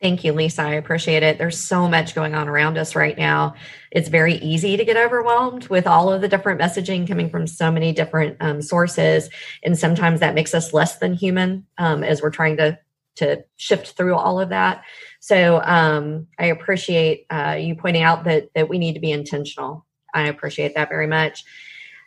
Thank 0.00 0.22
you, 0.22 0.32
Lisa. 0.32 0.62
I 0.62 0.74
appreciate 0.74 1.24
it. 1.24 1.38
There's 1.38 1.58
so 1.58 1.88
much 1.88 2.14
going 2.14 2.36
on 2.36 2.48
around 2.48 2.78
us 2.78 2.94
right 2.94 3.18
now. 3.18 3.54
It's 3.90 4.08
very 4.08 4.34
easy 4.36 4.76
to 4.76 4.84
get 4.84 4.96
overwhelmed 4.96 5.66
with 5.68 5.88
all 5.88 6.12
of 6.12 6.20
the 6.20 6.28
different 6.28 6.60
messaging 6.60 7.08
coming 7.08 7.28
from 7.28 7.48
so 7.48 7.72
many 7.72 7.92
different 7.92 8.36
um, 8.38 8.62
sources. 8.62 9.28
And 9.64 9.76
sometimes 9.76 10.20
that 10.20 10.36
makes 10.36 10.54
us 10.54 10.72
less 10.72 10.98
than 10.98 11.14
human 11.14 11.66
um, 11.78 12.04
as 12.04 12.22
we're 12.22 12.30
trying 12.30 12.58
to, 12.58 12.78
to 13.16 13.44
shift 13.56 13.96
through 13.96 14.14
all 14.14 14.38
of 14.38 14.50
that. 14.50 14.84
So 15.18 15.60
um, 15.64 16.28
I 16.38 16.46
appreciate 16.46 17.26
uh, 17.28 17.56
you 17.58 17.74
pointing 17.74 18.04
out 18.04 18.22
that, 18.22 18.50
that 18.54 18.68
we 18.68 18.78
need 18.78 18.94
to 18.94 19.00
be 19.00 19.10
intentional. 19.10 19.84
I 20.14 20.28
appreciate 20.28 20.76
that 20.76 20.90
very 20.90 21.08
much. 21.08 21.42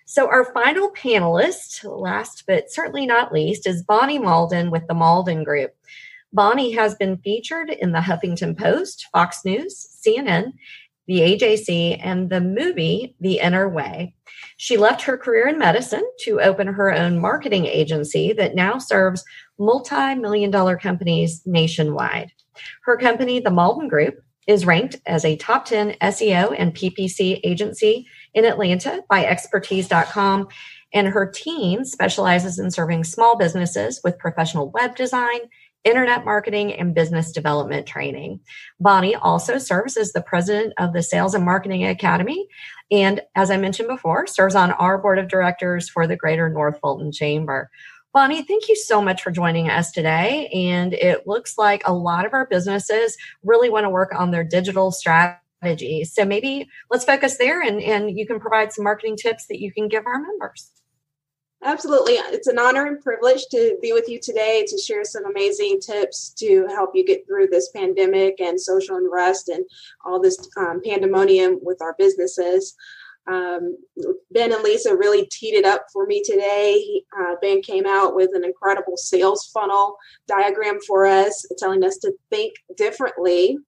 So, 0.06 0.28
our 0.28 0.52
final 0.54 0.92
panelist, 0.92 1.86
last 1.86 2.44
but 2.46 2.70
certainly 2.70 3.06
not 3.06 3.32
least, 3.32 3.66
is 3.66 3.84
Bonnie 3.84 4.20
Mauldin 4.20 4.70
with 4.70 4.86
the 4.88 4.94
Mauldin 4.94 5.46
Group. 5.46 5.74
Bonnie 6.34 6.72
has 6.72 6.96
been 6.96 7.18
featured 7.18 7.70
in 7.70 7.92
the 7.92 8.00
Huffington 8.00 8.58
Post, 8.58 9.08
Fox 9.12 9.40
News, 9.44 9.88
CNN, 10.06 10.54
the 11.08 11.20
AJC, 11.20 12.00
and 12.02 12.30
the 12.30 12.40
movie 12.40 13.16
The 13.20 13.40
Inner 13.40 13.68
Way. 13.68 14.16
She 14.58 14.78
left 14.78 15.02
her 15.02 15.18
career 15.18 15.48
in 15.48 15.58
medicine 15.58 16.04
to 16.22 16.40
open 16.40 16.68
her 16.68 16.94
own 16.94 17.20
marketing 17.20 17.66
agency 17.66 18.32
that 18.34 18.56
now 18.56 18.78
serves 18.78 19.24
multi 19.60 20.16
million 20.16 20.52
dollar 20.52 20.78
companies 20.78 21.42
nationwide. 21.46 22.32
Her 22.84 22.98
company, 22.98 23.40
the 23.40 23.50
Mauldin 23.50 23.90
Group, 23.90 24.24
is 24.48 24.66
ranked 24.66 24.98
as 25.06 25.24
a 25.24 25.36
top 25.36 25.66
10 25.66 25.96
SEO 26.02 26.56
and 26.58 26.74
PPC 26.74 27.40
agency 27.44 28.08
in 28.34 28.46
Atlanta 28.46 29.04
by 29.10 29.26
expertise.com. 29.26 30.48
And 30.94 31.08
her 31.08 31.26
team 31.26 31.86
specializes 31.86 32.60
in 32.60 32.70
serving 32.72 33.06
small 33.06 33.38
businesses 33.38 34.02
with 34.04 34.20
professional 34.20 34.72
web 34.72 34.96
design, 34.96 35.40
internet 35.84 36.26
marketing, 36.26 36.74
and 36.74 36.94
business 36.94 37.32
development 37.32 37.88
training. 37.88 38.40
Bonnie 38.80 39.16
also 39.16 39.58
serves 39.58 39.98
as 39.98 40.12
the 40.12 40.22
president 40.22 40.74
of 40.78 40.94
the 40.94 41.02
Sales 41.02 41.34
and 41.34 41.44
Marketing 41.44 41.86
Academy. 41.86 42.48
And 42.92 43.22
as 43.36 43.50
I 43.50 43.58
mentioned 43.58 43.90
before, 43.90 44.28
serves 44.28 44.56
on 44.56 44.72
our 44.72 44.98
board 44.98 45.18
of 45.18 45.28
directors 45.28 45.90
for 45.90 46.06
the 46.06 46.16
Greater 46.16 46.50
North 46.50 46.80
Fulton 46.80 47.12
Chamber. 47.12 47.70
Bonnie, 48.14 48.44
thank 48.44 48.68
you 48.68 48.76
so 48.76 49.02
much 49.02 49.22
for 49.22 49.32
joining 49.32 49.70
us 49.70 49.92
today. 49.92 50.50
And 50.54 50.94
it 50.94 51.26
looks 51.26 51.58
like 51.58 51.82
a 51.86 51.94
lot 51.94 52.26
of 52.26 52.34
our 52.34 52.46
businesses 52.46 53.16
really 53.44 53.70
want 53.70 53.86
to 53.86 53.90
work 53.90 54.14
on 54.14 54.32
their 54.32 54.44
digital 54.44 54.92
strategy. 54.92 56.04
So 56.04 56.26
maybe 56.26 56.70
let's 56.90 57.06
focus 57.06 57.38
there 57.38 57.62
and, 57.62 57.82
and 57.82 58.18
you 58.18 58.28
can 58.28 58.40
provide 58.40 58.74
some 58.74 58.84
marketing 58.84 59.16
tips 59.16 59.48
that 59.48 59.62
you 59.62 59.72
can 59.72 59.88
give 59.88 60.06
our 60.06 60.20
members. 60.20 60.70
Absolutely. 61.64 62.14
It's 62.14 62.48
an 62.48 62.58
honor 62.58 62.88
and 62.88 63.00
privilege 63.00 63.46
to 63.52 63.78
be 63.84 63.94
with 63.94 64.10
you 64.10 64.20
today 64.20 64.66
to 64.68 64.78
share 64.80 65.04
some 65.04 65.26
amazing 65.26 65.80
tips 65.80 66.30
to 66.40 66.66
help 66.68 66.92
you 66.96 67.06
get 67.06 67.28
through 67.28 67.48
this 67.48 67.70
pandemic 67.70 68.42
and 68.42 68.60
social 68.60 68.96
unrest 68.96 69.48
and 69.48 69.64
all 70.04 70.20
this 70.20 70.50
um, 70.58 70.82
pandemonium 70.84 71.60
with 71.62 71.80
our 71.82 71.96
businesses. 72.00 72.76
Um, 73.28 73.78
ben 74.32 74.52
and 74.52 74.64
Lisa 74.64 74.96
really 74.96 75.28
teed 75.28 75.54
it 75.54 75.64
up 75.64 75.86
for 75.94 76.08
me 76.08 76.24
today. 76.24 77.04
Uh, 77.20 77.36
ben 77.44 77.62
came 77.62 77.86
out 77.86 78.16
with 78.16 78.32
an 78.34 78.44
incredible 78.44 78.98
sales 78.98 79.52
funnel 79.54 79.98
diagram 80.28 80.80
for 80.88 81.06
us, 81.06 81.46
telling 81.60 81.84
us 81.84 81.98
to 82.00 82.12
think 82.32 82.56
differently 82.76 83.60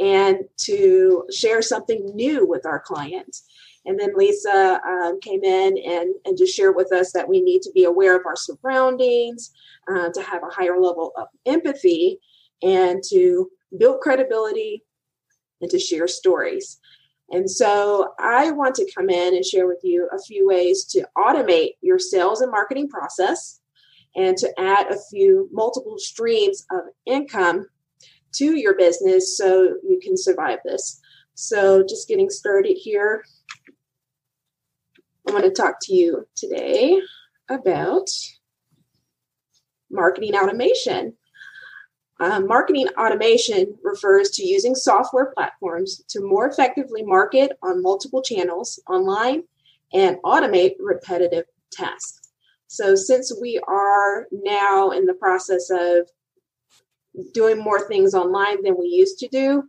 and 0.00 0.38
to 0.58 1.24
share 1.30 1.62
something 1.62 2.10
new 2.16 2.44
with 2.44 2.66
our 2.66 2.80
clients. 2.80 3.47
And 3.88 3.98
then 3.98 4.12
Lisa 4.14 4.80
um, 4.86 5.18
came 5.20 5.42
in 5.42 5.78
and, 5.78 6.14
and 6.26 6.36
just 6.36 6.54
shared 6.54 6.76
with 6.76 6.92
us 6.92 7.10
that 7.12 7.26
we 7.26 7.40
need 7.40 7.62
to 7.62 7.72
be 7.74 7.84
aware 7.84 8.18
of 8.18 8.26
our 8.26 8.36
surroundings, 8.36 9.50
uh, 9.90 10.10
to 10.10 10.22
have 10.22 10.42
a 10.42 10.54
higher 10.54 10.78
level 10.78 11.12
of 11.16 11.28
empathy, 11.46 12.20
and 12.62 13.02
to 13.08 13.50
build 13.78 14.00
credibility 14.00 14.84
and 15.62 15.70
to 15.70 15.78
share 15.78 16.06
stories. 16.06 16.78
And 17.30 17.50
so 17.50 18.12
I 18.20 18.50
want 18.50 18.74
to 18.74 18.90
come 18.94 19.08
in 19.08 19.34
and 19.34 19.44
share 19.44 19.66
with 19.66 19.80
you 19.82 20.06
a 20.12 20.20
few 20.20 20.46
ways 20.46 20.84
to 20.90 21.08
automate 21.16 21.76
your 21.80 21.98
sales 21.98 22.42
and 22.42 22.50
marketing 22.50 22.90
process 22.90 23.60
and 24.16 24.36
to 24.36 24.60
add 24.60 24.92
a 24.92 24.98
few 25.10 25.48
multiple 25.50 25.98
streams 25.98 26.66
of 26.70 26.80
income 27.06 27.66
to 28.34 28.58
your 28.58 28.76
business 28.76 29.38
so 29.38 29.76
you 29.82 29.98
can 30.02 30.14
survive 30.14 30.58
this. 30.66 31.00
So, 31.34 31.84
just 31.88 32.08
getting 32.08 32.28
started 32.28 32.76
here, 32.76 33.22
I 35.28 35.30
want 35.30 35.44
to 35.44 35.50
talk 35.50 35.76
to 35.82 35.94
you 35.94 36.26
today 36.34 36.98
about 37.50 38.08
marketing 39.90 40.34
automation. 40.34 41.16
Uh, 42.18 42.40
marketing 42.40 42.88
automation 42.98 43.74
refers 43.84 44.30
to 44.30 44.42
using 44.42 44.74
software 44.74 45.30
platforms 45.36 46.02
to 46.08 46.24
more 46.24 46.48
effectively 46.48 47.02
market 47.02 47.52
on 47.62 47.82
multiple 47.82 48.22
channels 48.22 48.80
online 48.88 49.42
and 49.92 50.16
automate 50.24 50.76
repetitive 50.80 51.44
tasks. 51.70 52.30
So, 52.66 52.94
since 52.94 53.30
we 53.38 53.60
are 53.68 54.28
now 54.32 54.92
in 54.92 55.04
the 55.04 55.14
process 55.14 55.68
of 55.68 56.08
doing 57.34 57.58
more 57.58 57.86
things 57.86 58.14
online 58.14 58.62
than 58.62 58.78
we 58.78 58.86
used 58.86 59.18
to 59.18 59.28
do, 59.28 59.64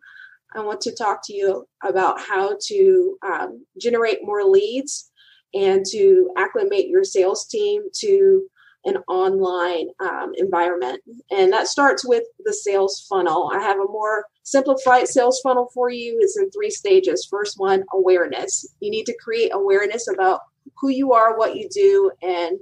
I 0.55 0.61
want 0.61 0.79
to 0.81 0.95
talk 0.95 1.19
to 1.25 1.33
you 1.33 1.67
about 1.83 2.21
how 2.21 2.55
to 2.67 3.17
um, 3.25 3.65
generate 3.77 4.19
more 4.23 4.45
leads 4.45 5.08
and 5.53 5.85
to 5.91 6.31
acclimate 6.37 6.87
your 6.87 7.03
sales 7.03 7.45
team 7.45 7.83
to 7.93 8.43
an 8.85 8.97
online 9.07 9.87
um, 9.99 10.31
environment. 10.37 11.01
And 11.31 11.51
that 11.51 11.67
starts 11.67 12.05
with 12.05 12.23
the 12.45 12.53
sales 12.53 13.05
funnel. 13.09 13.51
I 13.53 13.59
have 13.59 13.77
a 13.77 13.85
more 13.85 14.25
simplified 14.43 15.07
sales 15.07 15.39
funnel 15.41 15.69
for 15.73 15.89
you. 15.89 16.17
It's 16.21 16.37
in 16.37 16.49
three 16.49 16.69
stages. 16.69 17.27
First 17.29 17.59
one, 17.59 17.83
awareness. 17.93 18.65
You 18.79 18.89
need 18.89 19.05
to 19.07 19.17
create 19.21 19.51
awareness 19.53 20.07
about 20.07 20.41
who 20.77 20.89
you 20.89 21.13
are, 21.13 21.37
what 21.37 21.55
you 21.55 21.67
do, 21.69 22.11
and 22.21 22.57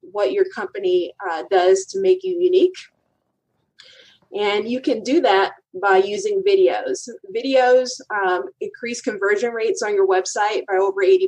what 0.00 0.32
your 0.32 0.44
company 0.54 1.14
uh, 1.30 1.44
does 1.50 1.86
to 1.86 2.00
make 2.00 2.22
you 2.22 2.38
unique. 2.38 2.76
And 4.38 4.68
you 4.68 4.80
can 4.80 5.02
do 5.02 5.22
that 5.22 5.52
by 5.80 5.98
using 5.98 6.42
videos. 6.46 7.08
Videos 7.34 7.88
um, 8.10 8.44
increase 8.60 9.00
conversion 9.00 9.52
rates 9.52 9.82
on 9.82 9.94
your 9.94 10.06
website 10.06 10.64
by 10.66 10.76
over 10.76 11.04
80%. 11.04 11.26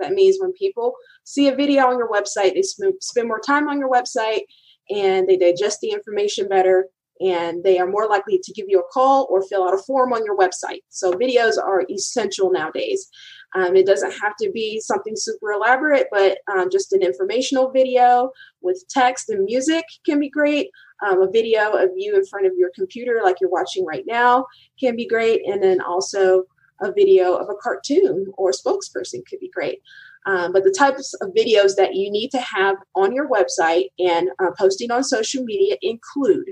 That 0.00 0.12
means 0.12 0.38
when 0.40 0.52
people 0.52 0.94
see 1.24 1.48
a 1.48 1.54
video 1.54 1.86
on 1.86 1.98
your 1.98 2.10
website, 2.10 2.54
they 2.54 2.62
spend 2.62 3.28
more 3.28 3.40
time 3.40 3.68
on 3.68 3.78
your 3.78 3.90
website 3.90 4.42
and 4.90 5.28
they 5.28 5.36
digest 5.36 5.80
the 5.80 5.90
information 5.90 6.48
better 6.48 6.88
and 7.20 7.62
they 7.62 7.78
are 7.78 7.86
more 7.86 8.08
likely 8.08 8.40
to 8.42 8.52
give 8.52 8.66
you 8.68 8.80
a 8.80 8.92
call 8.92 9.26
or 9.30 9.42
fill 9.42 9.66
out 9.66 9.74
a 9.74 9.78
form 9.78 10.12
on 10.12 10.24
your 10.24 10.36
website. 10.36 10.80
So, 10.88 11.12
videos 11.12 11.58
are 11.58 11.84
essential 11.90 12.50
nowadays. 12.50 13.08
Um, 13.54 13.76
it 13.76 13.86
doesn't 13.86 14.10
have 14.20 14.34
to 14.40 14.50
be 14.50 14.80
something 14.80 15.14
super 15.16 15.52
elaborate, 15.52 16.08
but 16.10 16.38
um, 16.52 16.70
just 16.70 16.92
an 16.92 17.02
informational 17.02 17.70
video 17.70 18.32
with 18.62 18.82
text 18.88 19.28
and 19.28 19.44
music 19.44 19.84
can 20.04 20.18
be 20.18 20.28
great. 20.28 20.70
Um, 21.02 21.22
a 21.22 21.30
video 21.30 21.72
of 21.72 21.90
you 21.96 22.16
in 22.16 22.24
front 22.26 22.46
of 22.46 22.52
your 22.56 22.70
computer, 22.74 23.20
like 23.24 23.36
you're 23.40 23.50
watching 23.50 23.84
right 23.84 24.04
now, 24.06 24.46
can 24.78 24.96
be 24.96 25.06
great. 25.06 25.46
And 25.46 25.62
then 25.62 25.80
also 25.80 26.44
a 26.80 26.92
video 26.92 27.34
of 27.34 27.48
a 27.48 27.54
cartoon 27.60 28.26
or 28.36 28.50
a 28.50 28.52
spokesperson 28.52 29.26
could 29.28 29.40
be 29.40 29.50
great. 29.52 29.80
Um, 30.26 30.52
but 30.52 30.64
the 30.64 30.74
types 30.76 31.14
of 31.14 31.34
videos 31.34 31.76
that 31.76 31.94
you 31.94 32.10
need 32.10 32.30
to 32.30 32.40
have 32.40 32.76
on 32.94 33.14
your 33.14 33.28
website 33.28 33.88
and 33.98 34.30
uh, 34.42 34.50
posting 34.58 34.90
on 34.90 35.04
social 35.04 35.44
media 35.44 35.76
include 35.82 36.48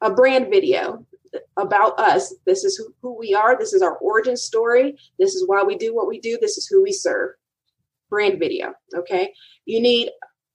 a 0.00 0.10
brand 0.10 0.48
video 0.50 1.04
about 1.56 1.98
us. 1.98 2.34
This 2.46 2.64
is 2.64 2.76
who, 2.76 2.94
who 3.02 3.18
we 3.18 3.34
are. 3.34 3.58
This 3.58 3.74
is 3.74 3.82
our 3.82 3.98
origin 3.98 4.36
story. 4.36 4.96
This 5.18 5.34
is 5.34 5.46
why 5.46 5.62
we 5.62 5.76
do 5.76 5.94
what 5.94 6.08
we 6.08 6.20
do. 6.20 6.38
This 6.40 6.56
is 6.56 6.66
who 6.66 6.82
we 6.82 6.92
serve. 6.92 7.32
Brand 8.08 8.38
video. 8.38 8.72
Okay. 8.96 9.32
You 9.66 9.82
need 9.82 10.10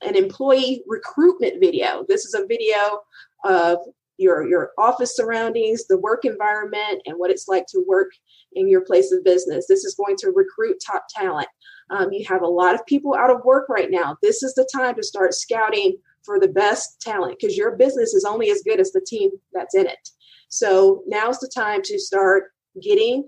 an 0.06 0.16
employee 0.16 0.84
recruitment 0.88 1.60
video. 1.60 2.06
This 2.08 2.26
is 2.26 2.34
a 2.34 2.46
video 2.46 3.02
of 3.44 3.80
your 4.18 4.48
your 4.48 4.72
office 4.78 5.16
surroundings, 5.16 5.88
the 5.88 6.00
work 6.00 6.26
environment, 6.26 7.02
and 7.06 7.18
what 7.18 7.32
it's 7.32 7.48
like 7.48 7.66
to 7.68 7.84
work 7.88 8.12
in 8.54 8.68
your 8.68 8.82
place 8.82 9.12
of 9.12 9.24
business. 9.24 9.66
This 9.68 9.84
is 9.84 9.96
going 9.96 10.16
to 10.18 10.32
recruit 10.32 10.78
top 10.86 11.06
talent. 11.10 11.48
Um, 11.90 12.12
you 12.12 12.26
have 12.26 12.42
a 12.42 12.48
lot 12.48 12.76
of 12.76 12.86
people 12.86 13.16
out 13.16 13.32
of 13.32 13.44
work 13.44 13.68
right 13.70 13.90
now. 13.90 14.18
This 14.22 14.44
is 14.44 14.54
the 14.54 14.68
time 14.74 14.96
to 14.96 15.04
start 15.04 15.34
scouting 15.34 15.98
for 16.24 16.40
the 16.40 16.48
best 16.48 17.02
talent 17.02 17.38
because 17.40 17.58
your 17.58 17.76
business 17.76 18.14
is 18.14 18.24
only 18.24 18.50
as 18.50 18.62
good 18.64 18.80
as 18.80 18.92
the 18.92 19.02
team 19.06 19.32
that's 19.54 19.76
in 19.76 19.88
it. 19.88 20.10
So 20.48 21.04
now's 21.08 21.40
the 21.40 21.52
time 21.54 21.82
to 21.84 22.00
start 22.00 22.52
getting 22.82 23.28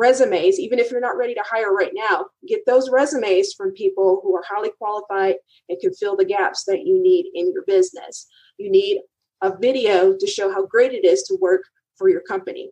resumes, 0.00 0.58
even 0.58 0.78
if 0.78 0.90
you're 0.90 1.00
not 1.00 1.16
ready 1.16 1.34
to 1.34 1.44
hire 1.44 1.72
right 1.72 1.92
now, 1.94 2.26
get 2.48 2.64
those 2.66 2.90
resumes 2.90 3.52
from 3.52 3.72
people 3.72 4.20
who 4.22 4.34
are 4.34 4.42
highly 4.48 4.70
qualified 4.78 5.36
and 5.68 5.78
can 5.78 5.92
fill 5.92 6.16
the 6.16 6.24
gaps 6.24 6.64
that 6.64 6.86
you 6.86 7.00
need 7.00 7.26
in 7.34 7.52
your 7.52 7.64
business. 7.66 8.26
You 8.58 8.70
need 8.70 9.02
a 9.42 9.56
video 9.56 10.16
to 10.16 10.26
show 10.26 10.50
how 10.50 10.66
great 10.66 10.92
it 10.92 11.04
is 11.04 11.22
to 11.24 11.36
work 11.40 11.62
for 11.96 12.08
your 12.08 12.22
company. 12.22 12.70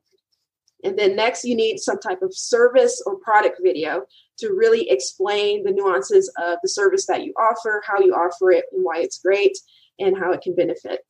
And 0.85 0.99
then 0.99 1.16
next, 1.16 1.45
you 1.45 1.55
need 1.55 1.79
some 1.79 1.99
type 1.99 2.22
of 2.22 2.35
service 2.35 3.03
or 3.05 3.16
product 3.16 3.61
video 3.62 4.05
to 4.39 4.55
really 4.55 4.89
explain 4.89 5.64
the 5.64 5.72
nuances 5.72 6.33
of 6.39 6.59
the 6.62 6.68
service 6.68 7.07
that 7.07 7.24
you 7.24 7.35
offer, 7.39 7.83
how 7.87 7.99
you 7.99 8.14
offer 8.14 8.53
it, 8.53 8.64
and 8.72 8.85
why 8.85 8.99
it's 8.99 9.18
great, 9.18 9.59
and 9.99 10.16
how 10.16 10.33
it 10.33 10.41
can 10.41 10.55
benefit. 10.55 11.01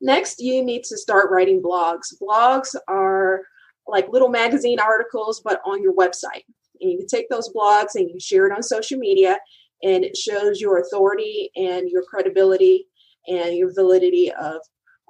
Next, 0.00 0.40
you 0.40 0.62
need 0.62 0.84
to 0.84 0.98
start 0.98 1.30
writing 1.30 1.62
blogs. 1.62 2.12
Blogs 2.20 2.74
are 2.88 3.42
like 3.86 4.08
little 4.10 4.28
magazine 4.28 4.80
articles, 4.80 5.40
but 5.44 5.60
on 5.66 5.82
your 5.82 5.94
website. 5.94 6.44
And 6.80 6.90
you 6.90 6.98
can 6.98 7.06
take 7.06 7.28
those 7.28 7.52
blogs 7.52 7.94
and 7.94 8.08
you 8.08 8.18
share 8.20 8.46
it 8.46 8.52
on 8.52 8.62
social 8.62 8.98
media, 8.98 9.38
and 9.82 10.04
it 10.04 10.16
shows 10.16 10.60
your 10.60 10.78
authority 10.78 11.50
and 11.56 11.88
your 11.88 12.02
credibility 12.04 12.86
and 13.28 13.56
your 13.56 13.72
validity 13.74 14.32
of 14.32 14.60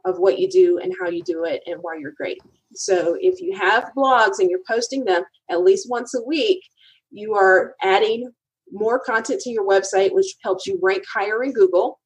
of 0.05 0.19
what 0.19 0.39
you 0.39 0.49
do 0.49 0.79
and 0.83 0.93
how 1.01 1.09
you 1.09 1.23
do 1.23 1.45
it 1.45 1.63
and 1.67 1.79
why 1.81 1.97
you're 1.97 2.15
great. 2.17 2.39
So 2.75 3.17
if 3.21 3.41
you 3.41 3.57
have 3.57 3.93
blogs 3.97 4.39
and 4.39 4.51
you're 4.51 4.61
posting 4.69 5.05
them 5.05 5.23
at 5.51 5.63
least 5.63 5.89
once 5.89 6.15
a 6.15 6.23
week, 6.27 6.61
you 7.11 7.35
are 7.35 7.75
adding 7.83 8.31
more 8.73 8.99
content 8.99 9.41
to 9.43 9.51
your 9.51 9.67
website, 9.67 10.13
which 10.13 10.35
helps 10.43 10.67
you 10.67 10.79
rank 10.83 11.05
higher 11.13 11.43
in 11.45 11.53
Google. 11.53 12.01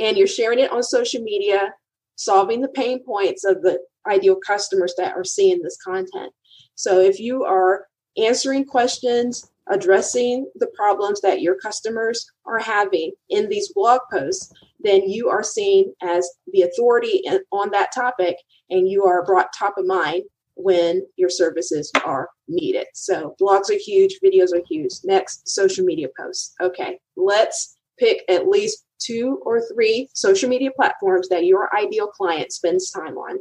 And 0.00 0.16
you're 0.16 0.26
sharing 0.26 0.58
it 0.58 0.72
on 0.72 0.82
social 0.82 1.22
media, 1.22 1.72
solving 2.16 2.60
the 2.62 2.68
pain 2.68 3.04
points 3.04 3.44
of 3.44 3.62
the 3.62 3.78
ideal 4.08 4.36
customers 4.46 4.94
that 4.98 5.14
are 5.14 5.24
seeing 5.24 5.62
this 5.62 5.78
content. 5.82 6.32
So 6.74 7.00
if 7.00 7.18
you 7.18 7.44
are 7.44 7.86
answering 8.16 8.64
questions, 8.64 9.50
addressing 9.68 10.48
the 10.56 10.68
problems 10.76 11.20
that 11.20 11.40
your 11.40 11.56
customers 11.56 12.30
are 12.44 12.58
having 12.58 13.12
in 13.30 13.48
these 13.48 13.72
blog 13.72 14.00
posts, 14.12 14.52
then 14.80 15.08
you 15.08 15.28
are 15.28 15.42
seen 15.42 15.92
as 16.02 16.28
the 16.52 16.62
authority 16.62 17.22
on 17.52 17.70
that 17.70 17.92
topic 17.92 18.36
and 18.70 18.88
you 18.88 19.04
are 19.04 19.24
brought 19.24 19.48
top 19.58 19.76
of 19.76 19.86
mind 19.86 20.22
when 20.54 21.02
your 21.16 21.28
services 21.28 21.90
are 22.04 22.28
needed. 22.48 22.86
So 22.94 23.34
blogs 23.40 23.70
are 23.70 23.78
huge, 23.78 24.18
videos 24.24 24.54
are 24.54 24.62
huge. 24.68 24.92
Next, 25.04 25.48
social 25.48 25.84
media 25.84 26.08
posts. 26.18 26.54
Okay, 26.60 26.98
let's 27.16 27.76
pick 27.98 28.22
at 28.28 28.48
least 28.48 28.84
two 28.98 29.40
or 29.44 29.60
three 29.72 30.08
social 30.14 30.48
media 30.48 30.70
platforms 30.74 31.28
that 31.28 31.44
your 31.44 31.68
ideal 31.76 32.06
client 32.06 32.52
spends 32.52 32.90
time 32.90 33.16
on, 33.16 33.38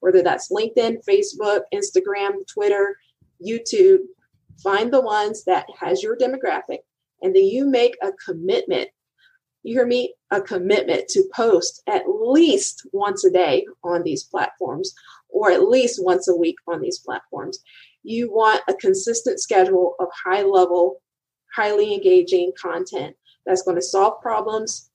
whether 0.00 0.22
that's 0.22 0.52
LinkedIn, 0.52 0.98
Facebook, 1.08 1.60
Instagram, 1.74 2.46
Twitter, 2.46 2.96
YouTube. 3.44 4.00
Find 4.62 4.92
the 4.92 5.00
ones 5.00 5.44
that 5.44 5.66
has 5.78 6.02
your 6.02 6.16
demographic 6.16 6.78
and 7.22 7.34
then 7.34 7.44
you 7.44 7.64
make 7.66 7.96
a 8.02 8.12
commitment 8.12 8.88
you 9.62 9.74
hear 9.74 9.86
me 9.86 10.14
a 10.30 10.40
commitment 10.40 11.08
to 11.08 11.28
post 11.34 11.82
at 11.86 12.04
least 12.08 12.86
once 12.92 13.24
a 13.24 13.30
day 13.30 13.66
on 13.82 14.02
these 14.02 14.24
platforms 14.24 14.94
or 15.28 15.50
at 15.50 15.68
least 15.68 16.02
once 16.02 16.28
a 16.28 16.34
week 16.34 16.56
on 16.66 16.80
these 16.80 16.98
platforms 16.98 17.58
you 18.02 18.32
want 18.32 18.62
a 18.68 18.74
consistent 18.74 19.40
schedule 19.40 19.94
of 19.98 20.08
high 20.24 20.42
level 20.42 21.02
highly 21.54 21.92
engaging 21.92 22.52
content 22.60 23.16
that's 23.46 23.62
going 23.62 23.76
to 23.76 23.82
solve 23.82 24.20
problems 24.22 24.90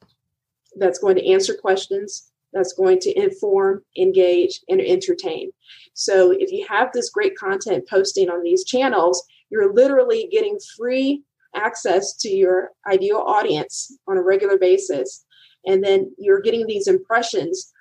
that's 0.78 1.00
going 1.00 1.16
to 1.16 1.28
answer 1.28 1.54
questions 1.54 2.32
that's 2.54 2.74
going 2.74 3.00
to 3.00 3.14
inform 3.18 3.82
engage 3.98 4.62
and 4.70 4.82
entertain 4.82 5.52
so 5.94 6.32
if 6.32 6.52
you 6.52 6.66
have 6.68 6.90
this 6.94 7.10
great 7.10 7.36
content 7.38 7.84
posting 7.90 8.30
on 8.30 8.44
these 8.44 8.64
channels 8.64 9.24
you're 9.50 9.74
literally 9.74 10.28
getting 10.32 10.58
free 10.78 11.24
access 11.56 12.16
to 12.18 12.30
your 12.30 12.72
ideal 12.90 13.18
audience 13.18 13.96
on 14.08 14.18
a 14.18 14.24
regular 14.24 14.58
basis. 14.58 15.26
And 15.66 15.84
then 15.84 16.14
you're 16.18 16.42
getting 16.42 16.68
these 16.68 16.88
impressions, 16.88 17.72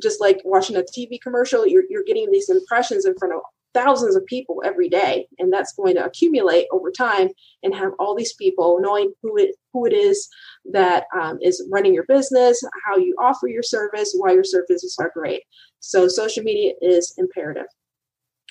just 0.00 0.20
like 0.20 0.40
watching 0.44 0.76
a 0.76 0.82
TV 0.82 1.20
commercial, 1.20 1.66
you're, 1.66 1.84
you're 1.88 2.04
getting 2.04 2.30
these 2.30 2.48
impressions 2.48 3.04
in 3.04 3.14
front 3.18 3.34
of 3.34 3.40
thousands 3.74 4.14
of 4.14 4.26
people 4.26 4.62
every 4.64 4.88
day. 4.88 5.26
And 5.38 5.52
that's 5.52 5.72
going 5.72 5.96
to 5.96 6.04
accumulate 6.04 6.66
over 6.72 6.90
time 6.90 7.30
and 7.62 7.74
have 7.74 7.92
all 7.98 8.14
these 8.14 8.34
people 8.34 8.78
knowing 8.80 9.12
who 9.22 9.36
it, 9.38 9.56
who 9.72 9.86
it 9.86 9.94
is 9.94 10.28
that 10.72 11.04
um, 11.18 11.38
is 11.42 11.66
running 11.70 11.94
your 11.94 12.04
business, 12.04 12.62
how 12.86 12.96
you 12.96 13.14
offer 13.20 13.48
your 13.48 13.62
service, 13.62 14.14
why 14.16 14.32
your 14.32 14.44
services 14.44 14.96
are 15.00 15.12
great. 15.14 15.42
So 15.80 16.08
social 16.08 16.42
media 16.42 16.72
is 16.80 17.14
imperative. 17.18 17.66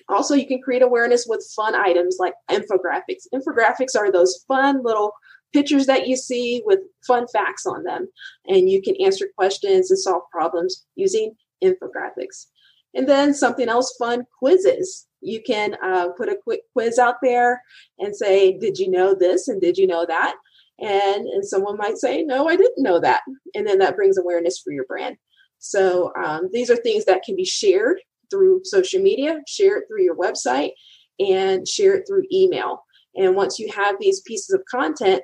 Also, 0.09 0.35
you 0.35 0.47
can 0.47 0.61
create 0.61 0.81
awareness 0.81 1.25
with 1.27 1.47
fun 1.55 1.75
items 1.75 2.17
like 2.19 2.33
infographics. 2.49 3.27
Infographics 3.33 3.95
are 3.97 4.11
those 4.11 4.43
fun 4.47 4.83
little 4.83 5.13
pictures 5.53 5.85
that 5.85 6.07
you 6.07 6.15
see 6.15 6.61
with 6.65 6.79
fun 7.05 7.27
facts 7.31 7.65
on 7.65 7.83
them, 7.83 8.07
and 8.47 8.69
you 8.69 8.81
can 8.81 8.95
answer 9.03 9.27
questions 9.37 9.91
and 9.91 9.99
solve 9.99 10.23
problems 10.31 10.85
using 10.95 11.33
infographics. 11.63 12.47
And 12.93 13.07
then 13.07 13.33
something 13.33 13.69
else 13.69 13.95
fun 13.97 14.25
quizzes. 14.39 15.07
You 15.21 15.41
can 15.41 15.77
uh, 15.83 16.09
put 16.17 16.29
a 16.29 16.37
quick 16.43 16.61
quiz 16.73 16.97
out 16.97 17.15
there 17.21 17.61
and 17.99 18.15
say, 18.15 18.57
Did 18.57 18.77
you 18.77 18.89
know 18.89 19.13
this? 19.13 19.47
And 19.47 19.61
did 19.61 19.77
you 19.77 19.87
know 19.87 20.05
that? 20.05 20.35
And, 20.81 21.27
and 21.27 21.45
someone 21.45 21.77
might 21.77 21.97
say, 21.97 22.23
No, 22.23 22.47
I 22.47 22.55
didn't 22.55 22.83
know 22.83 22.99
that. 22.99 23.21
And 23.55 23.67
then 23.67 23.77
that 23.79 23.95
brings 23.95 24.17
awareness 24.17 24.59
for 24.59 24.73
your 24.73 24.85
brand. 24.85 25.17
So 25.59 26.11
um, 26.23 26.49
these 26.51 26.71
are 26.71 26.75
things 26.75 27.05
that 27.05 27.21
can 27.23 27.35
be 27.35 27.45
shared 27.45 27.99
through 28.31 28.61
social 28.63 29.01
media, 29.01 29.41
share 29.47 29.77
it 29.77 29.85
through 29.87 30.03
your 30.03 30.15
website, 30.15 30.71
and 31.19 31.67
share 31.67 31.95
it 31.95 32.05
through 32.07 32.23
email. 32.31 32.83
And 33.15 33.35
once 33.35 33.59
you 33.59 33.71
have 33.71 33.95
these 33.99 34.21
pieces 34.21 34.55
of 34.55 34.63
content, 34.69 35.21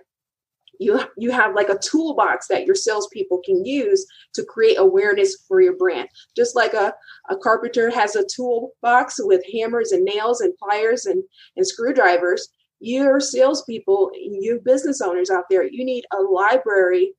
you 0.80 0.99
you 1.18 1.32
have 1.32 1.55
like 1.55 1.70
a 1.70 1.80
toolbox 1.80 2.47
that 2.47 2.66
your 2.66 2.76
salespeople 2.76 3.41
can 3.43 3.66
use 3.66 4.05
to 4.36 4.43
create 4.43 4.78
awareness 4.78 5.36
for 5.47 5.62
your 5.62 5.76
brand. 5.76 6.08
Just 6.36 6.55
like 6.55 6.74
a, 6.74 6.93
a 7.30 7.38
carpenter 7.38 7.89
has 7.89 8.16
a 8.16 8.26
toolbox 8.26 9.16
with 9.20 9.41
hammers 9.51 9.91
and 9.91 10.05
nails 10.05 10.41
and 10.41 10.55
pliers 10.58 11.05
and, 11.05 11.24
and 11.55 11.66
screwdrivers, 11.66 12.47
your 12.80 13.20
salespeople, 13.20 14.12
you 14.14 14.62
business 14.64 15.02
owners 15.02 15.30
out 15.30 15.46
there, 15.50 15.64
you 15.64 15.84
need 15.84 16.06
a 16.12 16.22
library 16.22 17.14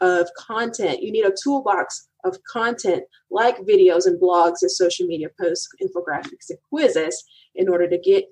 of 0.00 0.28
content. 0.38 1.02
You 1.02 1.12
need 1.12 1.24
a 1.24 1.34
toolbox 1.42 2.08
of 2.24 2.38
content 2.50 3.02
like 3.30 3.58
videos 3.60 4.06
and 4.06 4.20
blogs 4.20 4.62
and 4.62 4.70
social 4.70 5.06
media 5.06 5.28
posts, 5.40 5.68
infographics, 5.82 6.48
and 6.48 6.58
quizzes 6.68 7.22
in 7.54 7.68
order 7.68 7.88
to 7.88 7.98
get 7.98 8.24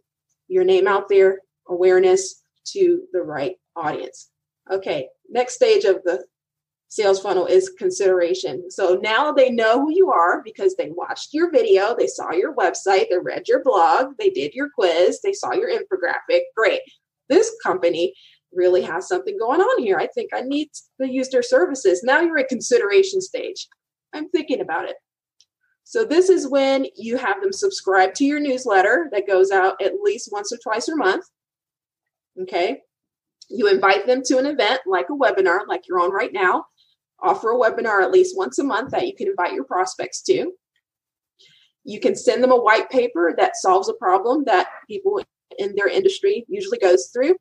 your 0.49 0.64
name 0.64 0.87
out 0.87 1.09
there, 1.09 1.41
awareness 1.68 2.43
to 2.72 3.03
the 3.12 3.22
right 3.22 3.57
audience. 3.76 4.31
Okay, 4.70 5.09
next 5.29 5.55
stage 5.55 5.85
of 5.85 6.03
the 6.05 6.24
sales 6.89 7.20
funnel 7.20 7.47
is 7.47 7.70
consideration. 7.78 8.70
So 8.70 8.99
now 9.03 9.30
they 9.30 9.51
know 9.51 9.80
who 9.80 9.93
you 9.93 10.11
are 10.11 10.43
because 10.43 10.74
they 10.74 10.91
watched 10.91 11.32
your 11.32 11.51
video, 11.51 11.95
they 11.97 12.07
saw 12.07 12.32
your 12.32 12.55
website, 12.55 13.11
they 13.11 13.18
read 13.22 13.47
your 13.47 13.62
blog, 13.62 14.14
they 14.18 14.30
did 14.30 14.55
your 14.55 14.70
quiz, 14.74 15.20
they 15.22 15.32
saw 15.32 15.53
your 15.53 15.70
infographic. 15.70 16.41
Great. 16.57 16.80
This 17.28 17.55
company 17.62 18.14
really 18.53 18.82
has 18.82 19.07
something 19.07 19.36
going 19.39 19.61
on 19.61 19.82
here. 19.82 19.99
I 19.99 20.07
think 20.07 20.30
I 20.34 20.41
need 20.41 20.70
to 21.01 21.09
use 21.09 21.28
their 21.28 21.43
services. 21.43 22.03
Now 22.03 22.20
you're 22.20 22.39
at 22.39 22.49
consideration 22.49 23.20
stage. 23.20 23.68
I'm 24.14 24.30
thinking 24.30 24.61
about 24.62 24.89
it. 24.89 24.97
So 25.84 26.05
this 26.05 26.28
is 26.28 26.49
when 26.49 26.86
you 26.97 27.16
have 27.16 27.41
them 27.43 27.53
subscribe 27.53 28.14
to 28.14 28.24
your 28.24 28.41
newsletter 28.41 29.09
that 29.12 29.26
goes 29.26 29.51
out 29.51 29.80
at 29.82 30.01
least 30.03 30.30
once 30.32 30.53
or 30.53 30.59
twice 30.62 30.89
a 30.89 30.97
month. 30.97 31.24
Okay. 32.43 32.80
You 33.51 33.68
invite 33.68 34.07
them 34.07 34.22
to 34.26 34.39
an 34.39 34.47
event 34.47 34.80
like 34.86 35.07
a 35.11 35.14
webinar, 35.14 35.61
like 35.66 35.89
you're 35.89 36.01
on 36.01 36.12
right 36.12 36.32
now. 36.32 36.66
Offer 37.22 37.52
a 37.52 37.56
webinar 37.56 38.02
at 38.02 38.12
least 38.12 38.36
once 38.36 38.58
a 38.58 38.64
month 38.64 38.90
that 38.90 39.06
you 39.06 39.14
can 39.14 39.28
invite 39.28 39.54
your 39.54 39.64
prospects 39.64 40.22
to. 40.22 40.52
You 41.84 42.00
can 42.00 42.14
send 42.14 42.42
them 42.42 42.52
a 42.52 42.60
white 42.60 42.90
paper 42.90 43.34
that 43.38 43.56
solves 43.56 43.88
a 43.88 43.94
problem 43.94 44.44
that 44.44 44.68
people 44.86 45.20
in 45.58 45.74
their 45.74 45.88
industry 45.88 46.44
usually 46.48 46.78
goes 46.78 47.10
through. 47.12 47.36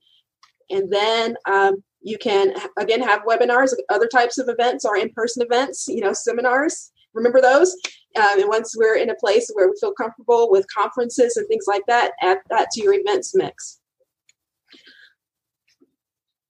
And 0.69 0.91
then 0.91 1.35
um, 1.49 1.83
you 2.01 2.17
can 2.17 2.53
again 2.77 3.01
have 3.01 3.23
webinars, 3.23 3.73
other 3.89 4.07
types 4.07 4.37
of 4.37 4.49
events 4.49 4.85
or 4.85 4.97
in-person 4.97 5.43
events, 5.43 5.87
you 5.87 6.01
know, 6.01 6.13
seminars. 6.13 6.91
Remember 7.13 7.41
those? 7.41 7.75
Um, 8.15 8.39
and 8.39 8.47
once 8.47 8.75
we're 8.77 8.97
in 8.97 9.09
a 9.09 9.15
place 9.15 9.49
where 9.53 9.67
we 9.67 9.75
feel 9.79 9.93
comfortable 9.93 10.49
with 10.49 10.65
conferences 10.73 11.35
and 11.35 11.47
things 11.47 11.65
like 11.67 11.83
that, 11.87 12.11
add 12.21 12.39
that 12.49 12.69
to 12.71 12.81
your 12.81 12.93
events 12.93 13.35
mix. 13.35 13.79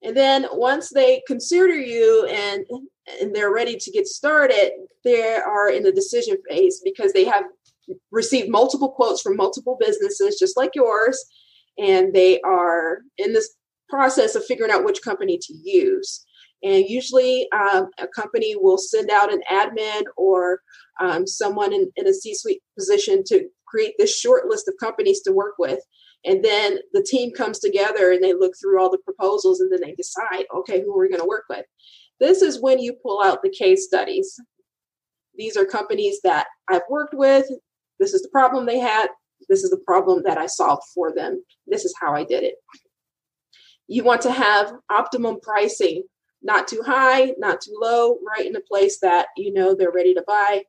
And 0.03 0.15
then 0.15 0.45
once 0.51 0.89
they 0.89 1.21
consider 1.27 1.75
you 1.75 2.25
and 2.27 2.65
and 3.21 3.35
they're 3.35 3.53
ready 3.53 3.77
to 3.77 3.91
get 3.91 4.07
started, 4.07 4.71
they 5.03 5.35
are 5.35 5.69
in 5.69 5.83
the 5.83 5.91
decision 5.91 6.37
phase 6.49 6.81
because 6.83 7.13
they 7.13 7.25
have 7.25 7.45
received 8.11 8.49
multiple 8.49 8.91
quotes 8.91 9.21
from 9.21 9.37
multiple 9.37 9.77
businesses 9.79 10.37
just 10.37 10.57
like 10.57 10.71
yours 10.75 11.23
and 11.77 12.13
they 12.13 12.41
are 12.41 12.99
in 13.17 13.33
this 13.33 13.55
process 13.89 14.35
of 14.35 14.45
figuring 14.45 14.71
out 14.71 14.83
which 14.83 15.01
company 15.01 15.37
to 15.41 15.53
use. 15.63 16.25
And 16.63 16.85
usually, 16.87 17.47
um, 17.51 17.89
a 17.99 18.07
company 18.07 18.55
will 18.57 18.79
send 18.79 19.11
out 19.11 19.31
an 19.31 19.41
admin 19.51 20.03
or 20.17 20.61
um, 20.99 21.27
someone 21.27 21.71
in, 21.71 21.91
in 21.95 22.07
a 22.07 22.13
C 22.13 22.33
suite 22.33 22.61
position 22.77 23.23
to 23.27 23.47
create 23.67 23.93
this 23.97 24.19
short 24.19 24.47
list 24.47 24.67
of 24.67 24.73
companies 24.79 25.21
to 25.21 25.31
work 25.31 25.53
with. 25.59 25.79
And 26.25 26.43
then 26.43 26.79
the 26.93 27.03
team 27.03 27.31
comes 27.31 27.59
together 27.59 28.11
and 28.11 28.23
they 28.23 28.33
look 28.33 28.53
through 28.59 28.81
all 28.81 28.89
the 28.89 28.97
proposals 28.97 29.59
and 29.59 29.71
then 29.71 29.81
they 29.81 29.93
decide, 29.93 30.45
okay, 30.55 30.81
who 30.81 30.95
are 30.97 31.01
we 31.01 31.09
going 31.09 31.21
to 31.21 31.27
work 31.27 31.45
with? 31.47 31.65
This 32.19 32.41
is 32.41 32.61
when 32.61 32.79
you 32.79 32.93
pull 32.93 33.21
out 33.21 33.41
the 33.41 33.49
case 33.49 33.85
studies. 33.85 34.39
These 35.35 35.55
are 35.55 35.65
companies 35.65 36.19
that 36.23 36.47
I've 36.69 36.81
worked 36.89 37.13
with. 37.13 37.47
This 37.99 38.13
is 38.13 38.21
the 38.21 38.29
problem 38.29 38.65
they 38.65 38.79
had. 38.79 39.07
This 39.49 39.63
is 39.63 39.69
the 39.69 39.81
problem 39.85 40.23
that 40.25 40.37
I 40.37 40.47
solved 40.47 40.83
for 40.93 41.13
them. 41.13 41.43
This 41.67 41.85
is 41.85 41.93
how 41.99 42.13
I 42.13 42.23
did 42.23 42.43
it. 42.43 42.55
You 43.87 44.03
want 44.03 44.21
to 44.21 44.31
have 44.31 44.73
optimum 44.89 45.39
pricing, 45.41 46.03
not 46.41 46.67
too 46.67 46.81
high, 46.85 47.33
not 47.37 47.61
too 47.61 47.77
low, 47.79 48.17
right 48.27 48.45
in 48.45 48.55
a 48.55 48.61
place 48.61 48.99
that 49.01 49.27
you 49.37 49.53
know 49.53 49.75
they're 49.75 49.91
ready 49.91 50.13
to 50.15 50.23
buy. 50.27 50.63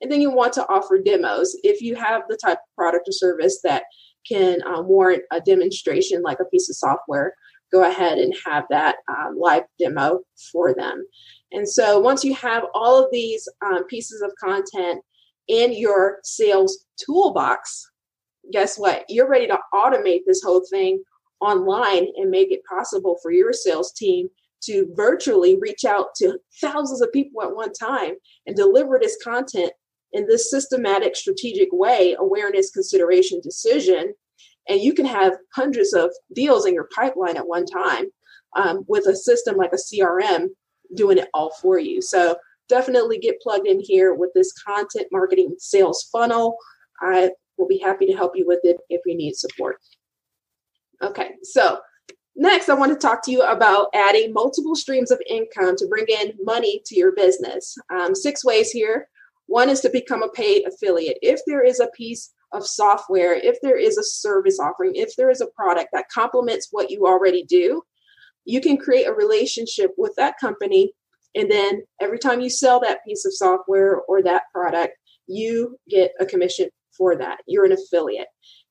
And 0.00 0.10
then 0.10 0.20
you 0.20 0.30
want 0.30 0.52
to 0.54 0.66
offer 0.68 0.98
demos. 0.98 1.56
If 1.62 1.80
you 1.80 1.94
have 1.94 2.22
the 2.28 2.36
type 2.36 2.58
of 2.58 2.76
product 2.76 3.08
or 3.08 3.12
service 3.12 3.60
that 3.62 3.84
can 4.28 4.60
um, 4.66 4.88
warrant 4.88 5.22
a 5.30 5.40
demonstration 5.40 6.22
like 6.22 6.40
a 6.40 6.46
piece 6.46 6.68
of 6.68 6.76
software, 6.76 7.34
go 7.74 7.88
ahead 7.88 8.18
and 8.18 8.32
have 8.46 8.64
that 8.70 8.96
um, 9.08 9.36
live 9.36 9.64
demo 9.78 10.20
for 10.52 10.72
them. 10.72 11.04
And 11.50 11.68
so 11.68 11.98
once 11.98 12.24
you 12.24 12.32
have 12.34 12.64
all 12.72 13.02
of 13.02 13.10
these 13.10 13.48
um, 13.66 13.84
pieces 13.86 14.22
of 14.22 14.32
content 14.42 15.02
in 15.48 15.72
your 15.72 16.18
sales 16.22 16.86
toolbox, 17.04 17.90
guess 18.52 18.78
what? 18.78 19.04
You're 19.08 19.28
ready 19.28 19.48
to 19.48 19.58
automate 19.74 20.20
this 20.24 20.42
whole 20.42 20.64
thing 20.70 21.02
online 21.40 22.06
and 22.16 22.30
make 22.30 22.52
it 22.52 22.60
possible 22.64 23.18
for 23.20 23.32
your 23.32 23.52
sales 23.52 23.92
team 23.92 24.28
to 24.62 24.88
virtually 24.94 25.58
reach 25.60 25.84
out 25.84 26.14
to 26.16 26.38
thousands 26.60 27.02
of 27.02 27.12
people 27.12 27.42
at 27.42 27.54
one 27.54 27.72
time 27.72 28.14
and 28.46 28.56
deliver 28.56 28.98
this 29.00 29.18
content 29.22 29.72
in 30.12 30.26
this 30.26 30.48
systematic, 30.48 31.16
strategic 31.16 31.68
way 31.72 32.14
awareness, 32.18 32.70
consideration, 32.70 33.40
decision. 33.42 34.14
And 34.68 34.80
you 34.80 34.94
can 34.94 35.06
have 35.06 35.34
hundreds 35.54 35.92
of 35.92 36.10
deals 36.34 36.66
in 36.66 36.74
your 36.74 36.88
pipeline 36.94 37.36
at 37.36 37.46
one 37.46 37.66
time 37.66 38.06
um, 38.56 38.84
with 38.88 39.06
a 39.06 39.16
system 39.16 39.56
like 39.56 39.72
a 39.72 39.76
CRM 39.76 40.48
doing 40.94 41.18
it 41.18 41.28
all 41.34 41.52
for 41.60 41.78
you. 41.78 42.00
So 42.00 42.36
definitely 42.68 43.18
get 43.18 43.40
plugged 43.40 43.66
in 43.66 43.80
here 43.80 44.14
with 44.14 44.30
this 44.34 44.52
content 44.52 45.08
marketing 45.12 45.54
sales 45.58 46.08
funnel. 46.10 46.56
I 47.00 47.30
will 47.58 47.68
be 47.68 47.78
happy 47.78 48.06
to 48.06 48.14
help 48.14 48.32
you 48.34 48.46
with 48.46 48.60
it 48.62 48.78
if 48.88 49.00
you 49.06 49.16
need 49.16 49.34
support. 49.34 49.76
Okay, 51.02 51.32
so 51.42 51.80
next 52.36 52.68
I 52.68 52.74
want 52.74 52.92
to 52.92 52.98
talk 52.98 53.22
to 53.24 53.32
you 53.32 53.42
about 53.42 53.88
adding 53.94 54.32
multiple 54.32 54.74
streams 54.74 55.10
of 55.10 55.20
income 55.28 55.76
to 55.76 55.88
bring 55.88 56.06
in 56.08 56.32
money 56.42 56.82
to 56.86 56.96
your 56.96 57.12
business. 57.12 57.76
Um, 57.90 58.14
six 58.14 58.44
ways 58.44 58.70
here. 58.70 59.08
One 59.46 59.68
is 59.68 59.80
to 59.80 59.90
become 59.90 60.22
a 60.22 60.30
paid 60.30 60.66
affiliate. 60.66 61.18
If 61.20 61.40
there 61.46 61.62
is 61.62 61.80
a 61.80 61.90
piece 61.94 62.32
of 62.54 62.66
software, 62.66 63.34
if 63.34 63.58
there 63.62 63.76
is 63.76 63.98
a 63.98 64.04
service 64.04 64.58
offering, 64.58 64.92
if 64.94 65.14
there 65.16 65.30
is 65.30 65.40
a 65.40 65.46
product 65.48 65.90
that 65.92 66.08
complements 66.08 66.68
what 66.70 66.90
you 66.90 67.06
already 67.06 67.44
do, 67.44 67.82
you 68.44 68.60
can 68.60 68.76
create 68.76 69.06
a 69.06 69.12
relationship 69.12 69.90
with 69.96 70.14
that 70.16 70.38
company. 70.40 70.92
And 71.34 71.50
then 71.50 71.82
every 72.00 72.18
time 72.18 72.40
you 72.40 72.50
sell 72.50 72.80
that 72.80 73.04
piece 73.04 73.24
of 73.24 73.34
software 73.34 74.00
or 74.08 74.22
that 74.22 74.44
product, 74.52 74.94
you 75.26 75.78
get 75.88 76.12
a 76.20 76.26
commission 76.26 76.68
for 76.96 77.16
that. 77.16 77.38
You're 77.46 77.64
an 77.64 77.72
affiliate. 77.72 78.28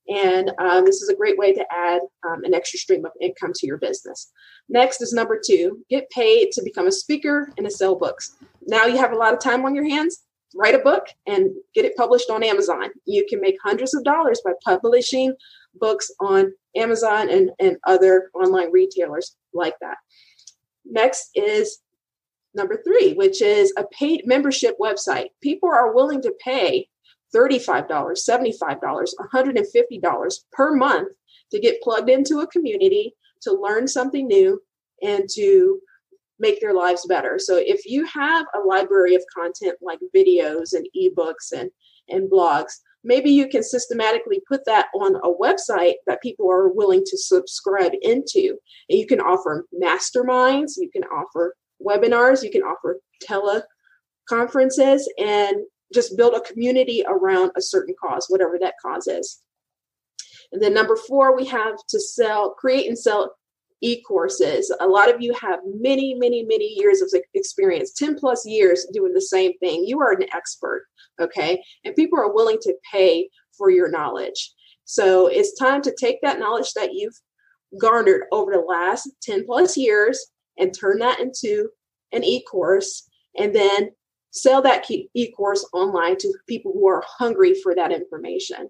And 0.08 0.52
um, 0.58 0.84
this 0.84 1.00
is 1.00 1.08
a 1.08 1.16
great 1.16 1.38
way 1.38 1.52
to 1.54 1.64
add 1.72 2.02
um, 2.28 2.44
an 2.44 2.54
extra 2.54 2.78
stream 2.78 3.04
of 3.04 3.12
income 3.20 3.52
to 3.54 3.66
your 3.66 3.78
business. 3.78 4.30
Next 4.68 5.00
is 5.00 5.12
number 5.12 5.40
two 5.44 5.82
get 5.88 6.10
paid 6.10 6.50
to 6.52 6.62
become 6.62 6.86
a 6.86 6.92
speaker 6.92 7.50
and 7.56 7.66
to 7.66 7.70
sell 7.70 7.96
books. 7.96 8.36
Now 8.66 8.84
you 8.84 8.98
have 8.98 9.12
a 9.12 9.16
lot 9.16 9.32
of 9.32 9.40
time 9.40 9.64
on 9.64 9.74
your 9.74 9.88
hands. 9.88 10.22
Write 10.54 10.74
a 10.74 10.78
book 10.78 11.06
and 11.26 11.50
get 11.74 11.84
it 11.84 11.96
published 11.96 12.30
on 12.30 12.42
Amazon. 12.42 12.90
You 13.06 13.26
can 13.28 13.40
make 13.40 13.56
hundreds 13.62 13.94
of 13.94 14.04
dollars 14.04 14.40
by 14.44 14.52
publishing 14.64 15.34
books 15.74 16.10
on 16.20 16.52
Amazon 16.76 17.28
and, 17.28 17.50
and 17.58 17.76
other 17.84 18.30
online 18.34 18.70
retailers 18.70 19.36
like 19.52 19.74
that. 19.80 19.96
Next 20.84 21.30
is 21.34 21.80
number 22.54 22.80
three, 22.84 23.14
which 23.14 23.42
is 23.42 23.72
a 23.76 23.84
paid 23.86 24.26
membership 24.26 24.76
website. 24.80 25.28
People 25.42 25.68
are 25.68 25.94
willing 25.94 26.22
to 26.22 26.32
pay 26.42 26.88
$35, 27.34 27.88
$75, 27.88 29.08
$150 29.34 30.34
per 30.52 30.74
month 30.76 31.08
to 31.50 31.60
get 31.60 31.82
plugged 31.82 32.08
into 32.08 32.40
a 32.40 32.46
community, 32.46 33.14
to 33.42 33.52
learn 33.52 33.88
something 33.88 34.26
new, 34.28 34.62
and 35.02 35.28
to 35.34 35.80
make 36.38 36.60
their 36.60 36.74
lives 36.74 37.06
better. 37.06 37.38
So 37.38 37.56
if 37.56 37.86
you 37.86 38.04
have 38.06 38.46
a 38.54 38.66
library 38.66 39.14
of 39.14 39.24
content 39.34 39.76
like 39.80 40.00
videos 40.14 40.72
and 40.72 40.86
ebooks 40.96 41.52
and, 41.52 41.70
and 42.08 42.30
blogs, 42.30 42.72
maybe 43.04 43.30
you 43.30 43.48
can 43.48 43.62
systematically 43.62 44.40
put 44.48 44.64
that 44.64 44.86
on 44.94 45.16
a 45.16 45.32
website 45.32 45.94
that 46.06 46.22
people 46.22 46.50
are 46.50 46.68
willing 46.68 47.02
to 47.06 47.18
subscribe 47.18 47.92
into. 48.02 48.56
And 48.88 48.98
you 48.98 49.06
can 49.06 49.20
offer 49.20 49.66
masterminds, 49.80 50.72
you 50.76 50.90
can 50.90 51.04
offer 51.04 51.54
webinars, 51.84 52.42
you 52.42 52.50
can 52.50 52.62
offer 52.62 53.00
teleconferences, 53.22 55.02
and 55.18 55.56
just 55.92 56.16
build 56.16 56.34
a 56.34 56.40
community 56.40 57.04
around 57.06 57.52
a 57.56 57.62
certain 57.62 57.94
cause, 58.00 58.26
whatever 58.28 58.58
that 58.58 58.74
cause 58.84 59.06
is. 59.06 59.42
And 60.52 60.62
then 60.62 60.74
number 60.74 60.96
four, 60.96 61.36
we 61.36 61.44
have 61.46 61.76
to 61.88 62.00
sell, 62.00 62.50
create 62.50 62.86
and 62.88 62.98
sell 62.98 63.36
e-courses. 63.84 64.74
A 64.80 64.86
lot 64.86 65.14
of 65.14 65.20
you 65.20 65.34
have 65.34 65.60
many, 65.64 66.14
many, 66.14 66.42
many 66.42 66.74
years 66.76 67.02
of 67.02 67.12
experience, 67.34 67.92
10 67.92 68.16
plus 68.18 68.46
years 68.46 68.86
doing 68.92 69.12
the 69.12 69.20
same 69.20 69.56
thing. 69.58 69.84
You 69.86 70.00
are 70.00 70.12
an 70.12 70.26
expert, 70.34 70.86
okay? 71.20 71.62
And 71.84 71.94
people 71.94 72.18
are 72.18 72.32
willing 72.32 72.58
to 72.62 72.74
pay 72.90 73.28
for 73.56 73.70
your 73.70 73.90
knowledge. 73.90 74.52
So 74.84 75.26
it's 75.26 75.58
time 75.58 75.82
to 75.82 75.94
take 75.98 76.20
that 76.22 76.38
knowledge 76.38 76.72
that 76.74 76.94
you've 76.94 77.18
garnered 77.78 78.22
over 78.32 78.52
the 78.52 78.60
last 78.60 79.10
10 79.22 79.44
plus 79.46 79.76
years 79.76 80.26
and 80.58 80.72
turn 80.74 80.98
that 81.00 81.20
into 81.20 81.68
an 82.12 82.24
e-course 82.24 83.08
and 83.38 83.54
then 83.54 83.90
sell 84.30 84.62
that 84.62 84.88
e-course 84.90 85.66
online 85.72 86.16
to 86.18 86.32
people 86.48 86.72
who 86.72 86.88
are 86.88 87.04
hungry 87.06 87.54
for 87.62 87.74
that 87.74 87.92
information. 87.92 88.68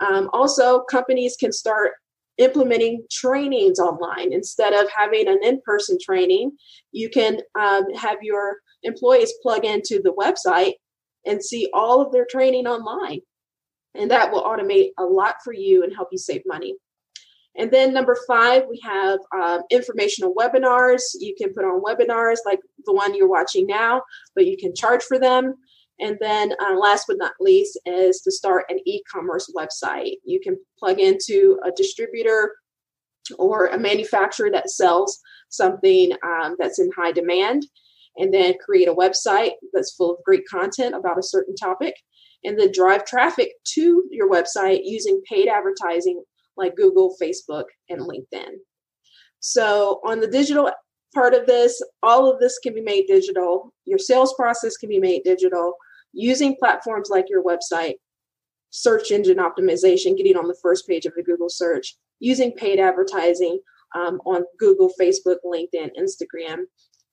Um, 0.00 0.30
also, 0.32 0.80
companies 0.80 1.36
can 1.38 1.52
start 1.52 1.92
implementing 2.38 3.04
trainings 3.10 3.78
online 3.78 4.32
instead 4.32 4.72
of 4.72 4.88
having 4.94 5.28
an 5.28 5.40
in-person 5.42 5.98
training. 6.02 6.52
You 6.92 7.08
can 7.08 7.40
um, 7.58 7.84
have 7.94 8.18
your 8.22 8.56
employees 8.82 9.32
plug 9.42 9.64
into 9.64 10.00
the 10.02 10.12
website 10.12 10.74
and 11.26 11.42
see 11.42 11.68
all 11.72 12.02
of 12.02 12.12
their 12.12 12.26
training 12.28 12.66
online, 12.66 13.20
and 13.94 14.10
that 14.10 14.30
will 14.30 14.42
automate 14.42 14.90
a 14.98 15.04
lot 15.04 15.36
for 15.42 15.52
you 15.52 15.82
and 15.82 15.94
help 15.94 16.08
you 16.12 16.18
save 16.18 16.42
money. 16.46 16.74
And 17.56 17.70
then 17.70 17.92
number 17.92 18.16
five, 18.26 18.64
we 18.68 18.80
have 18.82 19.20
um, 19.32 19.62
informational 19.70 20.34
webinars. 20.34 21.02
You 21.14 21.34
can 21.38 21.54
put 21.54 21.64
on 21.64 21.82
webinars 21.82 22.38
like 22.44 22.58
the 22.84 22.92
one 22.92 23.14
you're 23.14 23.28
watching 23.28 23.66
now, 23.66 24.02
but 24.34 24.46
you 24.46 24.56
can 24.56 24.74
charge 24.74 25.04
for 25.04 25.20
them. 25.20 25.54
And 26.00 26.16
then 26.20 26.52
uh, 26.60 26.76
last 26.76 27.04
but 27.06 27.18
not 27.18 27.34
least 27.40 27.78
is 27.86 28.20
to 28.22 28.32
start 28.32 28.64
an 28.68 28.78
e-commerce 28.84 29.50
website. 29.56 30.14
You 30.24 30.40
can 30.40 30.56
plug 30.78 30.98
into 30.98 31.58
a 31.64 31.70
distributor 31.70 32.52
or 33.38 33.66
a 33.66 33.78
manufacturer 33.78 34.50
that 34.50 34.70
sells 34.70 35.18
something 35.48 36.12
um, 36.26 36.56
that's 36.58 36.78
in 36.78 36.90
high 36.96 37.12
demand 37.12 37.66
and 38.16 38.32
then 38.32 38.54
create 38.64 38.88
a 38.88 38.94
website 38.94 39.52
that's 39.72 39.94
full 39.94 40.12
of 40.12 40.24
great 40.24 40.42
content 40.50 40.94
about 40.94 41.18
a 41.18 41.22
certain 41.22 41.54
topic 41.54 41.94
and 42.44 42.58
then 42.58 42.70
drive 42.72 43.04
traffic 43.04 43.50
to 43.64 44.04
your 44.10 44.30
website 44.30 44.80
using 44.84 45.20
paid 45.28 45.48
advertising 45.48 46.22
like 46.56 46.76
Google, 46.76 47.16
Facebook, 47.20 47.64
and 47.88 48.02
LinkedIn. 48.02 48.50
So, 49.40 50.00
on 50.06 50.20
the 50.20 50.26
digital 50.26 50.70
part 51.14 51.34
of 51.34 51.46
this, 51.46 51.82
all 52.02 52.30
of 52.30 52.40
this 52.40 52.58
can 52.58 52.74
be 52.74 52.80
made 52.80 53.06
digital. 53.06 53.72
Your 53.84 53.98
sales 53.98 54.34
process 54.34 54.76
can 54.76 54.88
be 54.88 55.00
made 55.00 55.22
digital 55.24 55.74
using 56.14 56.56
platforms 56.56 57.08
like 57.10 57.26
your 57.28 57.42
website, 57.42 57.94
search 58.70 59.10
engine 59.10 59.38
optimization, 59.38 60.16
getting 60.16 60.36
on 60.36 60.48
the 60.48 60.56
first 60.62 60.86
page 60.88 61.06
of 61.06 61.12
the 61.16 61.22
Google 61.22 61.48
search, 61.48 61.96
using 62.20 62.52
paid 62.52 62.80
advertising 62.80 63.58
um, 63.94 64.20
on 64.26 64.44
Google, 64.58 64.90
Facebook, 65.00 65.36
LinkedIn, 65.44 65.90
Instagram. 65.98 66.64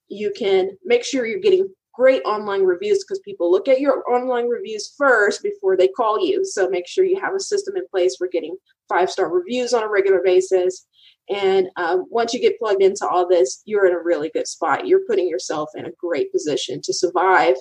You 0.08 0.32
can 0.36 0.72
make 0.84 1.06
sure 1.06 1.26
you're 1.26 1.40
getting 1.40 1.68
great 1.94 2.22
online 2.24 2.64
reviews 2.64 3.04
because 3.04 3.20
people 3.20 3.52
look 3.52 3.68
at 3.68 3.82
your 3.82 4.04
online 4.12 4.48
reviews 4.48 4.94
first 4.98 5.44
before 5.44 5.76
they 5.76 5.88
call 5.88 6.26
you. 6.26 6.44
So 6.46 6.70
make 6.70 6.88
sure 6.88 7.04
you 7.04 7.20
have 7.20 7.36
a 7.36 7.40
system 7.40 7.76
in 7.76 7.84
place 7.92 8.16
for 8.18 8.28
getting 8.28 8.56
five 8.90 9.10
star 9.10 9.32
reviews 9.32 9.74
on 9.74 9.84
a 9.84 9.90
regular 9.90 10.22
basis. 10.24 10.88
And 11.30 11.70
um, 11.78 12.06
once 12.10 12.34
you 12.34 12.42
get 12.42 12.60
plugged 12.60 12.82
into 12.82 13.08
all 13.08 13.28
this, 13.28 13.62
you're 13.66 13.86
in 13.86 13.94
a 13.94 14.02
really 14.02 14.32
good 14.34 14.48
spot. 14.48 14.88
You're 14.88 15.06
putting 15.08 15.30
yourself 15.30 15.70
in 15.76 15.86
a 15.86 15.92
great 16.00 16.32
position 16.32 16.82
to 16.84 16.94
survive 16.94 17.56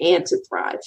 and 0.00 0.26
to 0.26 0.38
thrive. 0.48 0.80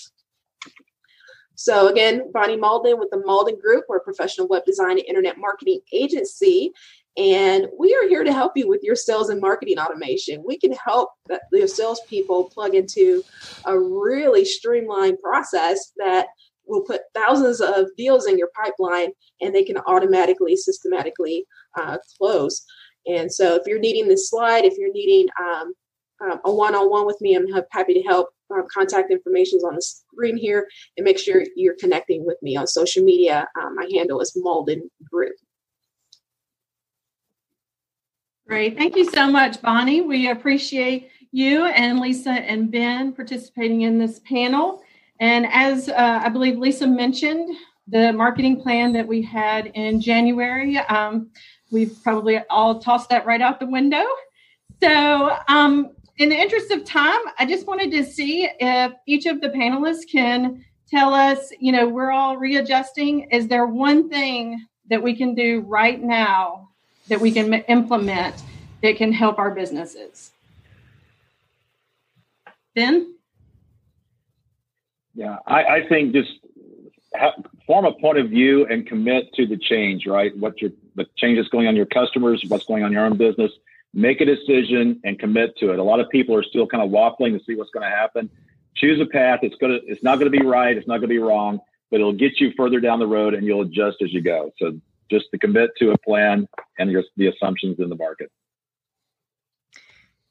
So 1.55 1.87
again, 1.87 2.31
Bonnie 2.33 2.57
Mauldin 2.57 2.99
with 2.99 3.09
the 3.11 3.17
Mauldin 3.17 3.61
Group, 3.61 3.85
we're 3.87 3.97
a 3.97 4.03
professional 4.03 4.47
web 4.47 4.65
design 4.65 4.97
and 4.97 5.05
internet 5.07 5.37
marketing 5.37 5.81
agency. 5.91 6.71
And 7.15 7.67
we 7.77 7.93
are 7.93 8.07
here 8.07 8.23
to 8.23 8.33
help 8.33 8.53
you 8.55 8.67
with 8.67 8.81
your 8.81 8.95
sales 8.95 9.29
and 9.29 9.39
marketing 9.39 9.77
automation. 9.77 10.43
We 10.45 10.57
can 10.57 10.73
help 10.73 11.11
your 11.51 11.67
salespeople 11.67 12.45
plug 12.45 12.73
into 12.73 13.23
a 13.65 13.77
really 13.77 14.45
streamlined 14.45 15.19
process 15.21 15.91
that 15.97 16.27
will 16.65 16.81
put 16.81 17.01
thousands 17.13 17.61
of 17.61 17.87
deals 17.97 18.25
in 18.25 18.37
your 18.37 18.49
pipeline 18.55 19.11
and 19.41 19.53
they 19.53 19.63
can 19.63 19.77
automatically, 19.85 20.55
systematically 20.55 21.45
uh, 21.79 21.97
close. 22.17 22.65
And 23.05 23.31
so 23.31 23.55
if 23.55 23.63
you're 23.67 23.79
needing 23.79 24.07
this 24.07 24.29
slide, 24.29 24.65
if 24.65 24.77
you're 24.77 24.93
needing 24.93 25.29
um, 25.39 25.73
um, 26.23 26.39
a 26.45 26.53
one-on-one 26.53 27.05
with 27.05 27.19
me, 27.21 27.35
I'm 27.35 27.47
happy 27.71 27.93
to 27.93 28.01
help. 28.01 28.29
Um, 28.53 28.65
contact 28.73 29.11
information 29.11 29.57
is 29.57 29.63
on 29.63 29.75
the 29.75 29.81
screen 29.81 30.37
here, 30.37 30.67
and 30.97 31.03
make 31.03 31.17
sure 31.17 31.43
you're 31.55 31.75
connecting 31.79 32.25
with 32.25 32.37
me 32.41 32.55
on 32.55 32.67
social 32.67 33.03
media. 33.03 33.47
Um, 33.61 33.75
my 33.75 33.89
handle 33.93 34.19
is 34.21 34.37
Mauldin 34.37 34.81
Group. 35.09 35.33
Great. 38.47 38.77
Thank 38.77 38.95
you 38.95 39.09
so 39.09 39.31
much, 39.31 39.61
Bonnie. 39.61 40.01
We 40.01 40.29
appreciate 40.29 41.09
you 41.31 41.65
and 41.65 41.99
Lisa 41.99 42.31
and 42.31 42.69
Ben 42.69 43.13
participating 43.13 43.81
in 43.81 43.97
this 43.97 44.19
panel. 44.19 44.83
And 45.19 45.47
as 45.51 45.89
uh, 45.89 46.21
I 46.23 46.29
believe 46.29 46.57
Lisa 46.57 46.85
mentioned, 46.85 47.55
the 47.87 48.13
marketing 48.13 48.61
plan 48.61 48.93
that 48.93 49.07
we 49.07 49.21
had 49.21 49.67
in 49.67 49.99
January, 49.99 50.77
um, 50.77 51.29
we've 51.71 51.97
probably 52.03 52.39
all 52.49 52.79
tossed 52.79 53.09
that 53.09 53.25
right 53.25 53.41
out 53.41 53.59
the 53.59 53.65
window. 53.65 54.03
So, 54.81 55.35
um, 55.47 55.91
in 56.17 56.29
the 56.29 56.35
interest 56.35 56.71
of 56.71 56.85
time, 56.85 57.19
I 57.39 57.45
just 57.45 57.67
wanted 57.67 57.91
to 57.91 58.03
see 58.03 58.47
if 58.59 58.93
each 59.07 59.25
of 59.25 59.41
the 59.41 59.49
panelists 59.49 60.09
can 60.09 60.63
tell 60.89 61.13
us, 61.13 61.51
you 61.59 61.71
know, 61.71 61.87
we're 61.87 62.11
all 62.11 62.37
readjusting. 62.37 63.31
Is 63.31 63.47
there 63.47 63.65
one 63.65 64.09
thing 64.09 64.65
that 64.89 65.01
we 65.01 65.15
can 65.15 65.33
do 65.33 65.61
right 65.61 66.01
now 66.01 66.69
that 67.07 67.19
we 67.19 67.31
can 67.31 67.53
implement 67.53 68.43
that 68.81 68.97
can 68.97 69.11
help 69.11 69.39
our 69.39 69.51
businesses? 69.51 70.31
Ben? 72.75 73.15
Yeah, 75.15 75.37
I, 75.47 75.63
I 75.63 75.87
think 75.87 76.13
just 76.13 76.31
form 77.65 77.85
a 77.85 77.93
point 77.93 78.17
of 78.17 78.29
view 78.29 78.65
and 78.67 78.85
commit 78.85 79.33
to 79.33 79.45
the 79.45 79.57
change, 79.57 80.05
right? 80.05 80.35
What 80.37 80.61
your 80.61 80.71
the 80.95 81.05
changes 81.17 81.47
going 81.49 81.67
on 81.67 81.75
your 81.75 81.85
customers, 81.87 82.43
what's 82.47 82.65
going 82.65 82.83
on 82.83 82.91
your 82.91 83.05
own 83.05 83.17
business. 83.17 83.51
Make 83.93 84.21
a 84.21 84.25
decision 84.25 84.99
and 85.03 85.19
commit 85.19 85.57
to 85.57 85.71
it. 85.71 85.79
A 85.79 85.83
lot 85.83 85.99
of 85.99 86.09
people 86.09 86.35
are 86.35 86.43
still 86.43 86.65
kind 86.65 86.83
of 86.83 86.89
waffling 86.89 87.37
to 87.37 87.43
see 87.45 87.55
what's 87.55 87.69
going 87.71 87.89
to 87.89 87.95
happen. 87.95 88.29
Choose 88.75 88.99
a 88.99 89.05
path. 89.05 89.39
It's 89.43 89.55
gonna. 89.55 89.79
It's 89.85 90.03
not 90.03 90.19
going 90.19 90.31
to 90.31 90.37
be 90.37 90.43
right. 90.43 90.75
It's 90.75 90.87
not 90.87 90.97
going 90.97 91.09
to 91.09 91.15
be 91.15 91.19
wrong, 91.19 91.59
but 91.91 91.99
it'll 91.99 92.11
get 92.11 92.39
you 92.39 92.51
further 92.57 92.79
down 92.79 92.97
the 92.97 93.07
road, 93.07 93.35
and 93.35 93.45
you'll 93.45 93.61
adjust 93.61 93.97
as 94.01 94.11
you 94.11 94.21
go. 94.21 94.51
So 94.57 94.79
just 95.11 95.25
to 95.31 95.37
commit 95.37 95.69
to 95.77 95.91
a 95.91 95.97
plan 95.99 96.47
and 96.79 96.89
your, 96.89 97.03
the 97.17 97.27
assumptions 97.27 97.79
in 97.79 97.89
the 97.89 97.95
market. 97.95 98.31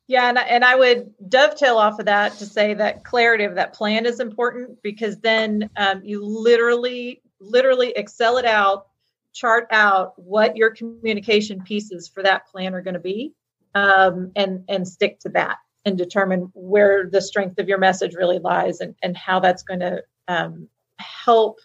Yeah, 0.08 0.28
and, 0.28 0.38
and 0.38 0.64
I 0.64 0.74
would 0.74 1.14
dovetail 1.28 1.78
off 1.78 1.98
of 1.98 2.06
that 2.06 2.34
to 2.38 2.46
say 2.46 2.74
that 2.74 3.04
clarity 3.04 3.44
of 3.44 3.54
that 3.54 3.72
plan 3.72 4.04
is 4.04 4.20
important 4.20 4.82
because 4.82 5.18
then 5.20 5.70
um, 5.76 6.02
you 6.04 6.24
literally, 6.24 7.22
literally 7.40 7.92
excel 7.94 8.36
it 8.38 8.44
out, 8.44 8.88
chart 9.32 9.68
out 9.70 10.12
what 10.18 10.56
your 10.56 10.70
communication 10.70 11.62
pieces 11.62 12.08
for 12.08 12.22
that 12.24 12.46
plan 12.48 12.74
are 12.74 12.82
going 12.82 12.94
to 12.94 13.00
be, 13.00 13.32
um, 13.74 14.32
and 14.36 14.64
and 14.68 14.86
stick 14.86 15.18
to 15.20 15.28
that 15.30 15.58
and 15.84 15.98
determine 15.98 16.50
where 16.54 17.08
the 17.10 17.20
strength 17.20 17.58
of 17.58 17.68
your 17.68 17.78
message 17.78 18.14
really 18.14 18.38
lies 18.38 18.80
and 18.80 18.94
and 19.02 19.16
how 19.16 19.40
that's 19.40 19.62
going 19.62 19.80
to 19.80 20.02
um, 20.28 20.68
help 20.98 21.58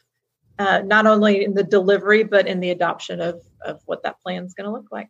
uh, 0.60 0.82
not 0.86 1.06
only 1.06 1.44
in 1.44 1.54
the 1.54 1.64
delivery 1.64 2.24
but 2.24 2.48
in 2.48 2.60
the 2.60 2.72
adoption 2.72 3.22
of 3.22 3.42
of 3.66 3.82
what 3.86 4.04
that 4.04 4.20
plan 4.22 4.44
is 4.44 4.54
going 4.54 4.66
to 4.66 4.72
look 4.72 4.92
like. 4.92 5.10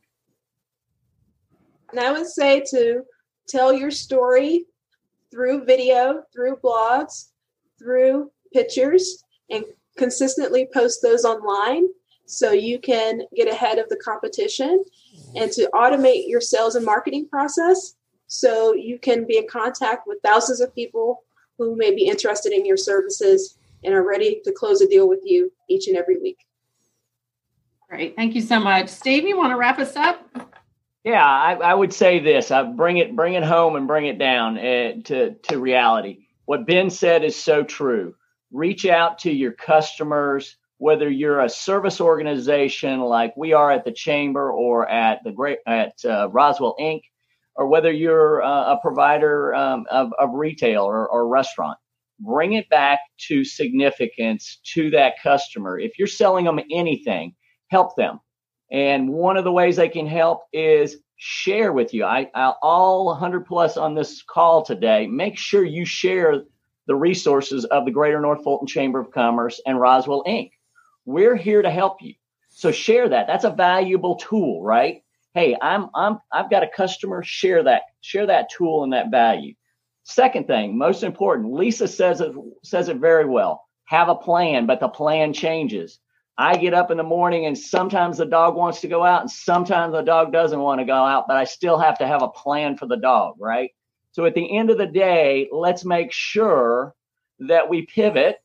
And 1.91 1.99
I 1.99 2.11
would 2.11 2.27
say 2.27 2.63
to 2.71 3.03
tell 3.47 3.71
your 3.71 3.91
story 3.91 4.65
through 5.31 5.65
video, 5.65 6.23
through 6.33 6.57
blogs, 6.57 7.29
through 7.79 8.31
pictures, 8.53 9.23
and 9.49 9.63
consistently 9.97 10.67
post 10.73 10.99
those 11.01 11.23
online 11.23 11.87
so 12.25 12.51
you 12.51 12.79
can 12.79 13.21
get 13.35 13.47
ahead 13.47 13.79
of 13.79 13.87
the 13.89 13.95
competition 13.97 14.83
and 15.35 15.51
to 15.51 15.69
automate 15.73 16.27
your 16.27 16.41
sales 16.41 16.75
and 16.75 16.85
marketing 16.85 17.27
process 17.27 17.95
so 18.27 18.73
you 18.73 18.99
can 18.99 19.25
be 19.25 19.37
in 19.37 19.47
contact 19.47 20.07
with 20.07 20.19
thousands 20.23 20.61
of 20.61 20.73
people 20.75 21.23
who 21.57 21.75
may 21.75 21.93
be 21.93 22.07
interested 22.07 22.51
in 22.51 22.65
your 22.65 22.77
services 22.77 23.57
and 23.83 23.93
are 23.93 24.07
ready 24.07 24.41
to 24.43 24.51
close 24.51 24.81
a 24.81 24.87
deal 24.87 25.07
with 25.07 25.21
you 25.23 25.51
each 25.69 25.87
and 25.87 25.97
every 25.97 26.17
week. 26.17 26.45
Great. 27.89 28.15
Thank 28.15 28.35
you 28.35 28.41
so 28.41 28.59
much. 28.59 28.89
Steve, 28.89 29.25
you 29.25 29.37
want 29.37 29.51
to 29.51 29.57
wrap 29.57 29.79
us 29.79 29.95
up? 29.95 30.21
Yeah, 31.05 31.25
I, 31.25 31.53
I 31.53 31.73
would 31.73 31.93
say 31.93 32.19
this: 32.19 32.51
I 32.51 32.63
bring 32.63 32.97
it, 32.97 33.15
bring 33.15 33.35
it 33.35 33.43
home, 33.43 33.77
and 33.77 33.87
bring 33.87 34.07
it 34.07 34.19
down 34.19 34.57
uh, 34.57 34.93
to 35.05 35.35
to 35.35 35.57
reality. 35.57 36.25
What 36.43 36.67
Ben 36.67 36.89
said 36.89 37.23
is 37.23 37.35
so 37.37 37.63
true. 37.63 38.15
Reach 38.51 38.85
out 38.85 39.19
to 39.19 39.31
your 39.31 39.53
customers, 39.53 40.56
whether 40.77 41.09
you're 41.09 41.41
a 41.41 41.49
service 41.49 41.99
organization 42.01 42.99
like 43.01 43.35
we 43.37 43.53
are 43.53 43.71
at 43.71 43.85
the 43.85 43.91
Chamber 43.91 44.51
or 44.51 44.87
at 44.89 45.23
the 45.23 45.31
Great 45.31 45.59
at 45.67 45.93
uh, 46.05 46.29
Roswell 46.29 46.75
Inc., 46.79 47.01
or 47.55 47.67
whether 47.67 47.91
you're 47.91 48.43
uh, 48.43 48.73
a 48.73 48.79
provider 48.81 49.55
um, 49.55 49.85
of, 49.89 50.11
of 50.19 50.29
retail 50.33 50.83
or, 50.83 51.07
or 51.09 51.27
restaurant. 51.27 51.77
Bring 52.19 52.53
it 52.53 52.69
back 52.69 52.99
to 53.27 53.43
significance 53.43 54.59
to 54.73 54.89
that 54.91 55.15
customer. 55.21 55.79
If 55.79 55.99
you're 55.99 56.07
selling 56.07 56.45
them 56.45 56.59
anything, 56.71 57.35
help 57.69 57.95
them 57.95 58.19
and 58.71 59.09
one 59.09 59.37
of 59.37 59.43
the 59.43 59.51
ways 59.51 59.75
they 59.75 59.89
can 59.89 60.07
help 60.07 60.41
is 60.51 60.97
share 61.15 61.71
with 61.71 61.93
you. 61.93 62.03
I, 62.03 62.29
I 62.35 62.53
all 62.61 63.05
100 63.07 63.45
plus 63.45 63.77
on 63.77 63.95
this 63.95 64.21
call 64.23 64.63
today. 64.63 65.07
Make 65.07 65.37
sure 65.37 65.63
you 65.63 65.85
share 65.85 66.43
the 66.87 66.95
resources 66.95 67.65
of 67.65 67.85
the 67.85 67.91
Greater 67.91 68.19
North 68.19 68.43
Fulton 68.43 68.67
Chamber 68.67 68.99
of 68.99 69.11
Commerce 69.11 69.59
and 69.65 69.79
Roswell 69.79 70.23
Inc. 70.27 70.51
We're 71.07 71.37
here 71.37 71.61
to 71.61 71.71
help 71.71 72.01
you. 72.01 72.15
So 72.49 72.69
share 72.71 73.07
that. 73.07 73.27
That's 73.27 73.45
a 73.45 73.49
valuable 73.49 74.17
tool, 74.17 74.61
right? 74.61 75.03
Hey, 75.33 75.55
I'm 75.61 75.89
I'm 75.95 76.19
I've 76.33 76.49
got 76.49 76.63
a 76.63 76.67
customer. 76.67 77.23
Share 77.23 77.63
that. 77.63 77.83
Share 78.01 78.25
that 78.25 78.49
tool 78.49 78.83
and 78.83 78.91
that 78.91 79.09
value. 79.09 79.53
Second 80.03 80.47
thing, 80.47 80.77
most 80.77 81.03
important, 81.03 81.53
Lisa 81.53 81.87
says 81.87 82.19
it 82.19 82.33
says 82.61 82.89
it 82.89 82.97
very 82.97 83.25
well. 83.25 83.63
Have 83.85 84.09
a 84.09 84.15
plan, 84.15 84.65
but 84.65 84.81
the 84.81 84.89
plan 84.89 85.31
changes. 85.31 85.97
I 86.37 86.57
get 86.57 86.73
up 86.73 86.91
in 86.91 86.97
the 86.97 87.03
morning 87.03 87.45
and 87.45 87.57
sometimes 87.57 88.17
the 88.17 88.25
dog 88.25 88.55
wants 88.55 88.81
to 88.81 88.89
go 88.89 89.05
out 89.05 89.21
and 89.21 89.31
sometimes 89.31 89.93
the 89.93 90.01
dog 90.01 90.33
doesn't 90.33 90.59
want 90.59 90.79
to 90.81 90.85
go 90.85 90.93
out, 90.93 91.25
but 91.27 91.37
I 91.37 91.45
still 91.45 91.79
have 91.79 91.97
to 91.99 92.07
have 92.07 92.21
a 92.21 92.27
plan 92.27 92.75
for 92.75 92.85
the 92.85 92.97
dog, 92.97 93.35
right? 93.39 93.71
So 94.11 94.25
at 94.25 94.35
the 94.35 94.57
end 94.57 94.71
of 94.71 94.77
the 94.77 94.87
day, 94.87 95.47
let's 95.53 95.85
make 95.85 96.11
sure 96.11 96.93
that 97.39 97.69
we 97.69 97.85
pivot, 97.85 98.37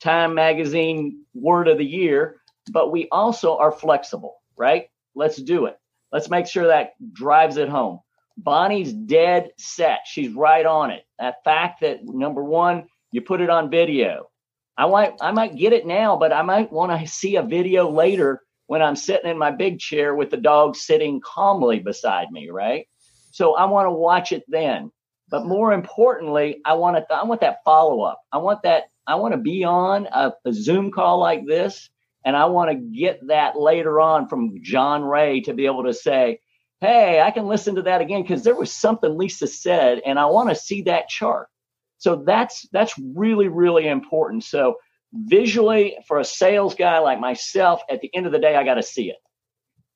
Time 0.00 0.34
Magazine 0.34 1.24
word 1.40 1.68
of 1.68 1.78
the 1.78 1.84
year, 1.84 2.40
but 2.72 2.92
we 2.92 3.08
also 3.10 3.56
are 3.56 3.72
flexible, 3.72 4.36
right? 4.56 4.88
Let's 5.14 5.36
do 5.36 5.66
it. 5.66 5.76
Let's 6.12 6.30
make 6.30 6.46
sure 6.46 6.68
that 6.68 6.92
drives 7.12 7.56
it 7.56 7.68
home. 7.68 8.00
Bonnie's 8.36 8.92
dead 8.92 9.50
set. 9.58 10.00
She's 10.06 10.32
right 10.32 10.64
on 10.64 10.90
it. 10.90 11.04
That 11.18 11.42
fact 11.44 11.80
that 11.80 12.04
number 12.04 12.42
one, 12.42 12.86
you 13.12 13.20
put 13.20 13.40
it 13.40 13.50
on 13.50 13.70
video. 13.70 14.28
I 14.76 14.86
might 14.86 15.14
I 15.20 15.32
might 15.32 15.56
get 15.56 15.72
it 15.72 15.86
now, 15.86 16.16
but 16.16 16.32
I 16.32 16.42
might 16.42 16.72
want 16.72 16.92
to 16.92 17.06
see 17.06 17.36
a 17.36 17.42
video 17.42 17.90
later 17.90 18.42
when 18.68 18.80
I'm 18.80 18.96
sitting 18.96 19.30
in 19.30 19.38
my 19.38 19.50
big 19.50 19.80
chair 19.80 20.14
with 20.14 20.30
the 20.30 20.36
dog 20.36 20.76
sitting 20.76 21.20
calmly 21.20 21.80
beside 21.80 22.30
me, 22.30 22.48
right? 22.48 22.86
So 23.32 23.56
I 23.56 23.64
want 23.64 23.86
to 23.86 23.90
watch 23.90 24.30
it 24.30 24.44
then. 24.46 24.92
But 25.30 25.46
more 25.46 25.72
importantly, 25.72 26.60
I 26.64 26.74
want 26.74 26.96
to 26.96 27.14
I 27.14 27.24
want 27.24 27.40
that 27.40 27.58
follow 27.64 28.02
up. 28.02 28.20
I 28.32 28.38
want 28.38 28.62
that 28.62 28.84
I 29.08 29.14
want 29.14 29.32
to 29.32 29.38
be 29.38 29.64
on 29.64 30.06
a, 30.12 30.34
a 30.44 30.52
Zoom 30.52 30.92
call 30.92 31.18
like 31.18 31.46
this 31.46 31.88
and 32.24 32.36
I 32.36 32.44
want 32.44 32.70
to 32.70 32.76
get 32.76 33.26
that 33.28 33.58
later 33.58 34.00
on 34.02 34.28
from 34.28 34.56
John 34.62 35.02
Ray 35.02 35.40
to 35.42 35.54
be 35.54 35.64
able 35.64 35.84
to 35.84 35.94
say, 35.94 36.40
"Hey, 36.82 37.22
I 37.22 37.30
can 37.30 37.46
listen 37.46 37.76
to 37.76 37.82
that 37.82 38.02
again 38.02 38.20
because 38.20 38.44
there 38.44 38.54
was 38.54 38.70
something 38.70 39.16
Lisa 39.16 39.46
said 39.46 40.02
and 40.04 40.18
I 40.18 40.26
want 40.26 40.50
to 40.50 40.54
see 40.54 40.82
that 40.82 41.08
chart." 41.08 41.48
So 41.96 42.16
that's 42.16 42.68
that's 42.70 42.92
really 42.98 43.48
really 43.48 43.88
important. 43.88 44.44
So 44.44 44.76
visually 45.12 45.96
for 46.06 46.18
a 46.18 46.24
sales 46.24 46.74
guy 46.74 46.98
like 46.98 47.18
myself 47.18 47.80
at 47.90 48.02
the 48.02 48.14
end 48.14 48.26
of 48.26 48.32
the 48.32 48.38
day 48.38 48.56
I 48.56 48.64
got 48.64 48.74
to 48.74 48.82
see 48.82 49.08
it. 49.08 49.16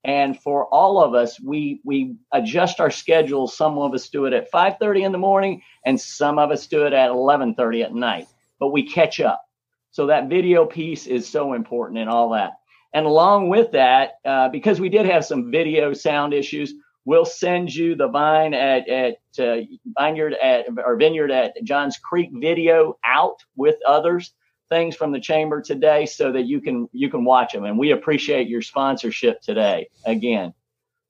And 0.04 0.40
for 0.40 0.66
all 0.68 1.02
of 1.04 1.14
us 1.14 1.38
we 1.38 1.82
we 1.84 2.16
adjust 2.32 2.80
our 2.80 2.90
schedules. 2.90 3.54
Some 3.56 3.76
of 3.76 3.92
us 3.92 4.08
do 4.08 4.24
it 4.24 4.32
at 4.32 4.50
5:30 4.50 5.04
in 5.04 5.12
the 5.12 5.18
morning 5.18 5.60
and 5.84 6.00
some 6.00 6.38
of 6.38 6.50
us 6.50 6.66
do 6.66 6.86
it 6.86 6.94
at 6.94 7.10
11:30 7.10 7.84
at 7.84 7.94
night. 7.94 8.28
But 8.62 8.70
we 8.70 8.86
catch 8.86 9.18
up. 9.18 9.42
So 9.90 10.06
that 10.06 10.28
video 10.28 10.64
piece 10.64 11.08
is 11.08 11.28
so 11.28 11.54
important 11.54 11.98
and 11.98 12.08
all 12.08 12.30
that. 12.30 12.52
And 12.94 13.06
along 13.06 13.48
with 13.48 13.72
that, 13.72 14.12
uh, 14.24 14.50
because 14.50 14.80
we 14.80 14.88
did 14.88 15.04
have 15.06 15.24
some 15.24 15.50
video 15.50 15.92
sound 15.92 16.32
issues, 16.32 16.74
We'll 17.04 17.24
send 17.24 17.74
you 17.74 17.96
the 17.96 18.08
vine 18.08 18.54
at, 18.54 18.88
at 18.88 19.16
uh, 19.38 19.62
vineyard 19.98 20.34
at 20.34 20.66
or 20.84 20.96
vineyard 20.96 21.32
at 21.32 21.54
Johns 21.64 21.98
Creek 21.98 22.30
video 22.32 22.96
out 23.04 23.38
with 23.56 23.76
others 23.86 24.32
things 24.70 24.94
from 24.94 25.12
the 25.12 25.20
chamber 25.20 25.60
today 25.60 26.06
so 26.06 26.30
that 26.32 26.44
you 26.44 26.60
can 26.60 26.88
you 26.92 27.10
can 27.10 27.24
watch 27.24 27.52
them 27.52 27.64
and 27.64 27.76
we 27.76 27.90
appreciate 27.90 28.48
your 28.48 28.62
sponsorship 28.62 29.42
today 29.42 29.88
again 30.06 30.54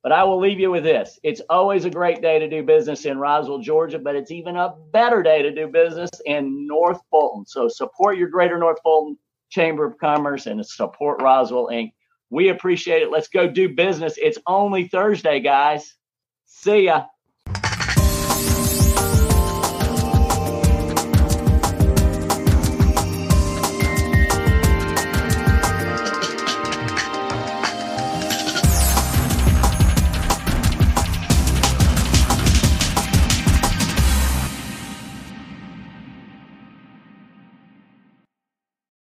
but 0.03 0.13
I 0.13 0.25
will 0.25 0.41
leave 0.41 0.59
you 0.59 0.71
with 0.71 0.83
this. 0.83 1.19
It's 1.23 1.41
always 1.49 1.85
a 1.85 1.91
great 1.91 2.21
day 2.21 2.39
to 2.39 2.49
do 2.49 2.63
business 2.63 3.05
in 3.05 3.19
Roswell, 3.19 3.61
Georgia, 3.61 3.99
but 3.99 4.17
it's 4.17 4.33
even 4.33 4.57
a 4.57 4.75
better 4.93 5.23
day 5.23 5.43
to 5.43 5.53
do 5.53 5.69
business 5.69 6.11
in 6.27 6.67
North 6.67 7.01
Fulton. 7.11 7.47
So 7.47 7.69
support 7.69 8.19
your 8.19 8.29
Greater 8.29 8.59
North 8.59 8.79
Fulton 8.83 9.17
Chamber 9.51 9.85
of 9.85 9.99
Commerce 9.99 10.47
and 10.47 10.65
support 10.67 11.23
Roswell 11.23 11.69
Inc. 11.69 11.93
We 12.31 12.49
appreciate 12.49 13.03
it. 13.03 13.11
Let's 13.11 13.29
go 13.29 13.47
do 13.47 13.69
business. 13.69 14.15
It's 14.21 14.39
only 14.47 14.89
Thursday, 14.89 15.39
guys. 15.41 15.95
See 16.47 16.87
ya. 16.87 17.05